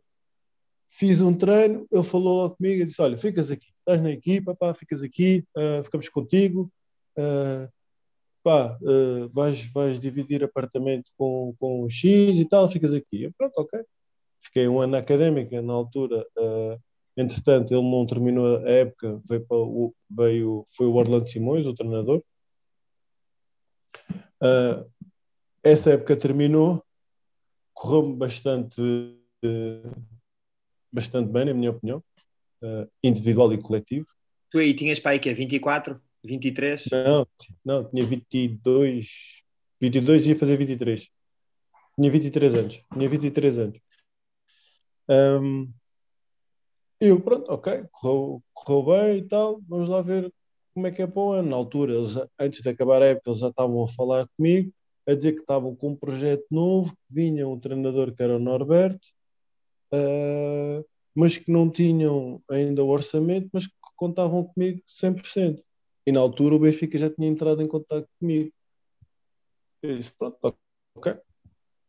fiz 0.92 1.22
um 1.22 1.34
treino, 1.34 1.88
ele 1.92 2.04
falou 2.04 2.38
logo 2.38 2.56
comigo 2.56 2.82
e 2.82 2.86
disse: 2.86 3.02
Olha, 3.02 3.18
ficas 3.18 3.50
aqui, 3.50 3.68
estás 3.80 4.02
na 4.02 4.12
equipa, 4.12 4.56
pá, 4.56 4.74
ficas 4.74 5.02
aqui, 5.02 5.44
uh, 5.58 5.84
ficamos 5.84 6.10
contigo, 6.10 6.72
uh, 7.18 7.72
pá, 8.44 8.78
uh, 8.82 9.30
vais, 9.30 9.64
vais 9.72 10.00
dividir 10.00 10.44
apartamento 10.44 11.12
com, 11.18 11.56
com 11.60 11.90
X 11.90 12.38
e 12.38 12.46
tal, 12.46 12.70
ficas 12.70 12.94
aqui. 12.94 13.24
Eu, 13.24 13.32
pronto, 13.38 13.54
ok. 13.58 13.80
Fiquei 14.42 14.68
um 14.68 14.82
ano 14.82 14.98
académica 14.98 15.62
na 15.62 15.74
altura. 15.74 16.26
entretanto, 17.16 17.74
ele 17.74 17.84
não 17.84 18.08
terminou 18.08 18.58
a 18.58 18.70
época, 18.70 19.22
veio, 19.30 19.46
para 19.46 19.58
o, 19.58 19.94
veio 20.10 20.66
foi 20.76 20.88
o 20.88 20.96
Orlando 20.96 21.30
Simões, 21.30 21.68
o 21.68 21.76
treinador. 21.76 22.24
Essa 25.64 25.92
época 25.92 26.16
terminou, 26.16 26.84
correu-me 27.74 28.16
bastante 28.16 28.82
bastante 30.92 31.32
bem, 31.32 31.46
na 31.46 31.54
minha 31.54 31.72
opinião, 31.72 32.04
uh, 32.62 32.90
individual 33.04 33.54
e 33.54 33.62
coletivo. 33.62 34.06
Tu 34.52 34.60
aí 34.60 34.74
tinhas 34.74 35.00
para 35.00 35.12
aí 35.12 35.20
que 35.20 35.30
é 35.30 35.34
24, 35.34 36.00
23? 36.24 36.86
Não, 36.92 37.28
não, 37.64 37.90
tinha 37.90 38.06
22, 38.06 39.42
22 39.80 40.26
e 40.26 40.30
ia 40.30 40.36
fazer 40.36 40.58
23. 40.58 41.10
Tinha 41.96 42.12
23 42.12 42.56
anos, 42.56 42.84
tinha 42.94 43.10
23 43.10 43.58
anos. 43.58 43.80
Um, 45.10 45.72
eu, 47.00 47.20
pronto, 47.20 47.52
ok, 47.52 47.86
correu, 47.92 48.44
correu 48.54 48.84
bem 48.86 49.18
e 49.18 49.28
tal, 49.28 49.62
vamos 49.68 49.90
lá 49.90 50.02
ver 50.02 50.32
como 50.82 50.88
é 50.88 50.92
que 50.92 51.02
é 51.04 51.08
para 51.08 51.22
o 51.22 51.32
ano. 51.34 51.50
Na 51.50 51.56
altura, 51.56 51.94
eles, 51.94 52.16
antes 52.40 52.62
de 52.62 52.70
acabar 52.70 53.04
a 53.04 53.06
época, 53.06 53.30
eles 53.30 53.40
já 53.40 53.50
estavam 53.50 53.84
a 53.84 53.88
falar 53.88 54.28
comigo, 54.36 54.74
a 55.08 55.14
dizer 55.14 55.34
que 55.34 55.42
estavam 55.42 55.76
com 55.76 55.90
um 55.90 55.96
projeto 55.96 56.46
novo, 56.50 56.92
que 56.92 57.14
vinha 57.14 57.48
um 57.48 57.60
treinador 57.60 58.16
que 58.16 58.24
era 58.24 58.36
o 58.36 58.40
Norberto, 58.40 59.08
uh, 59.94 60.84
mas 61.14 61.38
que 61.38 61.52
não 61.52 61.70
tinham 61.70 62.42
ainda 62.50 62.84
o 62.84 62.90
orçamento, 62.90 63.48
mas 63.54 63.68
que 63.68 63.74
contavam 63.96 64.44
comigo 64.44 64.82
100%. 64.88 65.62
E 66.08 66.12
na 66.12 66.20
altura 66.20 66.56
o 66.56 66.60
Benfica 66.60 66.98
já 66.98 67.12
tinha 67.12 67.28
entrado 67.28 67.62
em 67.62 67.68
contato 67.68 68.08
comigo. 68.20 68.52
Eu 69.84 69.98
disse, 69.98 70.12
pronto, 70.18 70.58
ok. 70.96 71.16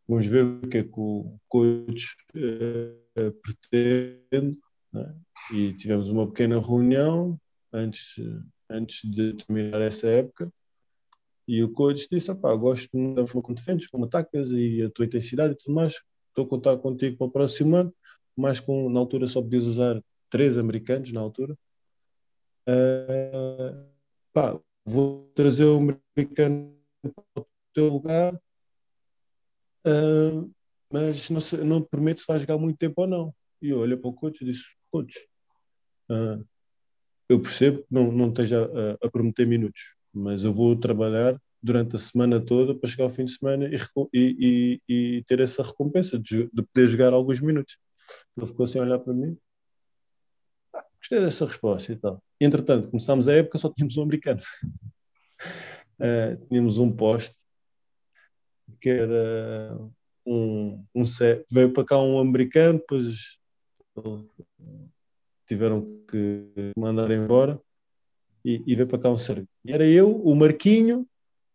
Vamos 0.07 0.27
ver 0.27 0.45
o 0.45 0.69
que 0.69 0.79
é 0.79 0.83
que 0.83 1.01
o 1.01 1.39
coach 1.49 2.15
uh, 2.37 3.33
pretende. 3.41 4.59
Né? 4.93 5.15
E 5.55 5.73
tivemos 5.75 6.11
uma 6.11 6.27
pequena 6.27 6.61
reunião 6.61 7.41
antes, 7.73 8.17
antes 8.73 9.09
de 9.11 9.35
terminar 9.35 9.81
essa 9.81 10.09
época. 10.09 10.53
E 11.47 11.63
o 11.63 11.73
coach 11.73 12.09
disse: 12.11 12.35
pá, 12.35 12.55
gosto 12.55 12.89
da 13.15 13.27
forma 13.27 13.43
como 13.43 13.55
defendes, 13.57 13.89
como 13.89 14.05
atacas 14.05 14.51
e 14.53 14.83
a 14.83 14.91
tua 14.91 15.07
intensidade 15.07 15.55
e 15.55 15.57
tudo 15.57 15.75
mais 15.75 16.01
estou 16.33 16.45
a 16.45 16.49
contar 16.49 16.77
contigo 16.79 17.17
para 17.17 17.27
o 17.27 17.31
próximo 17.31 17.77
ano, 17.77 17.95
mas 18.37 18.59
com, 18.59 18.89
na 18.89 18.99
altura 18.99 19.29
só 19.29 19.41
podias 19.41 19.65
usar 19.65 20.03
três 20.31 20.57
americanos 20.59 21.13
na 21.13 21.21
altura. 21.21 21.57
Uh, 22.67 23.87
pá, 24.33 24.59
vou 24.85 25.31
trazer 25.35 25.65
o 25.65 25.77
americano 25.79 26.75
para 27.03 27.43
o 27.43 27.47
teu 27.75 27.89
lugar, 27.89 28.35
uh, 29.87 30.51
mas 30.91 31.29
não, 31.29 31.41
sei, 31.41 31.63
não 31.65 31.83
prometo 31.83 32.21
se 32.21 32.27
vai 32.27 32.39
jogar 32.39 32.59
muito 32.59 32.79
tempo 32.79 33.03
ou 33.03 33.07
não. 33.07 33.35
E 33.61 33.69
eu 33.69 33.79
olhei 33.79 33.97
para 33.97 34.09
o 34.09 34.15
coach 34.15 34.41
e 34.41 34.45
disse, 34.47 34.65
coach, 34.91 35.19
uh, 36.11 36.45
eu 37.29 37.41
percebo 37.41 37.79
que 37.79 37.87
não, 37.91 38.11
não 38.13 38.29
esteja 38.29 38.65
a, 38.65 39.07
a 39.07 39.11
prometer 39.11 39.47
minutos, 39.47 39.95
mas 40.13 40.45
eu 40.45 40.53
vou 40.53 40.77
trabalhar 40.77 41.41
durante 41.63 41.95
a 41.97 41.99
semana 41.99 42.41
toda 42.41 42.75
para 42.75 42.91
chegar 42.91 43.05
ao 43.05 43.11
fim 43.11 43.25
de 43.25 43.33
semana 43.33 43.69
e, 43.69 43.77
e, 44.13 44.81
e, 44.89 45.17
e 45.17 45.25
ter 45.25 45.41
essa 45.41 45.63
recompensa 45.63 46.19
de, 46.19 46.51
de, 46.53 46.63
poder 46.63 46.87
jogar 46.89 47.13
alguns 47.13 47.41
minutos. 47.41 47.79
Ele 48.37 48.47
ficou 48.47 48.65
assim 48.65 48.79
a 48.79 48.83
olhar 48.83 48.99
para 48.99 49.15
mim. 49.15 49.37
Ah, 50.75 50.85
gostei 50.99 51.21
dessa 51.21 51.47
resposta 51.47 51.93
e 51.93 51.97
tal. 51.97 52.21
Entretanto, 52.41 52.91
começámos 52.91 53.29
a 53.29 53.35
época, 53.35 53.59
só 53.59 53.73
tínhamos 53.73 53.97
um 53.97 54.03
americano. 54.03 54.41
uh, 56.01 56.37
tínhamos 56.51 56.79
um 56.79 56.91
poste 56.91 57.37
que 58.81 58.89
era 58.89 59.79
um, 60.27 60.85
um 60.95 61.05
veio 61.51 61.73
para 61.73 61.85
cá 61.85 61.99
um 62.01 62.19
americano, 62.19 62.79
depois 62.81 63.39
tiveram 65.47 65.83
que 66.09 66.73
mandar 66.77 67.11
embora 67.11 67.61
e, 68.45 68.63
e 68.67 68.75
veio 68.75 68.89
para 68.89 68.99
cá 68.99 69.11
um 69.11 69.17
sérvio. 69.17 69.49
E 69.65 69.73
era 69.73 69.87
eu, 69.87 70.15
o 70.23 70.35
Marquinho 70.35 71.07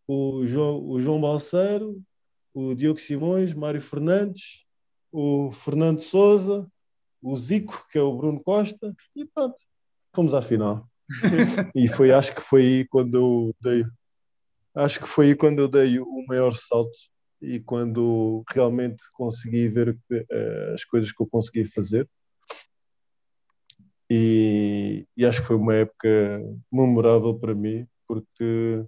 o 0.08 0.45
João, 0.47 0.89
o 0.89 1.02
João 1.02 1.19
Balseiro, 1.19 2.02
o 2.54 2.73
Diogo 2.73 3.00
Simões, 3.00 3.54
Mário 3.54 3.82
Fernandes, 3.82 4.65
o 5.12 5.52
Fernando 5.52 6.00
Souza, 6.00 6.65
o 7.21 7.36
Zico, 7.36 7.86
que 7.91 7.97
é 7.97 8.02
o 8.02 8.15
Bruno 8.15 8.41
Costa, 8.41 8.95
e 9.15 9.26
pronto, 9.26 9.56
fomos 10.15 10.34
à 10.34 10.41
final. 10.41 10.88
e 11.76 11.88
foi, 11.88 12.12
acho 12.12 12.34
que 12.34 12.41
foi 12.41 12.62
aí 12.62 12.88
quando 12.88 13.17
eu 13.17 13.56
dei, 13.62 13.86
acho 14.76 15.00
que 15.00 15.08
foi 15.08 15.28
aí 15.28 15.36
quando 15.36 15.60
eu 15.60 15.67
dei 15.67 16.00
o 16.00 16.26
maior 16.28 16.54
salto 16.54 16.97
e 17.41 17.60
quando 17.60 18.43
realmente 18.50 19.04
consegui 19.13 19.67
ver 19.67 19.89
uh, 19.89 20.73
as 20.73 20.84
coisas 20.86 21.12
que 21.12 21.21
eu 21.21 21.28
consegui 21.28 21.65
fazer. 21.65 22.10
E, 24.10 25.06
e, 25.17 25.26
acho 25.26 25.41
que 25.41 25.48
foi 25.48 25.58
uma 25.58 25.76
época 25.76 26.41
memorável 26.72 27.38
para 27.38 27.54
mim, 27.54 27.86
porque 28.08 28.86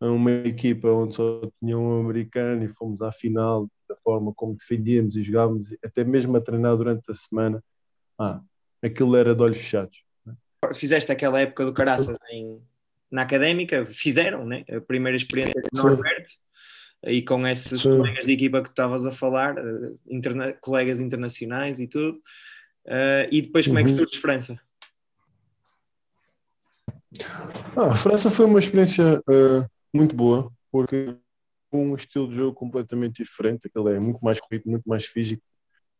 uma 0.00 0.30
equipa 0.30 0.88
onde 0.88 1.14
só 1.14 1.40
tinha 1.60 1.78
um 1.78 2.00
americano 2.00 2.64
e 2.64 2.68
fomos 2.68 3.00
à 3.00 3.10
final 3.12 3.68
da 3.88 3.96
forma 3.96 4.32
como 4.34 4.56
defendíamos 4.56 5.16
e 5.16 5.22
jogávamos, 5.22 5.74
até 5.82 6.04
mesmo 6.04 6.36
a 6.36 6.40
treinar 6.40 6.76
durante 6.76 7.10
a 7.10 7.14
semana, 7.14 7.62
ah, 8.18 8.40
aquilo 8.82 9.16
era 9.16 9.34
de 9.34 9.42
olhos 9.42 9.58
fechados. 9.58 10.02
Fizeste 10.74 11.10
aquela 11.10 11.40
época 11.40 11.64
do 11.64 11.72
Caraças 11.72 12.16
em, 12.30 12.60
na 13.10 13.22
académica, 13.22 13.84
fizeram 13.86 14.44
né? 14.44 14.64
a 14.70 14.80
primeira 14.80 15.16
experiência 15.16 15.60
de 15.60 15.82
Norberto, 15.82 16.32
e 17.04 17.22
com 17.22 17.46
esses 17.46 17.80
Sim. 17.80 17.96
colegas 17.96 18.26
de 18.26 18.32
equipa 18.32 18.60
que 18.60 18.68
tu 18.68 18.72
estavas 18.72 19.04
a 19.06 19.12
falar, 19.12 19.58
eh, 19.58 19.94
interna 20.08 20.52
colegas 20.52 21.00
internacionais 21.00 21.80
e 21.80 21.86
tudo, 21.86 22.20
uh, 22.86 23.28
e 23.30 23.42
depois 23.42 23.66
como 23.66 23.78
é 23.78 23.84
que 23.84 23.90
uhum. 23.90 23.96
surge 23.96 24.18
França? 24.18 24.60
Ah, 27.76 27.90
a 27.90 27.94
França 27.94 28.30
foi 28.30 28.46
uma 28.46 28.58
experiência 28.58 29.20
uh, 29.20 29.68
muito 29.92 30.14
boa, 30.14 30.50
porque 30.70 31.16
um 31.72 31.94
estilo 31.94 32.28
de 32.28 32.36
jogo 32.36 32.54
completamente 32.54 33.22
diferente, 33.22 33.66
aquele 33.66 33.96
é 33.96 34.00
muito 34.00 34.20
mais 34.20 34.40
corrido, 34.40 34.64
muito 34.66 34.88
mais 34.88 35.06
físico. 35.06 35.42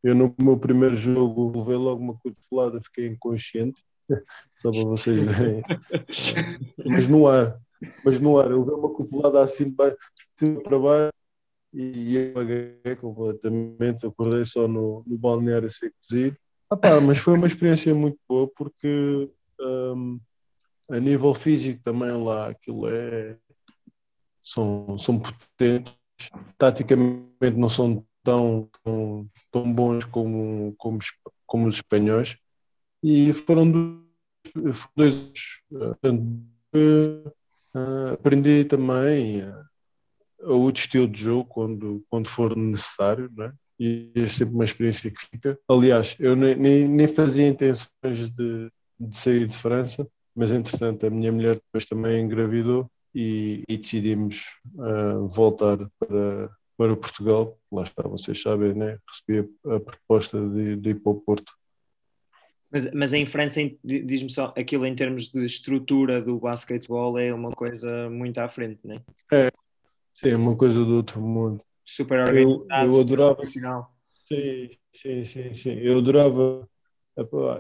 Eu 0.02 0.14
no 0.14 0.34
meu 0.40 0.58
primeiro 0.58 0.94
jogo 0.94 1.58
levei 1.58 1.76
logo 1.76 2.02
uma 2.02 2.18
cotovelada, 2.18 2.80
fiquei 2.80 3.06
inconsciente, 3.06 3.82
só 4.60 4.70
para 4.70 4.84
vocês 4.84 5.18
verem. 5.18 5.62
mas 6.84 7.08
no 7.08 7.26
ar, 7.26 7.58
mas 8.04 8.20
no 8.20 8.38
ar, 8.38 8.50
eu 8.50 8.60
levei 8.60 8.74
uma 8.74 8.92
cotovelada 8.92 9.42
assim 9.42 9.64
de 9.64 9.76
baixo, 9.76 9.96
de 9.96 10.46
cima 10.46 10.62
para 10.62 10.78
baixo 10.78 11.12
e 11.72 12.16
eu 12.16 12.30
apaguei 12.32 12.96
completamente, 13.00 14.06
acordei 14.06 14.44
só 14.44 14.68
no, 14.68 15.02
no 15.06 15.16
balneário 15.16 15.68
a 15.68 15.70
ser 15.70 15.92
cozido. 16.02 16.36
Ah, 16.82 17.00
mas 17.00 17.18
foi 17.18 17.34
uma 17.34 17.46
experiência 17.46 17.94
muito 17.94 18.18
boa 18.28 18.48
porque 18.56 19.30
um, 19.60 20.20
a 20.90 20.98
nível 20.98 21.34
físico 21.34 21.82
também 21.82 22.10
lá 22.10 22.48
aquilo 22.48 22.88
é 22.88 23.36
são, 24.42 24.98
são 24.98 25.20
potentes, 25.20 25.94
taticamente 26.58 27.56
não 27.56 27.68
são 27.68 28.04
tão, 28.22 28.68
tão, 28.82 29.30
tão 29.50 29.72
bons 29.72 30.04
como, 30.04 30.74
como, 30.78 30.98
como 31.46 31.68
os 31.68 31.76
espanhóis, 31.76 32.36
e 33.02 33.32
foram 33.32 33.70
dois, 33.70 34.88
dois 34.96 35.32
Uh, 37.74 38.12
aprendi 38.12 38.66
também 38.66 39.42
uh, 39.42 39.64
outro 40.40 40.80
estilo 40.82 41.08
de 41.08 41.22
jogo 41.22 41.48
quando, 41.48 42.04
quando 42.10 42.28
for 42.28 42.54
necessário, 42.54 43.30
né? 43.34 43.50
E 43.82 44.12
é 44.14 44.28
sempre 44.28 44.54
uma 44.54 44.64
experiência 44.64 45.10
que 45.10 45.26
fica. 45.26 45.58
Aliás, 45.68 46.14
eu 46.20 46.36
nem, 46.36 46.54
nem, 46.54 46.86
nem 46.86 47.08
fazia 47.08 47.48
intenções 47.48 48.30
de, 48.30 48.70
de 49.00 49.16
sair 49.16 49.48
de 49.48 49.58
França, 49.58 50.06
mas 50.36 50.52
entretanto 50.52 51.04
a 51.04 51.10
minha 51.10 51.32
mulher 51.32 51.56
depois 51.56 51.84
também 51.84 52.22
engravidou 52.22 52.88
e, 53.12 53.64
e 53.68 53.76
decidimos 53.76 54.44
uh, 54.76 55.26
voltar 55.26 55.78
para, 55.98 56.48
para 56.76 56.96
Portugal. 56.96 57.58
Lá 57.72 57.82
está, 57.82 58.04
vocês 58.04 58.40
sabem, 58.40 58.72
né? 58.72 58.98
recebi 59.08 59.50
a, 59.66 59.74
a 59.74 59.80
proposta 59.80 60.40
de, 60.48 60.76
de 60.76 60.90
ir 60.90 61.00
para 61.00 61.12
o 61.12 61.20
Porto. 61.20 61.52
Mas, 62.70 62.88
mas 62.92 63.12
em 63.12 63.26
França, 63.26 63.60
diz-me 63.82 64.30
só, 64.30 64.54
aquilo 64.56 64.86
em 64.86 64.94
termos 64.94 65.28
de 65.28 65.44
estrutura 65.44 66.22
do 66.22 66.38
basquetebol 66.38 67.18
é 67.18 67.34
uma 67.34 67.50
coisa 67.50 68.08
muito 68.08 68.38
à 68.38 68.48
frente, 68.48 68.78
não 68.84 68.94
é? 68.94 69.02
É, 69.32 69.50
sim, 70.14 70.28
é 70.28 70.36
uma 70.36 70.56
coisa 70.56 70.84
do 70.84 70.94
outro 70.94 71.20
mundo. 71.20 71.60
Super 71.84 72.20
organizado, 72.20 72.66
eu, 72.70 72.92
eu 72.92 73.00
adorava. 73.00 73.46
Sim, 73.46 74.70
sim, 74.94 75.24
sim, 75.24 75.54
sim. 75.54 75.78
Eu 75.78 75.98
adorava, 75.98 76.68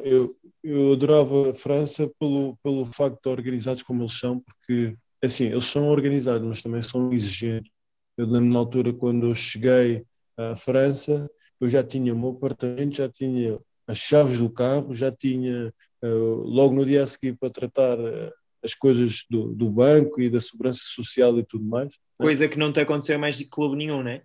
eu, 0.02 0.36
eu 0.62 0.92
adorava 0.92 1.50
a 1.50 1.54
França 1.54 2.10
pelo, 2.18 2.56
pelo 2.62 2.84
facto 2.86 3.20
de 3.22 3.28
organizados 3.28 3.82
como 3.82 4.02
eles 4.02 4.18
são, 4.18 4.40
porque, 4.40 4.96
assim, 5.22 5.46
eles 5.46 5.64
são 5.64 5.88
organizados, 5.88 6.46
mas 6.46 6.62
também 6.62 6.82
são 6.82 7.12
exigentes. 7.12 7.70
Eu 8.16 8.26
lembro 8.26 8.52
na 8.52 8.58
altura 8.58 8.92
quando 8.92 9.28
eu 9.28 9.34
cheguei 9.34 10.04
à 10.36 10.54
França, 10.54 11.30
eu 11.60 11.68
já 11.68 11.82
tinha 11.82 12.14
o 12.14 12.18
meu 12.18 12.30
apartamento, 12.30 12.96
já 12.96 13.08
tinha 13.08 13.58
as 13.86 13.98
chaves 13.98 14.38
do 14.38 14.50
carro, 14.50 14.94
já 14.94 15.10
tinha 15.10 15.72
uh, 16.02 16.42
logo 16.44 16.74
no 16.74 16.84
dia 16.84 17.02
a 17.02 17.06
seguir 17.06 17.36
para 17.36 17.50
tratar 17.50 17.98
uh, 17.98 18.32
as 18.62 18.74
coisas 18.74 19.24
do, 19.28 19.54
do, 19.54 19.70
banco 19.70 20.20
e 20.20 20.30
da 20.30 20.40
segurança 20.40 20.80
social 20.84 21.38
e 21.38 21.44
tudo 21.44 21.64
mais. 21.64 21.94
Coisa 22.22 22.48
que 22.48 22.58
não 22.58 22.72
te 22.72 22.80
aconteceu 22.80 23.18
mais 23.18 23.36
de 23.36 23.44
clube 23.44 23.76
nenhum, 23.76 24.02
né? 24.02 24.22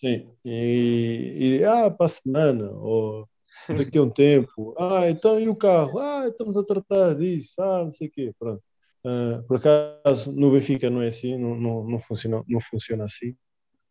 Sim, 0.00 0.30
e, 0.44 1.58
e 1.60 1.64
ah, 1.64 1.90
para 1.90 2.06
a 2.06 2.08
semana, 2.08 2.70
ou 2.70 3.28
daqui 3.76 3.98
a 3.98 4.02
um 4.02 4.10
tempo, 4.10 4.74
ah, 4.78 5.10
então 5.10 5.40
e 5.40 5.48
o 5.48 5.56
carro? 5.56 5.98
Ah, 5.98 6.28
estamos 6.28 6.56
a 6.56 6.64
tratar 6.64 7.14
disso, 7.14 7.60
ah, 7.60 7.84
não 7.84 7.92
sei 7.92 8.06
o 8.06 8.10
quê, 8.10 8.32
pronto. 8.38 8.62
Uh, 9.04 9.42
por 9.46 9.56
acaso, 9.56 10.32
no 10.32 10.52
Benfica 10.52 10.90
não 10.90 11.02
é 11.02 11.08
assim, 11.08 11.36
não, 11.38 11.56
não, 11.56 11.84
não, 11.84 11.98
funciona, 11.98 12.44
não 12.48 12.60
funciona 12.60 13.04
assim. 13.04 13.34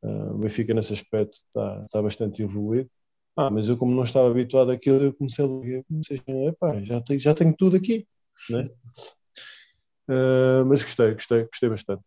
Uh, 0.03 0.33
o 0.35 0.37
Benfica, 0.37 0.73
nesse 0.73 0.93
aspecto, 0.93 1.37
está, 1.47 1.83
está 1.85 2.01
bastante 2.01 2.41
evoluído. 2.41 2.89
Ah, 3.35 3.49
mas 3.49 3.69
eu 3.69 3.77
como 3.77 3.93
não 3.93 4.03
estava 4.03 4.29
habituado 4.29 4.71
àquilo, 4.71 5.03
eu 5.03 5.13
comecei 5.13 5.45
a 5.45 5.47
ligar, 5.47 5.83
comecei 5.85 6.21
a 6.27 6.49
epá, 6.49 6.81
já 6.83 7.01
tenho, 7.01 7.19
já 7.19 7.33
tenho 7.33 7.55
tudo 7.55 7.77
aqui, 7.77 8.07
né? 8.49 8.67
Uh, 10.09 10.65
mas 10.65 10.83
gostei, 10.83 11.13
gostei, 11.13 11.43
gostei 11.45 11.69
bastante. 11.69 12.03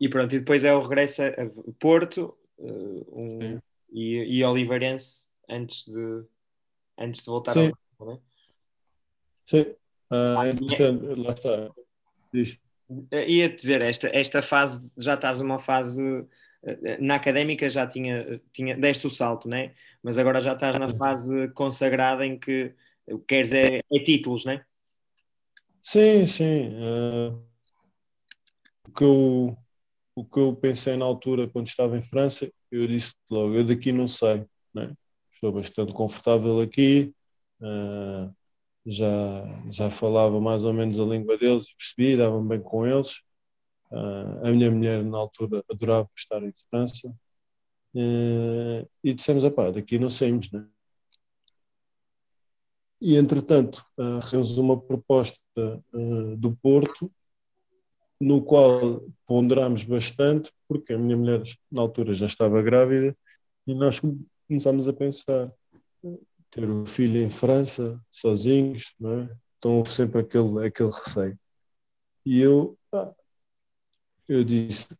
E 0.00 0.08
pronto, 0.08 0.34
e 0.34 0.38
depois 0.38 0.64
é 0.64 0.74
o 0.74 0.80
regresso 0.80 1.22
a 1.22 1.32
Porto 1.78 2.36
uh, 2.58 3.20
um, 3.20 3.60
e, 3.90 4.38
e 4.38 4.44
Oliveirense 4.44 5.30
antes 5.48 5.86
de, 5.86 6.24
antes 6.98 7.20
de 7.20 7.26
voltar 7.26 7.52
Sim. 7.52 7.72
ao 7.98 8.06
né? 8.06 8.18
Sim, 9.46 9.62
uh, 10.10 10.38
ah, 10.38 10.46
é 10.46 11.16
lá 11.16 11.32
está. 11.32 11.70
Diz. 12.32 12.58
Ia 13.12 13.48
dizer, 13.48 13.82
esta, 13.82 14.08
esta 14.08 14.42
fase, 14.42 14.88
já 14.96 15.14
estás 15.14 15.40
numa 15.40 15.58
fase 15.58 16.02
na 17.00 17.14
académica 17.14 17.68
já 17.68 17.86
tinha, 17.86 18.40
tinha 18.52 18.76
deste 18.76 19.06
o 19.06 19.10
salto, 19.10 19.48
né? 19.48 19.72
mas 20.02 20.18
agora 20.18 20.40
já 20.40 20.52
estás 20.52 20.78
na 20.78 20.88
fase 20.94 21.48
consagrada 21.48 22.24
em 22.24 22.38
que 22.38 22.72
queres 23.26 23.52
é, 23.52 23.80
é 23.92 23.98
títulos, 24.00 24.44
né? 24.44 24.64
Sim, 25.82 26.26
sim. 26.26 26.68
Uh, 26.74 27.42
o, 28.88 28.92
que 28.92 29.04
eu, 29.04 29.58
o 30.16 30.24
que 30.24 30.40
eu 30.40 30.56
pensei 30.56 30.96
na 30.96 31.04
altura 31.04 31.48
quando 31.48 31.68
estava 31.68 31.96
em 31.96 32.02
França, 32.02 32.50
eu 32.72 32.86
disse 32.88 33.14
logo, 33.30 33.54
eu 33.54 33.64
daqui 33.64 33.92
não 33.92 34.08
sei, 34.08 34.44
né? 34.74 34.92
estou 35.32 35.52
bastante 35.52 35.92
confortável 35.92 36.60
aqui, 36.60 37.14
uh, 37.60 38.34
já, 38.84 39.44
já 39.70 39.90
falava 39.90 40.40
mais 40.40 40.64
ou 40.64 40.72
menos 40.72 40.98
a 40.98 41.04
língua 41.04 41.38
deles 41.38 41.68
e 41.68 41.76
percebi, 41.76 42.16
dava-me 42.16 42.48
bem 42.48 42.60
com 42.60 42.84
eles, 42.84 43.20
Uh, 43.90 44.46
a 44.46 44.50
minha 44.50 44.70
mulher, 44.70 45.04
na 45.04 45.18
altura, 45.18 45.64
adorava 45.70 46.08
estar 46.16 46.42
em 46.42 46.52
França. 46.68 47.08
Uh, 47.94 48.88
e 49.02 49.14
dissemos: 49.14 49.48
pá, 49.50 49.70
daqui 49.70 49.98
não 49.98 50.10
saímos, 50.10 50.50
né? 50.50 50.66
E, 53.00 53.16
entretanto, 53.16 53.84
uh, 53.98 54.18
recebemos 54.20 54.56
uma 54.58 54.80
proposta 54.80 55.36
do 56.38 56.56
Porto, 56.56 57.10
no 58.20 58.42
qual 58.42 59.02
ponderámos 59.26 59.84
bastante, 59.84 60.50
porque 60.68 60.92
a 60.92 60.98
minha 60.98 61.16
mulher, 61.16 61.42
na 61.70 61.82
altura, 61.82 62.14
já 62.14 62.26
estava 62.26 62.62
grávida, 62.62 63.16
e 63.66 63.74
nós 63.74 64.00
começámos 64.48 64.88
a 64.88 64.92
pensar: 64.92 65.52
ter 66.50 66.64
o 66.64 66.82
um 66.82 66.86
filho 66.86 67.20
em 67.20 67.28
França, 67.28 68.00
sozinhos, 68.10 68.94
não 68.98 69.20
é? 69.20 69.36
Então, 69.58 69.84
sempre 69.84 70.20
aquele, 70.20 70.66
aquele 70.66 70.90
receio. 70.90 71.38
E 72.24 72.40
eu, 72.40 72.76
eu 74.28 74.44
disse, 74.44 74.96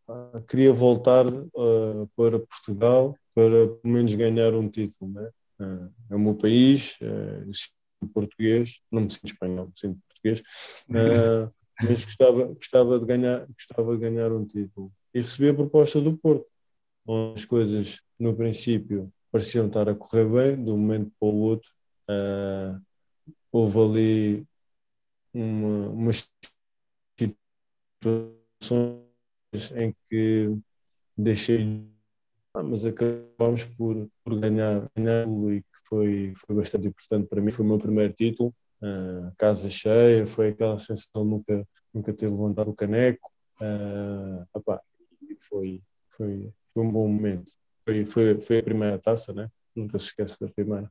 queria 0.48 0.72
voltar 0.72 1.26
uh, 1.26 2.08
para 2.16 2.38
Portugal 2.38 3.16
para 3.34 3.68
pelo 3.68 3.80
menos 3.84 4.14
ganhar 4.14 4.54
um 4.54 4.68
título, 4.68 5.12
né? 5.12 5.30
Uh, 5.58 5.92
é 6.10 6.16
o 6.16 6.18
meu 6.18 6.34
país, 6.34 6.96
uh, 7.02 8.08
português, 8.12 8.80
não 8.90 9.02
me 9.02 9.10
sinto 9.10 9.26
espanhol, 9.26 9.66
me 9.66 9.72
sinto 9.74 10.00
português, 10.08 10.40
uh, 10.90 11.52
mas 11.83 12.05
gostava, 12.05 12.45
gostava, 12.47 12.99
de 12.99 13.07
ganhar, 13.07 13.47
gostava 13.47 13.95
de 13.95 14.01
ganhar 14.01 14.33
um 14.33 14.45
título. 14.47 14.93
E 15.14 15.20
recebi 15.20 15.49
a 15.51 15.55
proposta 15.55 16.01
do 16.01 16.16
Porto, 16.16 16.47
onde 17.07 17.41
as 17.41 17.45
coisas, 17.45 18.01
no 18.18 18.35
princípio, 18.35 19.12
pareciam 19.31 19.66
estar 19.66 19.89
a 19.89 19.95
correr 19.95 20.24
bem, 20.24 20.64
de 20.64 20.70
um 20.70 20.79
momento 20.79 21.12
para 21.18 21.29
o 21.29 21.37
outro. 21.37 21.70
Uh, 22.09 22.81
houve 23.53 23.79
ali 23.79 24.47
uma, 25.35 25.89
uma 25.91 26.12
situação 28.03 29.07
em 29.74 29.95
que 30.09 30.57
deixei, 31.16 31.85
mas 32.55 32.85
acabámos 32.85 33.64
por, 33.64 34.09
por 34.24 34.39
ganhar, 34.39 34.89
ganhar 34.97 35.27
e 35.27 35.61
que 35.61 35.89
foi, 35.89 36.33
foi 36.37 36.57
bastante 36.57 36.89
importante 36.89 37.29
para 37.29 37.41
mim. 37.41 37.51
Foi 37.51 37.64
o 37.64 37.68
meu 37.68 37.79
primeiro 37.79 38.12
título, 38.14 38.55
uh, 38.83 39.33
casa 39.37 39.68
cheia, 39.68 40.27
foi 40.27 40.49
aquela 40.49 40.79
sensação 40.79 41.24
de 41.24 41.31
nunca, 41.31 41.68
nunca 41.93 42.12
ter 42.12 42.29
levantado 42.29 42.70
o 42.70 42.74
caneco. 42.74 43.31
Uh, 43.61 44.47
opá, 44.53 44.81
foi, 45.49 45.83
foi, 46.16 46.51
foi 46.72 46.83
um 46.83 46.91
bom 46.91 47.09
momento. 47.09 47.51
Foi, 47.85 48.07
foi, 48.07 48.41
foi 48.41 48.59
a 48.59 48.62
primeira 48.62 48.99
taça, 48.99 49.33
né? 49.33 49.49
nunca 49.77 49.99
se 49.99 50.07
esquece 50.07 50.41
da 50.41 50.49
primeira. 50.49 50.91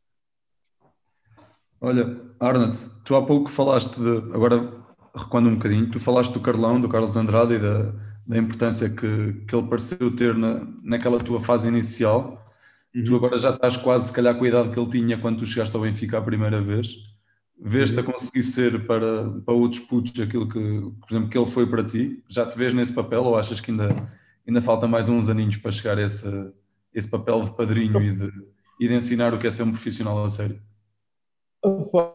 Olha, 1.82 2.22
Arnold, 2.40 2.78
tu 3.04 3.16
há 3.16 3.26
pouco 3.26 3.50
falaste 3.50 4.00
de. 4.00 4.18
Agora 4.34 4.86
recuando 5.16 5.50
um 5.50 5.56
bocadinho, 5.56 5.90
tu 5.90 6.00
falaste 6.00 6.34
do 6.34 6.40
Carlão, 6.40 6.80
do 6.80 6.90
Carlos 6.90 7.16
Andrade 7.16 7.56
e 7.56 7.60
da, 7.60 7.94
da 8.28 8.38
importância 8.38 8.90
que, 8.90 9.46
que 9.48 9.56
ele 9.56 9.68
pareceu 9.68 10.14
ter 10.16 10.36
na, 10.36 10.66
naquela 10.84 11.20
tua 11.20 11.40
fase 11.40 11.68
inicial. 11.68 12.46
Uhum. 12.94 13.04
Tu 13.04 13.16
agora 13.16 13.38
já 13.38 13.52
estás 13.52 13.78
quase, 13.78 14.08
se 14.08 14.14
calhar, 14.14 14.38
com 14.38 14.44
a 14.44 14.48
idade 14.48 14.72
que 14.72 14.80
ele 14.80 14.90
tinha 14.90 15.18
quando 15.18 15.40
tu 15.40 15.46
chegaste 15.46 15.76
ao 15.76 15.82
Benfica 15.82 16.18
a 16.18 16.22
primeira 16.22 16.62
vez. 16.62 16.96
Vês-te 17.58 17.96
uhum. 17.96 18.02
a 18.02 18.14
conseguir 18.14 18.44
ser 18.44 18.86
para, 18.86 19.30
para 19.42 19.54
outros 19.54 19.82
putos 19.82 20.20
aquilo 20.20 20.48
que, 20.48 20.60
por 20.60 21.08
exemplo, 21.10 21.30
que 21.30 21.38
ele 21.38 21.46
foi 21.46 21.66
para 21.66 21.84
ti? 21.84 22.22
Já 22.28 22.46
te 22.46 22.58
vês 22.58 22.74
nesse 22.74 22.92
papel 22.92 23.24
ou 23.24 23.38
achas 23.38 23.62
que 23.62 23.72
ainda, 23.72 24.10
ainda 24.46 24.62
falta 24.62 24.88
mais 24.88 25.08
uns 25.08 25.30
aninhos 25.30 25.58
para 25.58 25.72
chegar 25.72 25.98
a 25.98 26.02
esse, 26.02 26.26
esse 26.94 27.10
papel 27.10 27.44
de 27.44 27.56
padrinho 27.56 28.02
e 28.02 28.12
de, 28.12 28.32
e 28.80 28.88
de 28.88 28.94
ensinar 28.94 29.34
o 29.34 29.40
que 29.40 29.48
é 29.48 29.52
ser 29.52 29.64
um 29.64 29.72
profissional 29.72 30.24
a 30.24 30.30
sério? 30.30 30.62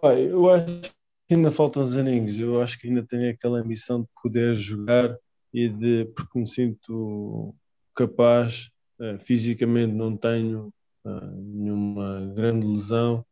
pai, 0.00 0.30
eu 0.30 0.48
acho 0.48 0.92
que 1.26 1.34
ainda 1.34 1.50
faltam 1.50 1.82
uns 1.82 1.96
aninhos. 1.96 2.38
Eu 2.38 2.60
acho 2.60 2.78
que 2.78 2.88
ainda 2.88 3.02
tenho 3.02 3.30
aquela 3.30 3.64
missão 3.64 4.02
de 4.02 4.08
poder 4.22 4.54
jogar 4.56 5.16
e 5.52 5.68
de 5.68 6.04
porque 6.14 6.38
me 6.38 6.46
sinto 6.46 7.54
capaz, 7.94 8.70
uh, 9.00 9.18
fisicamente 9.18 9.92
não 9.92 10.16
tenho 10.16 10.72
uh, 11.04 11.42
nenhuma 11.42 12.32
grande 12.34 12.66
lesão 12.66 13.24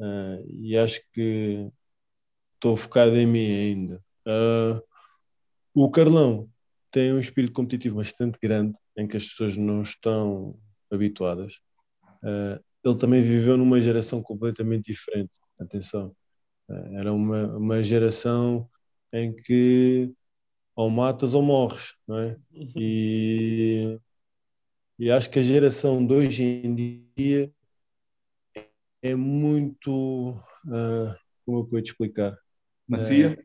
uh, 0.00 0.44
e 0.48 0.76
acho 0.76 1.00
que 1.12 1.70
estou 2.54 2.76
focado 2.76 3.16
em 3.16 3.26
mim 3.26 3.50
ainda. 3.50 4.02
o 5.74 5.90
Carlão 5.90 6.48
tem 6.90 7.12
um 7.12 7.20
espírito 7.20 7.52
competitivo 7.52 7.96
bastante 7.96 8.38
grande 8.42 8.76
em 8.96 9.06
que 9.06 9.16
as 9.16 9.28
pessoas 9.28 9.56
não 9.56 9.82
estão 9.82 10.58
habituadas. 10.90 11.60
ele 12.84 12.96
também 12.98 13.22
viveu 13.22 13.56
numa 13.56 13.80
geração 13.80 14.22
completamente 14.22 14.86
diferente. 14.86 15.30
Atenção, 15.58 16.14
era 16.92 17.12
uma, 17.12 17.56
uma 17.56 17.82
geração 17.82 18.68
em 19.12 19.34
que 19.34 20.12
ou 20.80 20.88
matas 20.88 21.34
ou 21.34 21.42
morres, 21.42 21.94
não 22.06 22.18
é? 22.18 22.36
Uhum. 22.52 22.72
E, 22.76 24.00
e 24.98 25.10
acho 25.10 25.28
que 25.28 25.38
a 25.38 25.42
geração 25.42 26.04
de 26.04 26.14
hoje 26.14 26.42
em 26.42 26.74
dia 27.16 27.52
é 29.02 29.14
muito. 29.14 30.30
Uh, 30.66 31.14
como 31.44 31.58
é 31.58 31.62
que 31.62 31.66
eu 31.66 31.70
vou 31.70 31.82
te 31.82 31.90
explicar? 31.90 32.36
Macia? 32.88 33.38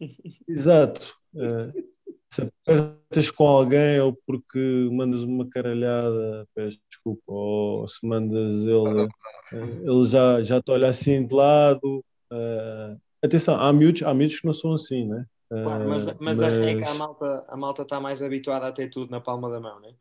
Uh, 0.00 0.06
exato. 0.48 1.14
Uh, 1.34 1.72
se 2.32 2.42
apertas 2.42 3.30
com 3.30 3.46
alguém 3.46 4.00
ou 4.00 4.16
porque 4.26 4.88
mandas 4.92 5.22
uma 5.22 5.48
caralhada, 5.48 6.46
peço 6.54 6.78
desculpa, 6.88 7.22
ou 7.26 7.88
se 7.88 8.06
mandas 8.06 8.56
ele, 8.56 9.08
ele 9.52 10.04
já, 10.06 10.42
já 10.42 10.62
te 10.62 10.70
olha 10.70 10.88
assim 10.88 11.26
de 11.26 11.34
lado. 11.34 12.04
Uh, 12.32 13.00
atenção, 13.22 13.60
há 13.60 13.72
miúdos, 13.72 14.02
há 14.02 14.14
miúdos 14.14 14.38
que 14.38 14.46
não 14.46 14.54
são 14.54 14.74
assim, 14.74 15.06
né? 15.06 15.26
Uh, 15.50 15.64
claro, 15.64 15.88
mas, 15.88 16.06
mas, 16.06 16.16
mas, 16.20 16.40
é 16.42 16.76
que 16.76 16.84
a 16.84 16.94
malta, 16.94 17.44
a 17.48 17.56
malta 17.56 17.82
está 17.82 18.00
mais 18.00 18.22
habituada 18.22 18.68
a 18.68 18.72
ter 18.72 18.88
tudo 18.88 19.10
na 19.10 19.20
palma 19.20 19.50
da 19.50 19.58
mão, 19.58 19.80
né? 19.80 19.92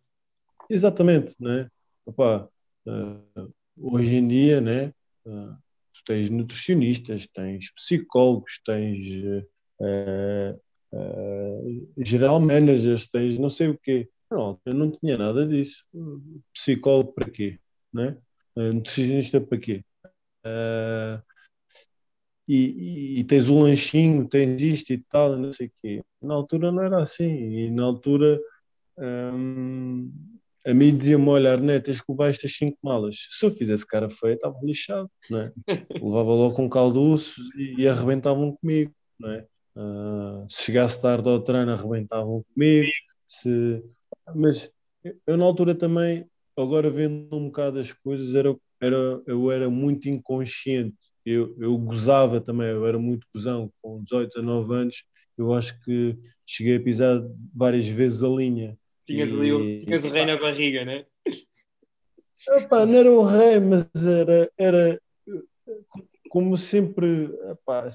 Exatamente, 0.69 1.35
né? 1.39 1.67
Opa, 2.05 2.47
uh, 2.87 3.51
hoje 3.75 4.15
em 4.15 4.27
dia, 4.27 4.61
né? 4.61 4.93
Uh, 5.29 5.55
tu 5.93 6.03
tens 6.05 6.29
nutricionistas, 6.29 7.27
tens 7.27 7.71
psicólogos, 7.71 8.59
tens 8.65 9.43
uh, 9.79 10.59
geral 11.97 12.39
managers, 12.39 13.07
tens 13.07 13.37
não 13.37 13.49
sei 13.49 13.67
o 13.67 13.77
quê. 13.77 14.09
Eu 14.31 14.73
não 14.73 14.91
tinha 14.91 15.17
nada 15.17 15.45
disso. 15.47 15.85
Psicólogo 16.53 17.13
para 17.13 17.29
quê? 17.29 17.59
Né? 17.93 18.17
nutricionista 18.55 19.39
para 19.39 19.57
quê? 19.57 19.83
E, 22.47 23.19
e, 23.19 23.23
tens 23.25 23.47
um 23.49 23.61
lanchinho, 23.61 24.27
tens 24.27 24.59
isto 24.61 24.91
e 24.91 24.97
tal, 24.97 25.37
não 25.37 25.53
sei 25.53 25.67
o 25.67 25.71
quê. 25.81 26.03
Na 26.21 26.33
altura 26.33 26.71
não 26.71 26.83
era 26.83 27.01
assim. 27.01 27.31
E 27.31 27.71
na 27.71 27.83
altura 27.83 28.39
hum, 28.97 30.38
a 30.69 30.73
mim 30.73 30.95
dizia-me: 30.95 31.27
Olha, 31.27 31.53
Arné, 31.53 31.79
tens 31.79 31.99
que 31.99 32.11
levar 32.11 32.29
estas 32.29 32.51
cinco 32.51 32.77
malas. 32.83 33.15
Se 33.29 33.45
eu 33.45 33.51
fizesse 33.51 33.85
cara 33.85 34.09
feia, 34.09 34.33
estava 34.33 34.57
lixado, 34.61 35.09
não 35.29 35.39
é? 35.39 35.51
Levava 36.03 36.33
logo 36.33 36.55
com 36.55 36.69
calduços 36.69 37.49
e, 37.55 37.81
e 37.81 37.87
arrebentavam 37.87 38.55
comigo, 38.55 38.93
não 39.19 39.31
é? 39.31 39.45
Uh, 39.75 40.45
se 40.49 40.63
chegasse 40.63 41.01
tarde 41.01 41.27
ao 41.27 41.41
treino, 41.41 41.71
arrebentavam 41.71 42.43
comigo. 42.53 42.91
Se... 43.27 43.83
Mas 44.35 44.71
eu, 45.25 45.37
na 45.37 45.45
altura 45.45 45.73
também, 45.73 46.25
agora 46.55 46.89
vendo 46.89 47.35
um 47.35 47.45
bocado 47.45 47.79
as 47.79 47.91
coisas, 47.91 48.35
era, 48.35 48.55
era, 48.79 49.21
eu 49.25 49.51
era 49.51 49.69
muito 49.69 50.07
inconsciente. 50.07 50.95
Eu, 51.25 51.55
eu 51.59 51.77
gozava 51.77 52.39
também, 52.39 52.69
eu 52.69 52.85
era 52.85 52.99
muito 52.99 53.25
gozão, 53.33 53.71
com 53.81 54.03
18, 54.03 54.33
19 54.35 54.73
anos. 54.73 55.03
Eu 55.37 55.53
acho 55.53 55.79
que 55.83 56.17
cheguei 56.45 56.75
a 56.75 56.81
pisar 56.81 57.21
várias 57.55 57.87
vezes 57.87 58.21
a 58.21 58.27
linha 58.27 58.77
Tinhas, 59.09 59.31
ali 59.31 59.51
o, 59.51 59.85
tinhas 59.85 60.05
o 60.05 60.09
rei 60.09 60.23
na 60.23 60.37
barriga, 60.37 60.85
né? 60.85 61.03
Epá, 62.47 62.85
não 62.85 62.95
era 62.95 63.11
o 63.11 63.23
rei, 63.23 63.59
mas 63.59 63.89
era, 64.05 64.51
era 64.55 65.01
como 66.29 66.55
sempre, 66.55 67.25
epá, 67.49 67.89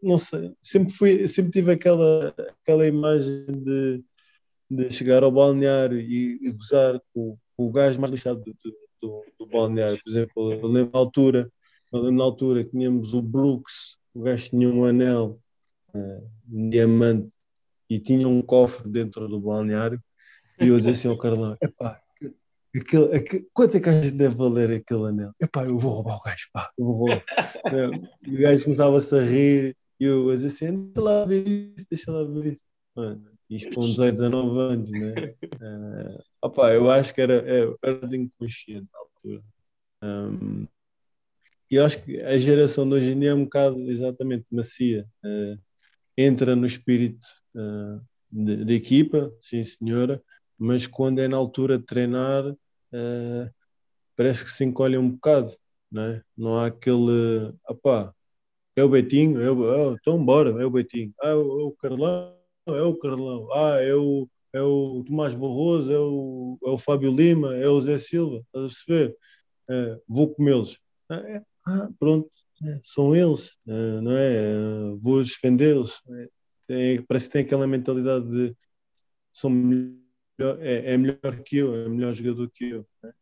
não 0.00 0.16
sei, 0.16 0.54
sempre, 0.62 0.94
fui, 0.94 1.26
sempre 1.26 1.50
tive 1.50 1.72
aquela, 1.72 2.32
aquela 2.62 2.86
imagem 2.86 3.44
de, 3.46 4.04
de 4.70 4.90
chegar 4.92 5.24
ao 5.24 5.32
balneário 5.32 5.98
e, 6.00 6.38
e 6.40 6.52
gozar 6.52 7.00
com, 7.12 7.36
com, 7.56 7.66
o 7.66 7.72
gajo 7.72 8.00
mais 8.00 8.12
lixado 8.12 8.40
do, 8.40 8.54
do, 9.02 9.24
do, 9.36 9.46
balneário. 9.46 10.00
Por 10.04 10.10
exemplo, 10.10 10.52
eu 10.52 10.68
lembro 10.68 10.92
na 10.92 10.98
altura, 11.00 11.52
eu 11.92 11.98
lembro 12.02 12.18
na 12.18 12.24
altura 12.24 12.62
que 12.62 12.70
tínhamos 12.70 13.12
o 13.14 13.20
Brooks, 13.20 13.96
o 14.14 14.22
gajo 14.22 14.48
tinha 14.48 14.68
um 14.68 14.84
anel, 14.84 15.40
uh, 15.92 16.30
um 16.48 16.70
diamante, 16.70 17.34
e 17.90 17.98
tinha 17.98 18.28
um 18.28 18.40
cofre 18.40 18.88
dentro 18.88 19.26
do 19.26 19.40
balneário 19.40 20.00
e 20.60 20.68
eu 20.68 20.76
disse 20.78 20.90
assim 20.90 21.08
ao 21.08 21.18
Carlão: 21.18 21.56
epá, 21.62 22.00
aquele, 22.74 23.16
aquele, 23.16 23.48
quanto 23.52 23.76
é 23.76 23.80
que 23.80 23.88
a 23.88 24.00
gente 24.00 24.16
deve 24.16 24.34
valer 24.34 24.70
aquele 24.70 25.06
anel? 25.06 25.32
Epá, 25.40 25.64
eu 25.64 25.78
vou 25.78 25.92
roubar 25.92 26.16
o 26.16 26.22
gajo, 26.22 26.48
pá, 26.52 26.70
eu 26.78 26.84
vou 26.84 26.94
roubar. 26.96 27.24
e 28.22 28.34
o 28.34 28.40
gajo 28.40 28.64
começava-se 28.64 29.14
a 29.14 29.22
rir 29.22 29.76
e 29.98 30.04
eu 30.04 30.34
disse 30.36 30.64
assim: 30.64 30.90
deixa 30.92 31.00
lá 31.00 31.24
ver 31.24 31.48
isso, 31.48 31.86
deixa 31.90 32.12
lá 32.12 32.24
ver 32.24 32.52
isso. 32.52 32.64
Mano, 32.94 33.30
isto 33.48 33.74
com 33.74 33.82
18, 33.82 34.12
19 34.14 34.58
anos, 34.60 34.90
né? 34.90 35.14
Uh, 35.60 36.60
eu 36.72 36.90
acho 36.90 37.14
que 37.14 37.20
era, 37.20 37.44
é, 37.46 37.74
era 37.82 38.06
de 38.06 38.16
inconsciente 38.16 38.88
na 38.92 38.98
altura. 38.98 39.42
Um, 40.02 40.66
e 41.70 41.76
eu 41.76 41.84
acho 41.84 42.02
que 42.02 42.20
a 42.20 42.36
geração 42.36 42.88
de 42.88 42.94
hoje 42.94 43.12
em 43.12 43.20
dia 43.20 43.30
é 43.30 43.34
um 43.34 43.44
bocado 43.44 43.78
exatamente 43.90 44.44
macia. 44.50 45.06
Uh, 45.24 45.58
entra 46.16 46.56
no 46.56 46.66
espírito 46.66 47.26
uh, 47.54 48.00
de, 48.30 48.74
equipa, 48.74 49.32
sim 49.40 49.62
senhora, 49.62 50.22
mas 50.60 50.86
quando 50.86 51.20
é 51.20 51.26
na 51.26 51.38
altura 51.38 51.78
de 51.78 51.84
treinar, 51.84 52.46
uh, 52.46 53.50
parece 54.14 54.44
que 54.44 54.50
se 54.50 54.62
encolhe 54.62 54.98
um 54.98 55.10
bocado, 55.10 55.56
não, 55.90 56.02
é? 56.02 56.22
não 56.36 56.58
há 56.58 56.66
aquele, 56.66 57.54
opá, 57.66 58.14
é 58.76 58.84
o 58.84 58.88
Betinho, 58.90 59.40
é 59.40 59.50
o, 59.50 59.92
oh, 59.92 59.94
então 59.94 60.22
bora, 60.22 60.50
é 60.62 60.66
o 60.66 60.70
Betinho, 60.70 61.14
ah, 61.22 61.28
é 61.28 61.34
o, 61.34 61.60
é 61.60 61.64
o 61.64 61.72
Carlão, 61.72 62.36
é 62.66 62.82
o 62.82 62.94
Carlão, 62.94 63.48
ah, 63.54 63.78
é 63.80 63.94
o, 63.94 64.28
é 64.52 64.60
o 64.60 65.02
Tomás 65.06 65.32
Barroso, 65.32 65.90
é 65.90 65.98
o, 65.98 66.58
é 66.62 66.68
o 66.68 66.78
Fábio 66.78 67.10
Lima, 67.10 67.56
é 67.56 67.66
o 67.66 67.80
Zé 67.80 67.96
Silva, 67.96 68.42
estás 68.44 68.64
a 68.64 68.68
perceber? 68.68 69.16
Uh, 69.70 70.02
vou 70.06 70.34
comê-los. 70.34 70.78
Ah, 71.08 71.22
é, 71.26 71.42
ah, 71.66 71.88
pronto, 71.98 72.30
é, 72.64 72.80
são 72.82 73.16
eles, 73.16 73.56
uh, 73.66 74.02
não 74.02 74.12
é? 74.12 74.94
vou 75.00 75.22
defendê-los. 75.22 76.02
É, 76.68 77.00
parece 77.08 77.28
que 77.28 77.32
tem 77.32 77.42
aquela 77.42 77.66
mentalidade 77.66 78.28
de 78.30 78.54
são 79.32 79.50
é, 80.60 80.92
é 80.92 80.96
melhor 80.96 81.42
que 81.44 81.56
eu, 81.56 81.74
é 81.74 81.88
melhor 81.88 82.12
jogador 82.12 82.50
que 82.50 82.70
eu. 82.70 82.86
Né? 83.02 83.12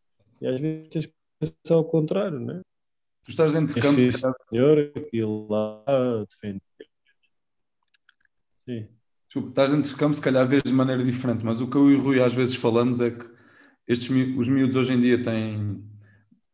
E 0.40 0.46
às 0.46 0.60
vezes 0.60 0.88
tens 0.88 1.06
que 1.06 1.12
pensar 1.40 1.74
ao 1.74 1.84
contrário, 1.84 2.38
né? 2.38 2.60
Tu 3.24 3.30
estás 3.30 3.52
dentro 3.52 3.74
de 3.74 3.80
campo, 3.80 4.00
se 4.00 4.08
e 5.12 5.24
lá 5.24 5.84
defende. 6.24 6.62
Sim. 8.64 8.88
Desculpa, 9.26 9.48
estás 9.50 9.70
dentro 9.70 9.90
de 9.90 9.96
campo, 9.96 10.14
se 10.14 10.22
calhar 10.22 10.46
vês 10.46 10.62
de 10.62 10.72
maneira 10.72 11.04
diferente, 11.04 11.44
mas 11.44 11.60
o 11.60 11.68
que 11.68 11.76
eu 11.76 11.90
e 11.90 11.94
o 11.96 12.00
Rui 12.00 12.22
às 12.22 12.32
vezes 12.32 12.54
falamos 12.54 13.00
é 13.00 13.10
que 13.10 13.28
estes, 13.86 14.08
os 14.10 14.48
miúdos 14.48 14.76
hoje 14.76 14.92
em 14.92 15.00
dia 15.00 15.22
têm 15.22 15.84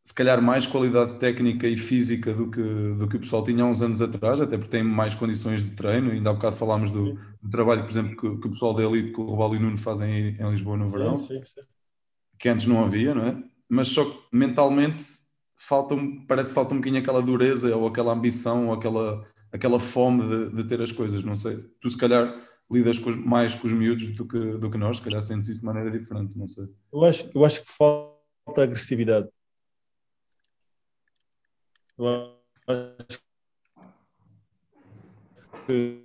se 0.05 0.13
calhar 0.13 0.41
mais 0.43 0.67
qualidade 0.67 1.19
técnica 1.19 1.67
e 1.67 1.79
física 1.79 2.35
do 2.35 2.51
que, 2.51 2.61
do 2.61 3.09
que 3.09 3.17
o 3.17 3.21
pessoal 3.21 3.43
tinha 3.43 3.65
há 3.65 3.67
uns 3.67 3.81
anos 3.81 4.03
atrás, 4.03 4.39
até 4.39 4.59
porque 4.59 4.71
têm 4.71 4.83
mais 4.83 5.15
condições 5.15 5.65
de 5.65 5.71
treino. 5.71 6.11
Ainda 6.11 6.29
há 6.29 6.33
bocado 6.35 6.57
falámos 6.57 6.91
do, 6.91 7.19
do 7.43 7.51
trabalho, 7.51 7.85
por 7.85 7.91
exemplo, 7.91 8.11
que, 8.11 8.41
que, 8.43 8.47
o 8.47 8.51
pessoal 8.51 8.75
da 8.75 8.83
Elite, 8.83 9.15
que 9.15 9.21
o 9.21 9.25
Robalo 9.25 9.57
e 9.57 9.59
Nuno 9.59 9.79
fazem 9.79 10.37
em 10.39 10.51
Lisboa 10.51 10.77
no 10.77 10.91
verão, 10.91 11.17
sim, 11.17 11.43
sim, 11.43 11.45
sim. 11.45 11.67
que 12.39 12.51
antes 12.51 12.67
não 12.67 12.85
havia, 12.85 13.15
não 13.15 13.27
é? 13.27 13.43
Mas 13.67 13.89
só 13.89 14.05
que 14.05 14.19
mentalmente 14.31 15.03
falta, 15.57 15.97
parece 16.29 16.51
que 16.51 16.55
falta 16.55 16.75
um 16.75 16.79
bocadinho 16.79 17.01
aquela 17.01 17.23
dureza 17.23 17.75
ou 17.75 17.87
aquela 17.87 18.13
ambição 18.13 18.69
ou 18.69 18.75
aquela, 18.75 19.27
aquela 19.51 19.81
fome 19.81 20.29
de, 20.29 20.57
de 20.57 20.65
ter 20.65 20.83
as 20.83 20.93
coisas, 20.93 21.25
não 21.25 21.35
sei. 21.35 21.57
Tu 21.81 21.89
se 21.89 21.97
calhar 21.97 22.31
lidas 22.71 22.99
com 22.99 23.11
mais 23.17 23.55
com 23.55 23.67
os 23.67 23.73
miúdos 23.73 24.09
do 24.15 24.29
que, 24.29 24.39
do 24.59 24.71
que 24.71 24.77
nós, 24.77 24.99
se 24.99 25.03
calhar 25.03 25.23
sentes 25.23 25.49
isso 25.49 25.61
de 25.61 25.67
maneira 25.67 25.91
diferente, 25.91 26.37
não 26.37 26.47
sei. 26.47 26.67
Eu 26.93 27.05
acho, 27.07 27.31
eu 27.35 27.43
acho 27.43 27.63
que 27.63 27.73
falta 27.73 28.63
agressividade 28.63 29.29
eu 31.99 32.39
acho 32.67 33.21
que 35.67 36.05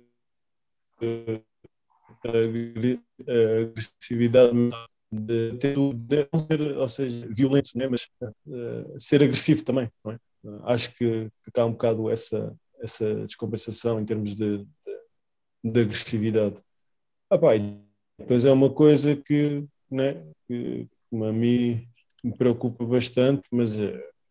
a 2.26 3.60
agressividade 3.62 4.70
de 5.12 5.56
ter, 5.58 5.76
não 5.76 6.46
ser, 6.46 6.76
ou 6.76 6.88
seja, 6.88 7.26
violento, 7.28 7.70
né? 7.74 7.88
mas 7.88 8.08
uh, 8.22 9.00
ser 9.00 9.22
agressivo 9.22 9.64
também, 9.64 9.90
é? 10.06 10.18
Acho 10.64 10.94
que, 10.94 11.30
que 11.52 11.60
há 11.60 11.66
um 11.66 11.72
bocado 11.72 12.08
essa, 12.08 12.56
essa 12.80 13.26
descompensação 13.26 14.00
em 14.00 14.06
termos 14.06 14.34
de, 14.34 14.58
de, 14.58 14.66
de 15.64 15.80
agressividade. 15.80 16.56
Ah, 17.28 17.38
pá, 17.38 17.50
depois 18.18 18.44
é 18.44 18.50
uma 18.50 18.72
coisa 18.72 19.16
que, 19.16 19.64
né, 19.90 20.14
que, 20.46 20.86
que 21.10 21.16
a 21.24 21.32
mim 21.32 21.86
me 22.24 22.36
preocupa 22.36 22.84
bastante, 22.86 23.42
mas 23.50 23.78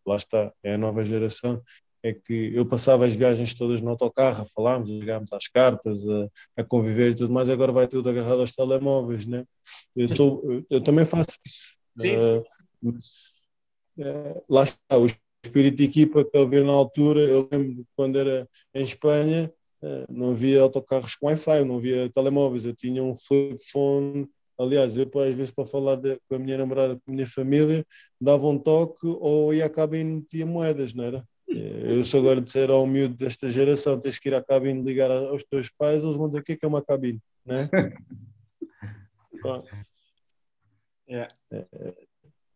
lá 0.10 0.16
está, 0.16 0.52
é 0.64 0.74
a 0.74 0.78
nova 0.78 1.06
geração, 1.06 1.62
é 2.02 2.14
que 2.14 2.52
eu 2.54 2.66
passava 2.66 3.06
as 3.06 3.14
viagens 3.14 3.54
todas 3.54 3.82
no 3.82 3.90
autocarro, 3.90 4.42
a 4.42 4.46
falarmos, 4.46 4.90
a 4.90 4.94
jogarmos 4.94 5.34
às 5.34 5.48
cartas, 5.48 6.08
a, 6.08 6.28
a, 6.58 6.64
conviver 6.64 7.12
e 7.12 7.16
tudo 7.16 7.34
mais, 7.34 7.50
agora 7.50 7.72
vai 7.72 7.88
tudo 7.88 8.10
agarrado 8.10 8.40
aos 8.40 8.52
telemóveis, 8.52 9.26
né? 9.26 9.46
Eu, 9.96 10.08
eu, 10.08 10.66
eu 10.70 10.82
também 10.82 11.06
faço 11.06 11.38
isso. 11.46 11.76
Sim, 11.98 12.16
uh, 12.16 12.44
mas, 12.82 13.06
uh, 13.98 14.44
lá 14.50 14.64
está, 14.64 14.98
o 14.98 15.06
espírito 15.06 15.78
de 15.78 15.84
equipa 15.84 16.24
que 16.24 16.38
eu 16.38 16.48
vi 16.48 16.64
na 16.64 16.72
altura, 16.72 17.22
eu 17.22 17.48
lembro 17.52 17.86
quando 17.96 18.18
era 18.18 18.48
em 18.74 18.84
Espanha, 18.84 19.52
uh, 19.82 20.06
não 20.10 20.32
havia 20.32 20.62
autocarros 20.62 21.16
com 21.16 21.28
Wi-Fi, 21.28 21.66
não 21.66 21.78
havia 21.78 22.10
telemóveis, 22.10 22.64
eu 22.66 22.74
tinha 22.74 23.04
um 23.04 23.16
flip 23.16 23.58
phone 23.70 24.30
Aliás, 24.60 24.98
eu 24.98 25.10
às 25.22 25.36
vezes 25.36 25.52
para 25.52 25.66
falar 25.66 25.96
de, 25.96 26.20
com 26.28 26.36
a 26.36 26.40
minha 26.40 26.58
namorada, 26.58 26.96
com 26.96 27.12
a 27.12 27.14
minha 27.14 27.26
família, 27.26 27.86
dava 28.20 28.46
um 28.46 28.60
toque 28.60 29.08
ou 29.08 29.54
ia 29.54 29.66
à 29.66 29.70
cabine 29.70 30.12
e 30.12 30.16
metia 30.16 30.46
moedas, 30.46 30.94
não 30.94 31.06
era? 31.06 31.26
Eu 31.48 32.04
sou 32.04 32.20
agora 32.20 32.42
dizer 32.42 32.70
ao 32.70 32.86
miúdo 32.86 33.16
desta 33.16 33.50
geração, 33.50 34.00
tens 34.00 34.20
que 34.20 34.28
ir 34.28 34.36
à 34.36 34.44
cabine 34.44 34.84
ligar 34.84 35.10
aos 35.10 35.44
teus 35.44 35.70
pais, 35.70 36.04
eles 36.04 36.18
vão 36.18 36.28
dizer 36.28 36.42
o 36.42 36.44
que 36.44 36.52
é, 36.52 36.58
que 36.58 36.66
é 36.66 36.68
uma 36.68 36.84
cabine, 36.84 37.22
não 37.46 37.56
é? 37.56 37.70
yeah. 41.10 41.34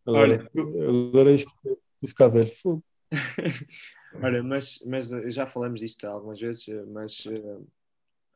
Agora, 0.06 0.50
agora 1.08 1.32
isto 1.32 1.50
ficar 2.06 2.28
velho. 2.28 2.52
Olha, 4.22 4.42
mas, 4.42 4.78
mas 4.86 5.08
já 5.34 5.46
falamos 5.46 5.80
disto 5.80 6.04
algumas 6.04 6.38
vezes, 6.38 6.66
mas 6.88 7.24
uh, 7.26 7.66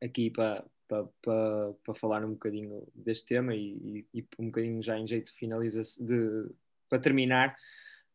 aqui 0.02 0.30
para, 0.30 0.64
para, 0.88 1.04
para, 1.22 1.72
para 1.84 1.94
falar 1.94 2.24
um 2.24 2.32
bocadinho 2.32 2.82
deste 2.94 3.26
tema 3.26 3.54
e, 3.54 4.06
e, 4.12 4.20
e 4.20 4.26
um 4.38 4.46
bocadinho 4.46 4.82
já 4.82 4.98
em 4.98 5.06
jeito 5.06 5.32
de 5.32 5.38
finaliza 5.38 5.82
de 6.00 6.50
para 6.88 6.98
terminar. 6.98 7.54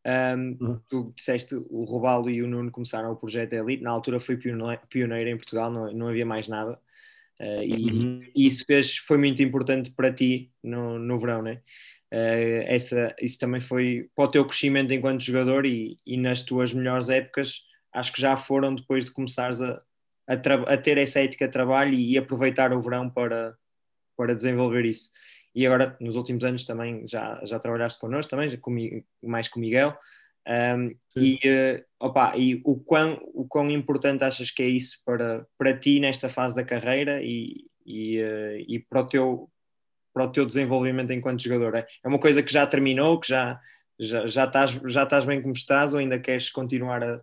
Um, 0.06 0.56
uhum. 0.60 0.80
Tu 0.88 1.12
disseste 1.16 1.54
o 1.54 1.84
Robalo 1.84 2.28
e 2.28 2.42
o 2.42 2.46
Nuno 2.46 2.70
começaram 2.70 3.10
o 3.10 3.16
projeto 3.16 3.54
Elite, 3.54 3.82
na 3.82 3.90
altura 3.90 4.20
foi 4.20 4.36
pioneiro 4.36 5.30
em 5.30 5.36
Portugal, 5.36 5.70
não, 5.70 5.90
não 5.92 6.08
havia 6.08 6.26
mais 6.26 6.46
nada. 6.46 6.78
Uh, 7.40 7.62
e, 7.62 7.90
uhum. 7.90 8.22
e, 8.34 8.46
isso 8.46 8.64
fez, 8.66 8.96
foi 8.98 9.16
muito 9.16 9.42
importante 9.42 9.90
para 9.90 10.12
ti 10.12 10.52
no, 10.62 10.98
no 10.98 11.18
verão, 11.18 11.42
né? 11.42 11.62
Uh, 12.12 12.62
essa, 12.66 13.14
isso 13.20 13.38
também 13.38 13.60
foi 13.60 14.08
para 14.14 14.24
o 14.26 14.30
teu 14.30 14.46
crescimento 14.46 14.92
enquanto 14.92 15.22
jogador 15.22 15.64
e, 15.64 15.98
e, 16.06 16.16
nas 16.16 16.42
tuas 16.42 16.72
melhores 16.72 17.08
épocas, 17.08 17.62
acho 17.92 18.12
que 18.12 18.20
já 18.20 18.36
foram 18.36 18.74
depois 18.74 19.06
de 19.06 19.10
começares 19.10 19.60
a, 19.62 19.82
a, 20.26 20.34
a 20.34 20.76
ter 20.76 20.98
essa 20.98 21.20
ética 21.20 21.46
de 21.46 21.52
trabalho 21.52 21.94
e, 21.94 22.16
aproveitar 22.16 22.72
o 22.72 22.80
verão 22.80 23.08
para, 23.10 23.56
para 24.16 24.34
desenvolver 24.34 24.84
isso. 24.84 25.10
E 25.54 25.66
agora, 25.66 25.96
nos 26.00 26.16
últimos 26.16 26.44
anos, 26.44 26.64
também 26.64 27.06
já, 27.06 27.40
já 27.44 27.58
trabalhaste 27.58 28.00
connosco, 28.00 28.30
também, 28.30 28.56
com, 28.58 28.74
mais 29.22 29.48
com 29.48 29.58
o 29.58 29.62
Miguel. 29.62 29.96
Um, 30.46 30.94
e, 31.16 31.36
uh, 31.36 31.84
opa, 31.98 32.36
e 32.36 32.60
o, 32.64 32.76
quão, 32.76 33.18
o 33.32 33.46
quão 33.46 33.70
importante 33.70 34.24
achas 34.24 34.50
que 34.50 34.62
é 34.62 34.68
isso 34.68 35.00
para, 35.04 35.46
para 35.56 35.78
ti 35.78 36.00
nesta 36.00 36.28
fase 36.28 36.54
da 36.54 36.64
carreira 36.64 37.22
e, 37.22 37.66
e, 37.86 38.20
uh, 38.20 38.64
e 38.68 38.78
para, 38.78 39.00
o 39.00 39.06
teu, 39.06 39.50
para 40.12 40.24
o 40.24 40.32
teu 40.32 40.44
desenvolvimento 40.44 41.12
enquanto 41.12 41.42
jogador? 41.42 41.76
É, 41.76 41.86
é 42.04 42.08
uma 42.08 42.18
coisa 42.18 42.42
que 42.42 42.52
já 42.52 42.66
terminou, 42.66 43.18
que 43.20 43.28
já, 43.28 43.58
já, 43.98 44.26
já, 44.26 44.44
estás, 44.44 44.70
já 44.86 45.04
estás 45.04 45.24
bem 45.24 45.40
como 45.40 45.54
estás 45.54 45.94
ou 45.94 46.00
ainda 46.00 46.18
queres 46.18 46.50
continuar 46.50 47.02
a, 47.02 47.20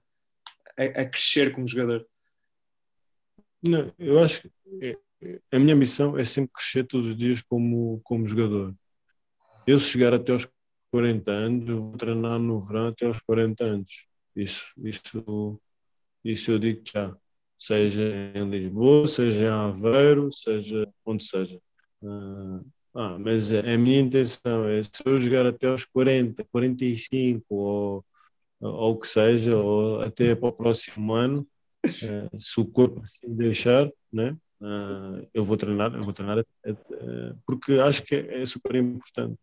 a, 0.77 0.83
a 1.01 1.05
crescer 1.05 1.51
como 1.51 1.67
jogador? 1.67 2.07
Não, 3.63 3.93
eu 3.99 4.19
acho 4.19 4.41
que 4.41 4.97
é, 5.21 5.39
a 5.51 5.59
minha 5.59 5.75
missão 5.75 6.17
é 6.17 6.23
sempre 6.23 6.51
crescer 6.53 6.85
todos 6.85 7.09
os 7.09 7.15
dias 7.15 7.41
como, 7.41 8.01
como 8.03 8.27
jogador. 8.27 8.75
Eu 9.67 9.79
chegar 9.79 10.13
até 10.13 10.31
aos 10.31 10.47
40 10.91 11.31
anos, 11.31 11.69
eu 11.69 11.77
vou 11.77 11.97
treinar 11.97 12.39
no 12.39 12.59
verão 12.59 12.87
até 12.87 13.05
aos 13.05 13.21
40 13.21 13.63
anos. 13.63 14.07
Isso, 14.35 14.65
isso, 14.77 15.61
isso 16.23 16.51
eu 16.51 16.59
digo 16.59 16.81
já. 16.85 17.15
Seja 17.59 18.03
em 18.35 18.49
Lisboa, 18.49 19.07
seja 19.07 19.45
em 19.45 19.49
Aveiro, 19.49 20.31
seja 20.33 20.87
onde 21.05 21.23
seja. 21.23 21.59
Uh, 22.01 22.65
ah, 22.95 23.17
mas 23.19 23.51
a 23.53 23.77
minha 23.77 23.99
intenção 23.99 24.67
é, 24.67 24.83
se 24.83 25.03
eu 25.05 25.17
jogar 25.19 25.45
até 25.45 25.67
aos 25.67 25.85
40, 25.85 26.43
45 26.51 27.45
ou, 27.49 28.05
ou 28.59 28.93
o 28.93 28.99
que 28.99 29.07
seja, 29.07 29.55
ou 29.55 30.01
até 30.01 30.35
para 30.35 30.49
o 30.49 30.51
próximo 30.51 31.13
ano, 31.13 31.47
uh, 31.85 32.39
se 32.39 32.59
o 32.59 32.65
corpo 32.65 33.01
assim 33.03 33.33
deixar, 33.35 33.89
né? 34.11 34.37
Uh, 34.61 35.27
eu 35.33 35.43
vou 35.43 35.57
treinar, 35.57 35.93
eu 35.93 36.03
vou 36.03 36.13
treinar 36.13 36.39
uh, 36.39 36.45
porque 37.45 37.73
acho 37.73 38.03
que 38.03 38.15
é, 38.15 38.41
é 38.41 38.45
super 38.45 38.75
importante. 38.75 39.39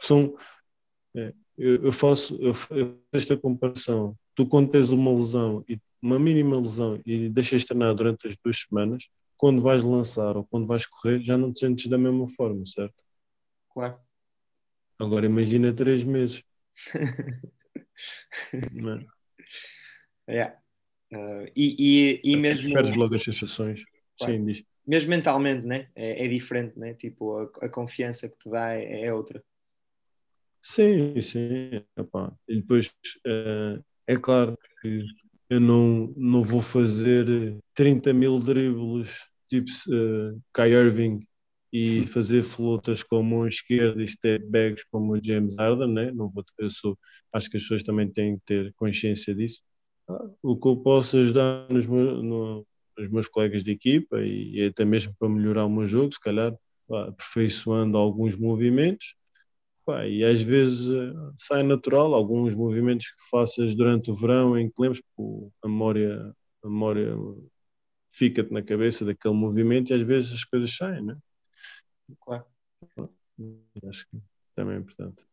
São, 0.00 0.34
é, 1.14 1.34
eu, 1.58 1.84
eu, 1.84 1.92
faço, 1.92 2.36
eu, 2.40 2.54
faço 2.54 2.98
esta 3.12 3.36
comparação. 3.36 4.16
Tu, 4.34 4.46
quando 4.46 4.70
tens 4.70 4.90
uma 4.90 5.12
lesão, 5.12 5.62
e 5.68 5.78
uma 6.00 6.18
mínima 6.18 6.58
lesão, 6.58 7.00
e 7.04 7.28
deixas 7.28 7.64
treinar 7.64 7.94
durante 7.94 8.26
as 8.26 8.36
duas 8.42 8.60
semanas, 8.60 9.08
quando 9.36 9.60
vais 9.60 9.82
lançar 9.82 10.36
ou 10.36 10.44
quando 10.44 10.66
vais 10.66 10.86
correr, 10.86 11.20
já 11.22 11.36
não 11.36 11.52
te 11.52 11.60
sentes 11.60 11.86
da 11.86 11.98
mesma 11.98 12.26
forma, 12.28 12.64
certo? 12.64 13.02
Claro. 13.72 13.98
Agora 14.98 15.26
imagina 15.26 15.72
três 15.72 16.02
meses. 16.04 16.42
não 18.72 18.94
é? 18.94 19.06
Yeah. 20.28 20.58
Uh, 21.12 21.50
e, 21.56 22.20
e, 22.24 22.32
e 22.32 22.36
mesmo. 22.36 22.72
Perdes 22.72 22.94
logo 22.94 23.14
as 23.14 23.22
sensações. 23.22 23.84
Claro. 24.18 24.32
Sim, 24.32 24.44
diz. 24.44 24.64
Mesmo 24.86 25.10
mentalmente, 25.10 25.66
né? 25.66 25.88
É, 25.94 26.24
é 26.24 26.28
diferente, 26.28 26.78
né? 26.78 26.94
Tipo, 26.94 27.36
a, 27.36 27.66
a, 27.66 27.68
confiança 27.68 28.28
que 28.28 28.38
te 28.38 28.50
dá 28.50 28.74
é, 28.74 29.06
é 29.06 29.14
outra. 29.14 29.42
Sim, 30.62 31.20
sim. 31.20 31.82
Epá. 31.96 32.32
E 32.48 32.56
depois, 32.56 32.88
uh, 33.26 33.82
é 34.06 34.16
claro 34.16 34.56
que 34.80 35.04
eu 35.48 35.60
não, 35.60 36.12
não 36.16 36.42
vou 36.42 36.62
fazer 36.62 37.56
30 37.74 38.12
mil 38.12 38.38
dribles 38.38 39.28
tipo 39.48 39.70
uh, 39.88 40.40
Kai 40.52 40.70
Irving 40.70 41.26
e 41.72 42.02
fazer 42.06 42.42
flotas 42.42 43.02
com 43.02 43.16
a 43.16 43.22
mão 43.22 43.46
esquerda 43.46 44.02
e 44.02 44.06
step 44.06 44.44
bags 44.46 44.84
como 44.90 45.14
o 45.14 45.22
James 45.22 45.56
Harden, 45.58 45.92
né? 45.92 46.12
não 46.12 46.28
vou, 46.28 46.44
eu 46.58 46.70
sou, 46.70 46.96
acho 47.32 47.50
que 47.50 47.56
as 47.56 47.62
pessoas 47.64 47.82
também 47.82 48.08
têm 48.08 48.36
que 48.36 48.42
ter 48.46 48.72
consciência 48.74 49.34
disso 49.34 49.60
o 50.42 50.56
que 50.56 50.68
eu 50.68 50.76
posso 50.76 51.16
ajudar 51.16 51.68
nos 51.68 51.86
meus, 51.86 52.22
no, 52.22 52.66
nos 52.96 53.08
meus 53.08 53.28
colegas 53.28 53.64
de 53.64 53.72
equipa 53.72 54.20
e, 54.20 54.56
e, 54.56 54.66
até 54.66 54.84
mesmo 54.84 55.14
para 55.18 55.28
melhorar 55.28 55.64
o 55.64 55.70
meu 55.70 55.86
jogo, 55.86 56.12
se 56.12 56.20
calhar 56.20 56.56
pá, 56.88 57.08
aperfeiçoando 57.08 57.96
alguns 57.96 58.36
movimentos. 58.36 59.16
Pá, 59.84 60.06
e 60.06 60.24
às 60.24 60.42
vezes 60.42 60.88
uh, 60.88 61.32
sai 61.36 61.62
natural 61.62 62.14
alguns 62.14 62.54
movimentos 62.54 63.08
que 63.08 63.30
faças 63.30 63.74
durante 63.74 64.10
o 64.10 64.14
verão 64.14 64.58
em 64.58 64.68
que 64.68 64.80
lembres, 64.80 65.02
a 65.62 65.68
memória, 65.68 66.34
a 66.62 66.68
memória 66.68 67.16
fica-te 68.10 68.52
na 68.52 68.62
cabeça 68.62 69.04
daquele 69.04 69.34
movimento 69.34 69.90
e 69.90 69.94
às 69.94 70.06
vezes 70.06 70.32
as 70.34 70.44
coisas 70.44 70.76
saem, 70.76 71.02
né? 71.02 71.16
Claro. 72.20 72.44
Acho 73.88 74.06
que 74.08 74.18
também 74.54 74.76
é 74.76 74.78
importante. 74.78 75.24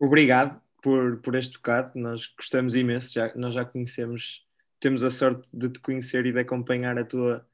Obrigado 0.00 0.63
por, 0.84 1.16
por 1.22 1.34
este 1.34 1.54
bocado. 1.54 1.98
Nós 1.98 2.26
gostamos 2.36 2.74
imenso, 2.74 3.14
já, 3.14 3.32
nós 3.34 3.54
já 3.54 3.64
conhecemos, 3.64 4.46
temos 4.78 5.02
a 5.02 5.08
sorte 5.08 5.48
de 5.50 5.70
te 5.70 5.80
conhecer 5.80 6.26
e 6.26 6.32
de 6.32 6.38
acompanhar 6.38 6.98
a 6.98 7.04
tua, 7.04 7.48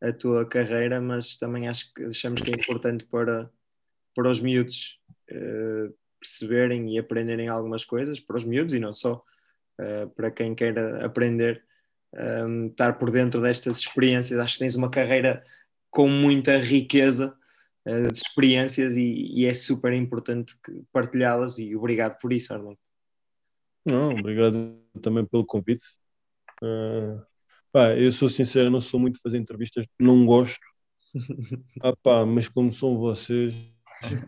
a 0.00 0.10
tua 0.10 0.48
carreira, 0.48 0.98
mas 0.98 1.36
também 1.36 1.68
acho 1.68 1.92
que 1.92 2.04
achamos 2.04 2.40
que 2.40 2.50
é 2.50 2.54
importante 2.54 3.04
para, 3.04 3.50
para 4.14 4.30
os 4.30 4.40
miúdos 4.40 4.98
uh, 5.30 5.94
perceberem 6.18 6.94
e 6.94 6.98
aprenderem 6.98 7.48
algumas 7.48 7.84
coisas, 7.84 8.18
para 8.18 8.38
os 8.38 8.44
miúdos 8.44 8.72
e 8.72 8.80
não 8.80 8.94
só, 8.94 9.22
uh, 9.78 10.08
para 10.16 10.30
quem 10.30 10.54
queira 10.54 11.04
aprender, 11.04 11.62
um, 12.14 12.64
eh, 12.64 12.66
estar 12.68 12.94
por 12.94 13.10
dentro 13.10 13.42
destas 13.42 13.78
experiências. 13.78 14.40
Acho 14.40 14.54
que 14.54 14.60
tens 14.60 14.74
uma 14.74 14.90
carreira 14.90 15.44
com 15.90 16.08
muita 16.08 16.56
riqueza 16.56 17.36
de 18.12 18.18
experiências 18.18 18.96
e, 18.96 19.40
e, 19.40 19.46
é 19.46 19.54
super 19.54 19.92
importante 19.92 20.54
partilhá-las 20.92 21.58
e 21.58 21.74
obrigado 21.74 22.18
por 22.18 22.32
isso, 22.32 22.52
Arnold. 22.52 22.78
Não, 23.84 24.10
obrigado 24.10 24.78
também 25.02 25.24
pelo 25.24 25.44
convite. 25.44 25.84
Uh, 26.62 27.20
pá, 27.72 27.96
eu 27.96 28.12
sou 28.12 28.28
sincero, 28.28 28.70
não 28.70 28.80
sou 28.80 29.00
muito 29.00 29.20
fazer 29.20 29.38
entrevistas, 29.38 29.86
não 29.98 30.26
gosto. 30.26 30.60
ah, 31.82 31.94
pá, 32.02 32.24
mas 32.26 32.48
como 32.48 32.72
são 32.72 32.96
vocês, 32.96 33.54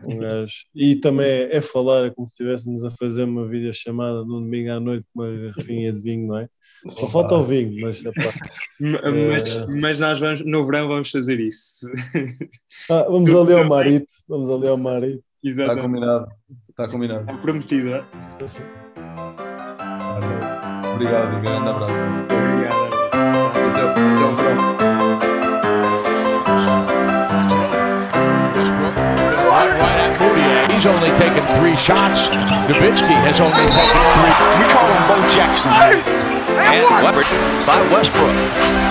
um 0.04 0.18
gajo. 0.18 0.54
E 0.74 0.96
também 0.96 1.26
é, 1.26 1.56
é, 1.56 1.60
falar, 1.60 2.06
é 2.06 2.10
como 2.10 2.28
se 2.28 2.34
estivéssemos 2.34 2.84
a 2.84 2.90
fazer 2.90 3.24
uma 3.24 3.46
videochamada 3.46 4.24
num 4.24 4.40
domingo 4.40 4.70
à 4.70 4.80
noite 4.80 5.06
com 5.12 5.22
uma 5.22 5.30
garrafinha 5.30 5.92
de 5.92 6.00
vinho, 6.00 6.28
não 6.28 6.38
é? 6.38 6.48
Só 6.92 7.08
falta 7.08 7.36
o 7.36 7.44
vinho, 7.44 7.80
mas, 7.80 8.02
mas, 8.80 9.56
é... 9.56 9.66
mas 9.66 10.00
nós 10.00 10.18
vamos, 10.18 10.44
no 10.44 10.66
verão 10.66 10.88
vamos 10.88 11.10
fazer 11.10 11.38
isso. 11.38 11.86
Ah, 12.90 13.04
vamos 13.08 13.32
ali 13.32 13.52
ao 13.52 13.68
Marito. 13.68 14.12
Vamos 14.28 14.50
ali 14.50 14.66
ao 14.66 14.76
Marito. 14.76 15.22
Está 15.44 15.76
combinado. 15.76 16.26
Está 16.70 16.88
combinado. 16.88 17.30
É 17.30 17.36
prometido, 17.36 17.94
é? 17.94 18.04
Obrigado, 20.94 21.36
um 21.36 21.40
grande 21.40 21.68
abraço. 21.68 22.04
Obrigado. 22.24 22.92
Até 23.70 23.84
o, 23.84 23.88
até 23.88 24.24
o 24.24 24.34
verão. 24.34 25.22
He's 30.70 30.86
only 30.86 31.10
taken 31.16 31.42
three 31.56 31.76
shots. 31.76 32.28
Nowitzki 32.68 33.16
has 33.24 33.40
only 33.40 33.66
taken 33.72 33.98
three. 34.14 34.34
We 34.58 34.66
call 34.72 34.86
him 34.86 35.02
Bo 35.08 35.16
Jackson. 35.34 35.72
And 35.72 36.86
Westbrook 37.02 37.38
by 37.66 37.80
Westbrook. 37.92 38.36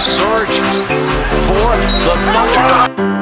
Surge 0.03 0.59
for 1.47 1.71
the 1.77 2.15
Thunder. 2.33 3.20